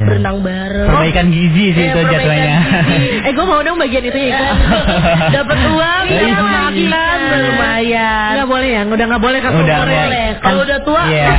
berenang 0.00 0.38
bareng. 0.40 0.88
Perbaikan 0.88 1.26
gizi 1.28 1.66
sih 1.68 1.82
Iya, 1.82 1.92
itu 1.92 2.00
gizi. 2.02 2.40
eh 3.26 3.32
gue 3.32 3.44
mau 3.44 3.60
dong 3.60 3.76
bagian 3.76 4.00
itu 4.02 4.18
ya 4.22 4.40
Dapat 5.36 5.58
uang, 5.68 6.02
Iya, 6.06 6.20
dapat 6.32 6.72
iya. 6.74 6.88
makan, 6.88 7.38
lumayan. 7.44 8.30
nggak 8.34 8.48
boleh 8.48 8.68
ya 8.68 8.82
udah 8.84 9.06
nggak 9.06 9.22
boleh 9.22 9.38
kan 9.38 9.50
Udah, 9.54 9.78
boleh. 9.82 10.28
Kalau 10.38 10.60
udah 10.62 10.78
tua, 10.82 11.02
Iya. 11.06 11.30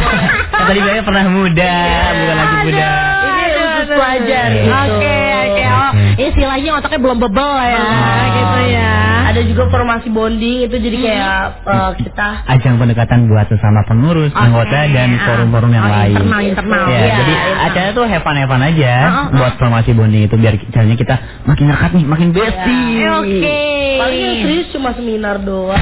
Kan 0.48 0.64
tadi 0.66 0.80
bilangnya 0.80 1.04
pernah 1.04 1.26
muda, 1.28 1.74
bukan 2.14 2.36
lagi 2.36 2.56
muda. 2.64 2.90
Ini 3.24 3.44
khusus 3.54 3.88
pelajar 3.90 4.46
Oke, 4.46 4.56
gitu. 4.56 4.72
Oke, 4.72 5.18
oke. 5.44 5.64
Oh, 5.66 5.92
istilahnya 6.16 6.70
otaknya 6.76 7.00
belum 7.00 7.18
bebel 7.20 7.52
ya, 7.60 7.76
Ah. 7.76 8.26
gitu 8.32 8.60
ya. 8.72 8.94
Ada 9.34 9.42
juga 9.44 9.64
formasi 9.68 10.08
bonding 10.08 10.58
itu 10.64 10.76
jadi 10.78 10.98
kayak 11.00 11.38
eh, 11.66 11.92
kita 12.00 12.28
Ajang 12.46 12.78
pendekatan 12.78 13.26
buat 13.26 13.46
sesama 13.46 13.82
pengurus, 13.84 14.30
Oke, 14.30 14.38
anggota 14.40 14.80
dan 14.88 15.10
ah. 15.12 15.26
forum-forum 15.26 15.72
yang 15.72 15.84
Oh, 15.84 15.92
lain. 15.92 16.16
internal, 16.16 16.42
internal. 16.44 16.86
Ya, 16.86 16.94
Iya, 16.96 17.08
jadi 17.16 17.34
internal. 17.34 17.66
acara 17.66 17.90
tuh 17.92 18.06
have 18.06 18.22
fun 18.22 18.36
have 18.36 18.48
fun 18.48 18.62
aja 18.62 18.94
Ah, 18.94 19.04
ah, 19.04 19.18
ah. 19.20 19.26
buat 19.34 19.54
formasi 19.58 19.92
bonding 19.92 20.24
itu 20.24 20.36
biar 20.36 20.54
caranya 20.70 20.94
kita 20.96 21.16
makin 21.44 21.66
dekat 21.68 21.92
nih, 21.92 22.06
makin 22.06 22.28
bestie. 22.30 22.86
Eh, 23.00 23.10
Oke. 23.12 23.60
paling 23.96 24.20
yang 24.20 24.36
serius 24.40 24.68
cuma 24.70 24.90
seminar 24.92 25.36
doang. 25.40 25.82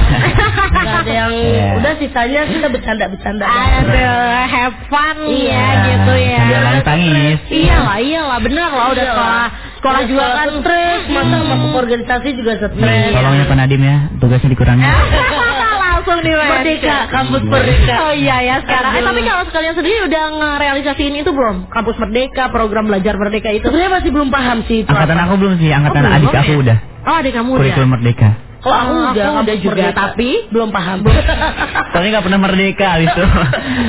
Gak 0.74 0.96
ada 1.02 1.12
yang 1.12 1.32
Iya. 1.32 1.66
udah 1.76 1.92
sisanya 1.94 2.40
kita 2.44 2.66
bercanda-bercanda. 2.66 3.44
Aduh, 3.44 4.16
have 4.46 4.76
fun 4.86 5.16
Iya. 5.22 5.52
ya 5.52 5.66
gitu 5.86 6.12
ya. 6.16 6.40
Nangis 6.62 6.82
tangis. 6.82 7.36
Iyalah, 7.46 7.98
iyalah, 7.98 8.38
bener 8.40 8.66
lah 8.66 8.86
udah 8.88 9.04
Iyalah. 9.04 9.46
Sekolah. 9.82 10.00
Sekolah 10.00 10.02
juga 10.06 10.24
kan 10.30 10.48
stres, 10.62 11.00
masa 11.10 11.36
masuk 11.42 11.70
organisasi 11.74 12.28
juga 12.38 12.52
stres. 12.56 13.10
Tolong 13.10 13.34
ya 13.34 13.44
Pak 13.44 13.56
Nadim 13.58 13.82
ya, 13.82 13.96
tugasnya 14.22 14.48
dikurangi. 14.48 14.84
Langsung 15.82 16.18
di 16.22 16.32
Merdeka, 16.34 16.96
kampus 17.10 17.42
Merdeka. 17.46 17.94
Oh 18.02 18.10
iya 18.10 18.42
ya 18.42 18.56
sekarang. 18.62 18.92
Eh 18.98 19.02
tapi 19.02 19.20
kalau 19.22 19.42
sekalian 19.46 19.74
sendiri 19.74 19.98
udah 20.06 20.24
ngerealisasiin 20.34 21.14
itu 21.14 21.30
belum? 21.30 21.70
Kampus 21.70 21.94
Merdeka, 21.94 22.50
program 22.50 22.90
belajar 22.90 23.14
Merdeka 23.14 23.50
itu. 23.50 23.66
Sebenarnya 23.66 24.02
masih 24.02 24.10
belum 24.10 24.28
paham 24.30 24.58
sih 24.66 24.82
itu. 24.82 24.90
Angkatan 24.90 25.14
apa. 25.14 25.24
aku 25.30 25.34
belum 25.38 25.54
sih, 25.62 25.70
angkatan 25.70 26.02
Oh, 26.02 26.06
belum 26.06 26.18
adik 26.18 26.34
aku 26.34 26.52
ya? 26.52 26.58
udah. 26.58 26.76
Oh 27.02 27.14
adik 27.18 27.32
kamu 27.34 27.48
udah. 27.50 27.60
Kurikulum 27.62 27.90
merdeka. 27.94 28.28
Kalau 28.62 28.76
aku 28.78 28.92
Oh, 28.92 29.10
udah 29.10 29.24
aku 29.26 29.38
udah 29.42 29.56
juga, 29.58 29.74
Merdeka, 29.74 29.98
tapi 29.98 30.30
belum 30.48 30.68
paham. 30.70 30.98
Soalnya 31.90 32.08
nggak 32.12 32.24
pernah 32.24 32.40
merdeka 32.40 32.90
itu. 33.04 33.22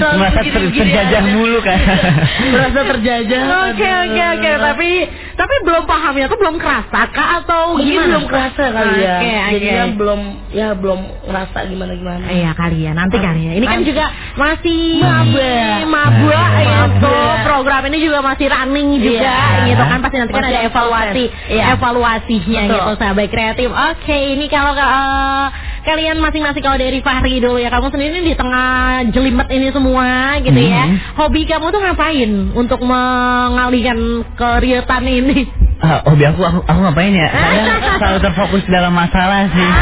Merasa 0.01 0.39
ter- 0.41 0.73
terjajah 0.73 1.03
aja. 1.13 1.19
mulu 1.29 1.59
kan. 1.61 1.79
Merasa 2.53 2.79
terjajah. 2.89 3.41
Oke 3.69 3.85
oke 3.85 4.23
oke 4.33 4.51
tapi 4.59 4.89
tapi 5.33 5.53
belum 5.61 5.83
pahamnya 5.83 6.25
tuh 6.25 6.37
belum 6.37 6.55
kerasa 6.57 6.99
kah 7.09 7.41
atau 7.41 7.73
Mungkin 7.73 7.85
gimana? 7.87 8.07
belum 8.09 8.25
kerasa 8.25 8.63
kali 8.67 8.95
ya. 8.97 9.15
Oke. 9.15 9.31
Jadinya 9.53 9.85
belum 9.93 10.19
ya 10.51 10.67
belum 10.73 10.99
ngerasa 11.23 11.57
gimana 11.65 11.91
gimana. 11.93 12.23
Iya 12.27 12.51
kali 12.53 12.77
ya 12.81 12.91
nanti 12.91 13.17
kali 13.17 13.41
ya. 13.43 13.53
Ini 13.53 13.65
kan 13.67 13.79
juga 13.81 14.05
masih 14.33 14.81
Maba. 14.99 15.53
maba 15.85 16.41
ya 16.59 16.81
tuh. 16.97 17.31
Program 17.43 17.81
ini 17.87 17.97
juga 18.01 18.19
masih 18.21 18.47
running 18.47 18.89
juga 18.97 19.21
Iya. 19.21 19.69
gitu 19.69 19.83
kan 19.83 19.99
pasti 19.99 20.17
nanti 20.17 20.33
kan 20.33 20.43
ada 20.43 20.61
evaluasi. 20.63 21.23
Iya. 21.45 21.63
evaluasinya 21.73 22.61
gitu 22.67 22.91
sahabat 22.97 23.27
kreatif. 23.27 23.69
Oke 23.69 24.17
ini 24.33 24.45
kalau 24.63 24.79
eh, 24.79 25.47
kalian 25.83 26.17
masing-masing 26.17 26.59
kalau 26.59 26.75
dari 26.75 26.99
Fahri 26.99 27.37
dulu 27.37 27.57
ya 27.57 27.67
kamu 27.67 27.87
sendiri 27.89 28.17
di 28.21 28.33
tengah 28.33 28.71
jelimet 29.09 29.47
ini 29.47 29.67
semua 29.69 30.07
gitu 30.39 30.55
ya. 30.55 30.83
Hmm. 30.87 30.97
Hobi 31.15 31.43
kamu 31.43 31.65
tuh 31.69 31.81
ngapain 31.81 32.31
untuk 32.53 32.79
mengalihkan 32.81 33.99
keriotan 34.33 35.03
ini? 35.03 35.43
Ah, 35.77 35.99
hobi 36.07 36.23
aku, 36.23 36.39
aku, 36.39 36.59
aku 36.63 36.79
ngapain 36.79 37.11
ya? 37.11 37.27
Kadang 37.27 37.67
selalu 37.99 38.19
terfokus 38.21 38.63
dalam 38.65 38.93
masalah 38.93 39.51
sih. 39.51 39.69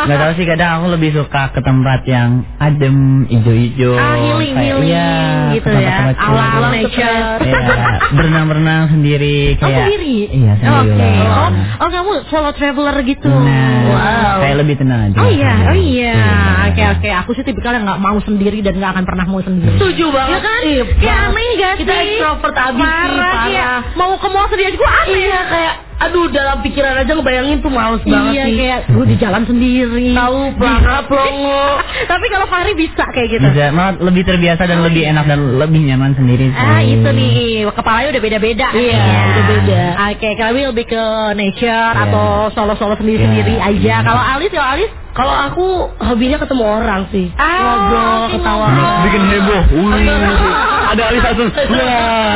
Gak 0.00 0.16
tau 0.16 0.32
sih 0.34 0.42
kadang 0.44 0.80
aku 0.80 0.86
lebih 0.90 1.10
suka 1.12 1.52
ke 1.52 1.60
tempat 1.60 2.02
yang 2.04 2.42
adem, 2.58 3.22
hijau-hijau. 3.28 3.94
Ah, 3.94 4.16
healing, 4.16 4.54
Kayak- 4.56 4.66
healing 4.66 4.90
iya, 4.90 5.10
gitu 5.54 5.70
ya. 5.70 5.96
Alam, 6.16 6.72
nature. 6.72 7.38
Iya, 7.38 7.60
berenang-berenang 8.10 8.82
sendiri 8.90 9.54
Oh 9.54 9.60
kayak. 9.62 9.78
sendiri? 9.86 10.16
Iya 10.32 10.52
sendiri 10.56 10.90
Oke. 10.90 11.04
lah. 11.04 11.28
Oh, 11.30 11.50
oh 11.78 11.88
kamu 11.92 12.12
solo 12.26 12.50
traveler 12.50 12.96
gitu. 13.04 13.28
Nah, 13.30 13.78
Wow. 13.86 14.36
kayak 14.42 14.56
lebih 14.58 14.74
tenang 14.80 15.00
aja. 15.06 15.16
Oh 15.20 15.28
iya, 15.28 15.52
oh 15.68 15.76
iya. 15.76 16.14
Iya. 16.16 16.24
Oke 16.66 16.82
oke, 16.96 17.08
aku 17.12 17.30
sih 17.36 17.44
tipikal 17.44 17.72
yang 17.72 17.84
nggak 17.84 18.00
mau 18.00 18.16
sendiri 18.18 18.58
dan 18.60 18.74
nggak 18.74 18.96
akan 18.96 19.04
pernah 19.04 19.24
mau 19.24 19.38
sendiri. 19.38 19.76
Setuju 19.76 20.06
banget. 20.08 20.32
Ya 20.32 20.40
kan? 20.40 20.60
Iya, 20.64 20.84
Ya 20.98 21.14
aneh 21.28 21.48
gak 21.54 21.74
Kita 21.78 21.92
sih? 21.94 22.08
extrovert 22.16 22.56
abis 22.56 22.80
sih, 22.80 22.88
Parah, 22.88 23.12
parah. 23.12 23.44
iya. 23.46 23.70
Mau 23.94 24.16
ke 24.16 24.28
mall 24.28 24.48
sendiri 24.48 24.66
aja 24.66 24.78
gue 24.78 24.90
aneh. 24.96 25.14
Iya 25.20 25.40
kayak 25.46 25.74
aduh 26.00 26.26
dalam 26.28 26.58
pikiran 26.60 26.96
aja 26.96 27.12
ngebayangin 27.12 27.60
tuh 27.60 27.68
males 27.68 28.00
banget 28.02 28.32
Iya 28.32 28.44
sih. 28.44 28.56
kayak 28.56 28.80
gue 28.88 29.04
di 29.04 29.16
jalan 29.16 29.42
sendiri. 29.44 30.10
Tahu 30.12 30.38
pelangap 30.56 31.04
pelongo. 31.06 31.64
Tapi 32.10 32.26
kalau 32.26 32.46
Fahri 32.46 32.72
bisa 32.72 33.04
kayak 33.06 33.28
gitu. 33.30 33.44
Bisa, 33.44 33.68
malah 33.70 34.00
lebih 34.00 34.22
terbiasa 34.24 34.62
dan 34.64 34.80
lebih 34.80 35.04
enak 35.06 35.24
dan 35.24 35.40
lebih 35.56 35.80
nyaman 35.84 36.12
sendiri 36.14 36.48
sih. 36.48 36.56
Ah 36.58 36.80
itu 36.80 37.04
nih 37.06 37.32
kepalanya 37.70 38.08
udah 38.10 38.22
beda-beda. 38.22 38.68
Iya, 38.72 38.96
Ya. 38.96 39.20
udah 39.28 39.44
beda. 39.46 39.82
Oke, 40.10 40.28
kalau 40.34 40.52
Will 40.52 40.68
lebih 40.72 40.86
ke 40.88 41.02
nature 41.34 41.68
Iya. 41.92 42.02
atau 42.02 42.26
solo-solo 42.50 42.96
sendiri-sendiri 42.96 43.54
Iya. 43.54 43.68
aja. 43.68 43.78
Iya. 43.78 43.96
Kalau 44.02 44.22
Alis, 44.24 44.50
kalau 44.50 44.68
Alis 44.72 44.90
Kalau 45.20 45.34
aku 45.42 45.66
hobinya 46.00 46.40
ketemu 46.40 46.64
orang 46.64 47.02
sih. 47.10 47.28
Ah, 47.36 47.60
Ngobrol, 47.60 48.20
ketawa. 48.32 48.66
Bikin 49.04 49.22
heboh. 49.28 49.62
Wih, 49.68 50.08
ada 50.88 51.02
alis 51.06 51.20
satu. 51.20 51.44
Wah. 51.44 52.34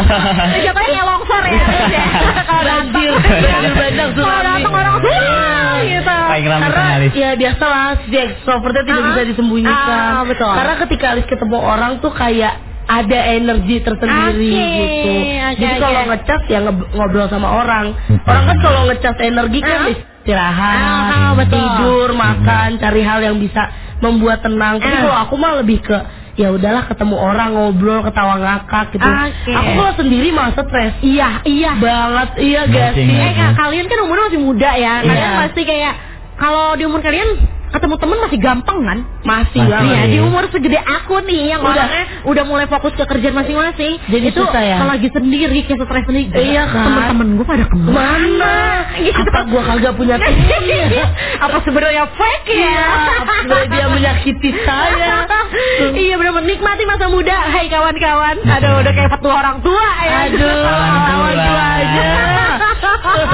Jatuhnya 0.55 0.73
kayak 0.85 1.05
longsor 1.07 1.43
ya. 1.43 1.49
Alis, 1.49 1.65
ya. 1.89 2.05
Kalau 2.45 2.63
Banjir, 2.63 3.13
banjir 3.17 3.73
bandang 3.73 4.11
kalau 4.13 4.29
tsunami. 4.29 4.45
datang 4.45 4.75
orang 4.75 4.97
gitu. 5.01 6.17
Paling 6.29 6.47
ramai 6.47 6.61
Karena 6.63 6.77
kan 6.77 6.87
alis. 6.95 7.11
ya 7.15 7.31
biasa 7.35 7.65
lah 7.65 7.87
si 8.01 8.17
extrovertnya 8.17 8.83
tidak 8.85 9.01
Ah, 9.01 9.09
bisa 9.09 9.21
disembunyikan. 9.27 9.99
ah, 10.13 10.23
betul. 10.25 10.53
Karena 10.53 10.75
ketika 10.79 11.07
Alis 11.11 11.27
ketemu 11.27 11.59
orang 11.59 11.93
tuh 11.99 12.13
kayak 12.13 12.55
ada 12.85 13.19
energi 13.33 13.77
tersendiri 13.81 14.53
gitu. 14.53 15.13
Jadi 15.57 15.75
kalau 15.79 16.03
ngecas 16.05 16.43
ya 16.47 16.59
ngobrol 16.93 17.29
sama 17.29 17.49
orang. 17.59 17.97
Orang 18.23 18.45
kan 18.45 18.57
kalau 18.61 18.81
ngecas 18.87 19.17
energi 19.21 19.61
kan 19.61 19.81
Ah. 19.89 19.97
Istirahat, 20.25 20.81
Ah, 20.81 21.13
ah, 21.13 21.33
betul. 21.37 21.61
tidur, 21.61 22.09
makan, 22.17 22.81
cari 22.81 23.03
hal 23.05 23.21
yang 23.21 23.37
bisa 23.37 23.69
membuat 24.01 24.41
tenang. 24.41 24.81
Tapi 24.81 24.89
Ah. 24.91 25.01
kalau 25.05 25.17
aku 25.21 25.35
mah 25.37 25.61
lebih 25.61 25.79
ke 25.79 25.97
ya 26.35 26.51
udahlah 26.51 26.89
ketemu 26.89 27.15
orang 27.15 27.53
ngobrol 27.53 28.03
ketawa 28.03 28.35
ngakak 28.41 28.91
gitu. 28.91 29.05
Oke. 29.05 29.53
Aku 29.53 29.71
kalau 29.77 29.93
sendiri 29.95 30.29
malah 30.33 30.51
stres. 30.51 30.97
Iya, 30.99 31.45
iya. 31.45 31.73
Banget, 31.77 32.29
iya 32.41 32.61
Ngerti, 32.65 32.75
gak 32.75 32.91
sih? 32.97 33.05
ngerti. 33.07 33.39
Eh, 33.39 33.53
kalian 33.55 33.87
kan 33.87 33.99
umurnya 34.01 34.25
masih 34.27 34.41
muda 34.43 34.71
ya. 34.75 34.95
Kalian 35.05 35.31
Iya. 35.31 35.41
pasti 35.45 35.61
kayak 35.63 35.93
kalau 36.35 36.75
di 36.75 36.83
umur 36.87 37.01
kalian 37.01 37.55
ketemu 37.75 37.95
temen 37.99 38.19
masih 38.23 38.39
gampang 38.39 38.79
kan? 38.87 38.99
Masih 39.27 39.59
Masih. 39.59 39.63
banget. 39.67 39.95
Iya, 39.99 40.03
di 40.07 40.19
umur 40.23 40.45
segede 40.47 40.79
aku 40.79 41.19
nih 41.27 41.59
yang 41.59 41.61
Udah. 41.67 41.75
orangnya 41.75 42.05
udah 42.23 42.45
mulai 42.47 42.67
fokus 42.71 42.95
ke 42.95 43.03
kerjaan 43.03 43.35
masing-masing. 43.35 43.99
Jadi 44.07 44.27
itu 44.31 44.39
susah 44.47 44.63
ya? 44.63 44.77
kalau 44.79 44.95
lagi 44.95 45.11
sendiri 45.11 45.59
kayak 45.67 45.83
stres 45.83 46.05
sendiri. 46.07 46.31
Iya 46.55 46.71
kan? 46.71 46.87
Temen-temen 46.87 47.27
gue 47.35 47.47
pada 47.47 47.65
ke 47.67 47.75
mana? 47.75 47.91
Mana? 47.99 48.57
Gitu. 48.95 49.19
Apa 49.19 49.41
gua 49.51 49.63
kagak 49.75 49.95
punya 49.99 50.17
teman 50.23 50.63
ya? 50.71 51.07
Apa 51.43 51.57
sebenarnya 51.67 52.05
fake 52.15 52.47
ya? 52.55 52.63
Iya, 52.63 52.87
apa 53.27 53.33
sebenarnya 53.43 53.69
dia 53.75 53.87
menyakiti 53.91 54.51
saya? 54.63 55.15
iya 56.07 56.15
benar 56.15 56.33
menikmati 56.39 56.83
masa 56.87 57.11
muda. 57.11 57.35
Hai 57.51 57.67
kawan-kawan. 57.67 58.37
Aduh 58.55 58.75
udah 58.87 58.93
kayak 58.95 59.11
petua 59.19 59.33
orang 59.35 59.59
tua 59.67 59.87
ya. 60.07 60.31
Aduh, 60.31 60.47
tua 60.47 61.27
aja. 61.35 62.07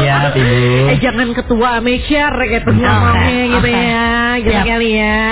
Ya 0.00 0.16
Ibu. 0.30 0.40
Eh 0.90 0.98
jangan 0.98 1.28
ketua 1.30 1.78
make 1.78 2.02
share 2.04 2.34
gitu 2.50 2.70
ngomongnya 2.74 3.44
gitu 3.54 3.68
ya. 3.70 4.08
Gitu 4.40 4.50
Siap. 4.50 4.66
kali 4.66 4.90
ya. 4.96 5.22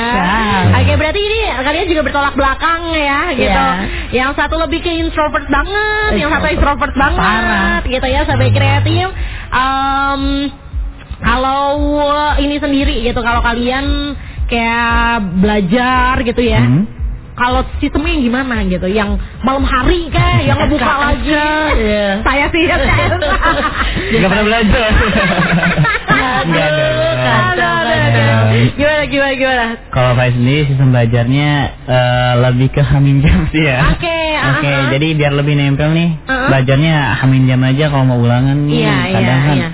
Oke, 0.79 0.93
berarti 0.95 1.21
ini 1.21 1.39
kalian 1.59 1.87
juga 1.89 2.03
bertolak 2.05 2.35
belakang 2.35 2.81
ya 2.93 3.21
gitu. 3.33 3.49
Iya. 3.51 3.67
Yang 4.15 4.31
satu 4.37 4.55
lebih 4.59 4.81
ke 4.81 4.91
introvert 4.95 5.47
banget, 5.49 6.11
yang 6.17 6.31
satu 6.31 6.47
Introvert. 6.47 6.55
extrovert 6.55 6.95
banget 6.95 7.21
Parah. 7.21 7.81
gitu 7.85 8.07
ya 8.07 8.21
sampai 8.25 8.49
kreatif. 8.51 9.07
Em, 9.49 10.23
kalau 11.19 11.67
ini 12.39 12.57
sendiri 12.57 13.03
gitu 13.03 13.21
kalau 13.21 13.43
kalian 13.43 14.15
kayak 14.47 15.19
belajar 15.41 16.15
gitu 16.23 16.43
ya. 16.43 16.63
Hmm. 16.63 16.85
Kalau 17.39 17.63
sistemnya 17.79 18.19
gimana 18.19 18.67
gitu? 18.67 18.91
Yang 18.91 19.23
malam 19.47 19.63
hari 19.63 20.11
kah? 20.11 20.43
Yang 20.43 20.59
ngebuka 20.67 20.93
lagi? 20.99 21.31
iya. 21.79 22.19
Saya 22.27 22.45
sih 22.51 22.63
ya. 22.67 22.77
Gak 24.19 24.29
pernah 24.29 24.45
belajar. 24.45 24.91
Gimana 28.75 29.03
gimana 29.07 29.33
gimana? 29.39 29.67
Kalau 29.95 30.11
Faiz 30.19 30.35
sendiri 30.35 30.67
sistem 30.67 30.91
belajarnya 30.91 31.51
eh, 31.87 32.33
lebih 32.43 32.69
ke 32.75 32.83
hamin 32.83 33.23
jam 33.23 33.47
sih 33.55 33.63
ya. 33.63 33.87
Oke, 33.95 34.19
Oke, 34.39 34.67
uh-huh. 34.67 34.91
jadi 34.95 35.07
biar 35.15 35.33
lebih 35.35 35.55
nempel 35.55 35.95
nih, 35.95 36.11
Uh-uh. 36.27 36.49
belajarnya 36.51 36.95
hamin 37.23 37.47
jam 37.47 37.61
aja 37.63 37.85
kalau 37.91 38.05
mau 38.07 38.19
ulangan 38.19 38.67
nih. 38.67 38.83
Iya, 38.83 38.97
kadang 39.15 39.39
iya, 39.39 39.47
kan 39.47 39.57
iya. 39.57 39.69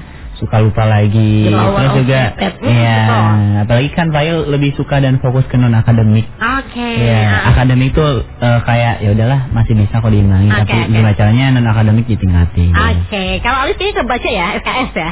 Suka 0.45 0.61
lupa 0.61 0.85
lagi. 0.85 1.49
Di 1.49 1.57
bawah 1.57 1.81
Terus 1.81 1.95
juga. 2.05 2.23
Hmm, 2.37 2.69
iya. 2.69 2.99
betul. 3.01 3.33
Apalagi 3.65 3.91
kan 3.97 4.07
Fail 4.13 4.37
lebih 4.53 4.71
suka 4.77 5.01
dan 5.01 5.17
fokus 5.25 5.49
ke 5.49 5.57
non 5.57 5.73
akademik. 5.73 6.29
Oke. 6.37 6.85
Iya, 7.01 7.25
ah. 7.25 7.51
akademik 7.57 7.97
tuh 7.97 8.21
eh, 8.21 8.61
kayak 8.69 9.01
ya 9.01 9.09
udahlah 9.17 9.49
masih 9.57 9.73
bisa 9.73 10.05
kok 10.05 10.13
diimbangi, 10.13 10.53
Oke, 10.53 10.61
tapi 10.69 10.77
oke. 10.77 10.91
gimana 10.93 11.17
caranya 11.17 11.45
non 11.57 11.67
akademik 11.67 12.05
ditingkatin. 12.05 12.71
Oke, 12.77 13.25
kalau 13.41 13.59
Alis 13.65 13.77
kayaknya 13.81 13.97
kebaca 14.05 14.29
ya 14.29 14.47
SKS 14.61 14.91
ya. 14.93 15.09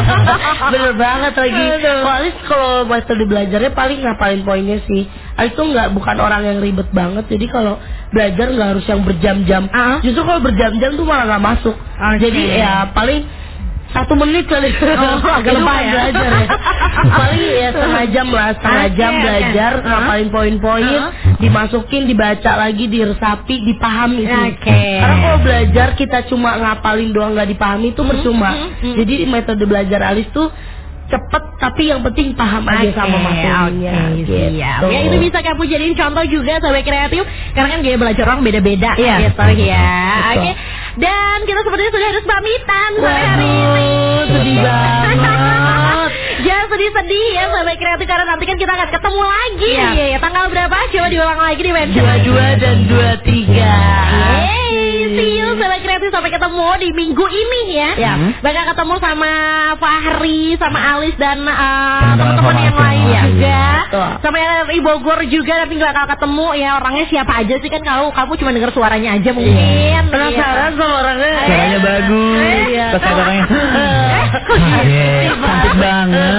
Bener 0.72 0.92
banget 0.94 1.32
lagi. 1.34 1.64
Kalau 1.82 2.12
Alis 2.14 2.36
kalau 2.46 2.72
metode 2.86 3.24
belajarnya 3.26 3.72
paling 3.74 3.98
ngapalin 4.06 4.42
poinnya 4.46 4.78
sih. 4.86 5.10
Alis 5.34 5.52
tuh 5.58 5.66
nggak 5.66 5.90
bukan 5.98 6.16
orang 6.22 6.42
yang 6.46 6.58
ribet 6.62 6.86
banget. 6.94 7.26
Jadi 7.26 7.46
kalau 7.50 7.82
belajar 8.14 8.46
nggak 8.52 8.68
harus 8.78 8.86
yang 8.86 9.02
berjam-jam. 9.02 9.62
Ah. 9.74 9.98
Justru 10.04 10.22
kalau 10.22 10.40
berjam-jam 10.44 10.94
tuh 10.94 11.06
malah 11.08 11.26
nggak 11.26 11.42
masuk. 11.42 11.74
Oke. 11.74 12.16
Jadi 12.22 12.42
ya 12.62 12.92
paling 12.94 13.41
satu 13.92 14.12
menit 14.16 14.44
kali. 14.46 14.72
Oh, 15.02 15.18
agak 15.20 15.56
bukan 15.56 15.64
ya. 15.64 15.92
belajar 15.92 16.28
ya. 16.32 16.46
paling 17.18 17.42
ya 17.52 17.68
setengah 17.70 18.04
jam 18.08 18.26
lah, 18.28 18.48
setengah 18.54 18.86
jam 18.94 19.12
belajar, 19.18 19.72
Ah. 19.78 19.84
ngapalin 19.84 20.28
poin-poin, 20.28 20.84
Ah. 20.86 21.10
dimasukin, 21.38 22.02
dibaca 22.04 22.52
lagi, 22.56 22.84
diresapi, 22.86 23.54
dipahami 23.64 24.22
sih. 24.22 24.44
Oke. 24.52 24.80
Karena 24.98 25.16
kalau 25.18 25.38
belajar 25.40 25.88
kita 25.94 26.18
cuma 26.26 26.56
ngapalin 26.56 27.10
doang 27.10 27.32
nggak 27.34 27.48
dipahami 27.48 27.90
itu 27.90 28.02
percuma. 28.02 28.50
hmm, 28.52 28.70
hmm. 28.80 28.94
Jadi 28.96 29.14
metode 29.26 29.64
belajar 29.64 30.00
Alis 30.04 30.28
tuh 30.30 30.48
cepet 31.02 31.44
tapi 31.60 31.92
yang 31.92 32.00
penting 32.00 32.32
paham 32.32 32.64
aja 32.64 32.88
sama 32.96 33.20
materinya. 33.20 33.68
oke, 34.08 34.16
gitu. 34.16 34.32
siap. 34.32 34.80
Ya 34.88 34.98
itu 35.04 35.16
bisa 35.20 35.38
kamu 35.38 35.62
jadiin 35.68 35.92
contoh 35.92 36.24
juga 36.24 36.56
sahabat 36.56 36.80
kreatif 36.82 37.20
karena 37.52 37.68
kan 37.68 37.80
gaya 37.84 37.96
belajar 38.00 38.24
orang 38.26 38.40
beda-beda 38.40 38.96
Iya. 38.96 39.28
gitu 39.28 39.44
ya. 39.60 39.92
Betul. 40.16 40.40
Oke. 40.40 40.50
Dan 40.92 41.36
kita 41.48 41.60
sepertinya 41.64 41.92
sudah 41.96 42.08
harus 42.12 42.24
pamitan 42.28 42.90
sore 43.00 43.22
hari 43.24 43.48
ini. 43.48 43.92
Sedih 44.28 44.58
banget. 44.60 45.61
Sedih-sedih 46.72 47.26
ya 47.36 47.44
sahabat 47.52 47.76
kreatif 47.76 48.06
karena 48.08 48.24
nanti 48.24 48.44
kan 48.48 48.56
kita 48.56 48.72
akan 48.72 48.88
ketemu 48.90 49.20
lagi. 49.20 49.70
Iya. 49.70 49.88
Iya, 49.92 50.18
tanggal 50.18 50.44
berapa? 50.48 50.76
Coba 50.88 51.06
diulang 51.06 51.36
lagi 51.36 51.60
di 51.60 51.68
mention. 51.68 52.00
Dua 52.00 52.16
dua 52.24 52.46
dan 52.56 52.76
dua 52.88 53.10
tiga. 53.20 53.76
Yeay, 54.08 55.04
see 55.12 55.32
you 55.36 55.48
sahabat 55.52 55.80
kreatif 55.84 56.08
sampai 56.08 56.32
ketemu 56.32 56.66
di 56.80 56.88
minggu 56.90 57.24
ini 57.28 57.60
ya. 57.76 57.90
Ya. 57.94 58.12
Bakal 58.40 58.64
ketemu 58.72 58.94
sama 58.98 59.32
Fahri, 59.76 60.56
sama 60.56 60.78
Alis 60.96 61.12
dan 61.20 61.44
uh, 61.44 62.16
Teman-teman 62.16 62.56
yang 62.56 62.76
lain 62.76 63.00
yang 63.04 63.28
lain. 63.28 63.36
juga. 63.36 63.60
Betul. 63.84 64.08
Sama 64.24 64.36
yang 64.40 64.50
dari 64.64 64.80
Bogor 64.80 65.20
juga 65.28 65.52
nanti 65.60 65.74
bakal 65.76 66.04
ketemu 66.08 66.46
ya 66.56 66.68
orangnya 66.80 67.04
siapa 67.06 67.32
aja 67.36 67.54
sih 67.60 67.68
kan 67.68 67.82
kalau 67.84 68.08
kamu 68.10 68.32
cuma 68.40 68.50
dengar 68.50 68.72
suaranya 68.72 69.20
aja 69.20 69.30
mungkin. 69.30 70.02
Penasaran 70.08 70.72
sama 70.80 70.94
orangnya? 71.04 71.36
Suaranya 71.44 71.78
bagus. 71.84 72.40
Iya. 72.72 72.86
Pas 72.96 73.04
orangnya. 73.04 73.44
Eh, 73.52 74.24
kok 74.40 74.56
gitu? 74.56 74.88
Iya, 74.88 75.32
cantik 75.36 75.74
banget. 75.76 76.32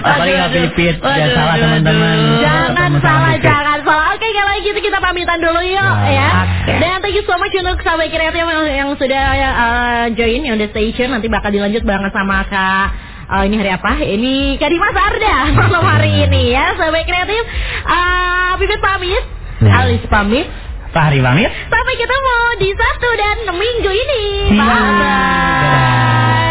Apalagi 0.00 0.32
nggak 0.36 0.52
pipit. 0.52 0.94
Jangan 1.00 1.30
salah 1.36 1.56
teman-teman. 1.58 2.16
Jangan 2.42 2.90
salah, 3.00 3.34
jangan 3.38 3.78
salah. 3.86 4.06
Oke, 4.16 4.28
kalau 4.32 4.52
gitu 4.60 4.78
kita 4.78 4.98
pamitan 5.00 5.38
dulu 5.40 5.60
yuk 5.64 5.94
Ya. 6.12 6.28
Dan 6.66 7.02
thank 7.02 7.16
you 7.16 7.24
so 7.24 7.34
much 7.40 7.54
untuk 7.56 7.80
sahabat 7.82 8.08
kreatif 8.12 8.44
yang, 8.44 8.64
yang 8.68 8.90
sudah 8.94 9.24
uh, 9.34 10.04
join 10.14 10.46
on 10.48 10.58
the 10.60 10.68
station. 10.70 11.10
Nanti 11.10 11.26
bakal 11.26 11.50
dilanjut 11.50 11.82
bareng 11.82 12.12
sama 12.12 12.44
Kak 12.46 13.12
uh, 13.32 13.42
ini 13.48 13.54
hari 13.56 13.70
apa? 13.72 13.92
Ini 13.96 14.60
Kak 14.60 14.68
Dimas 14.68 14.96
Arda 14.96 15.36
malam 15.58 15.84
hari 15.88 16.28
ini 16.28 16.52
ya 16.52 16.76
sahabat 16.76 17.04
kreatif. 17.08 17.42
Uh, 17.88 18.52
Pipit 18.60 18.80
pamit. 18.84 19.24
Ya. 19.64 19.86
Alis 19.86 20.04
pamit. 20.06 20.46
Fahri 20.92 21.24
pamit. 21.24 21.48
Sampai 21.48 21.94
ketemu 21.96 22.36
di 22.60 22.68
Sabtu 22.76 23.10
dan 23.16 23.36
Minggu 23.48 23.90
ini. 23.96 24.22
Bye. 24.52 24.60
Dadah. 24.60 26.41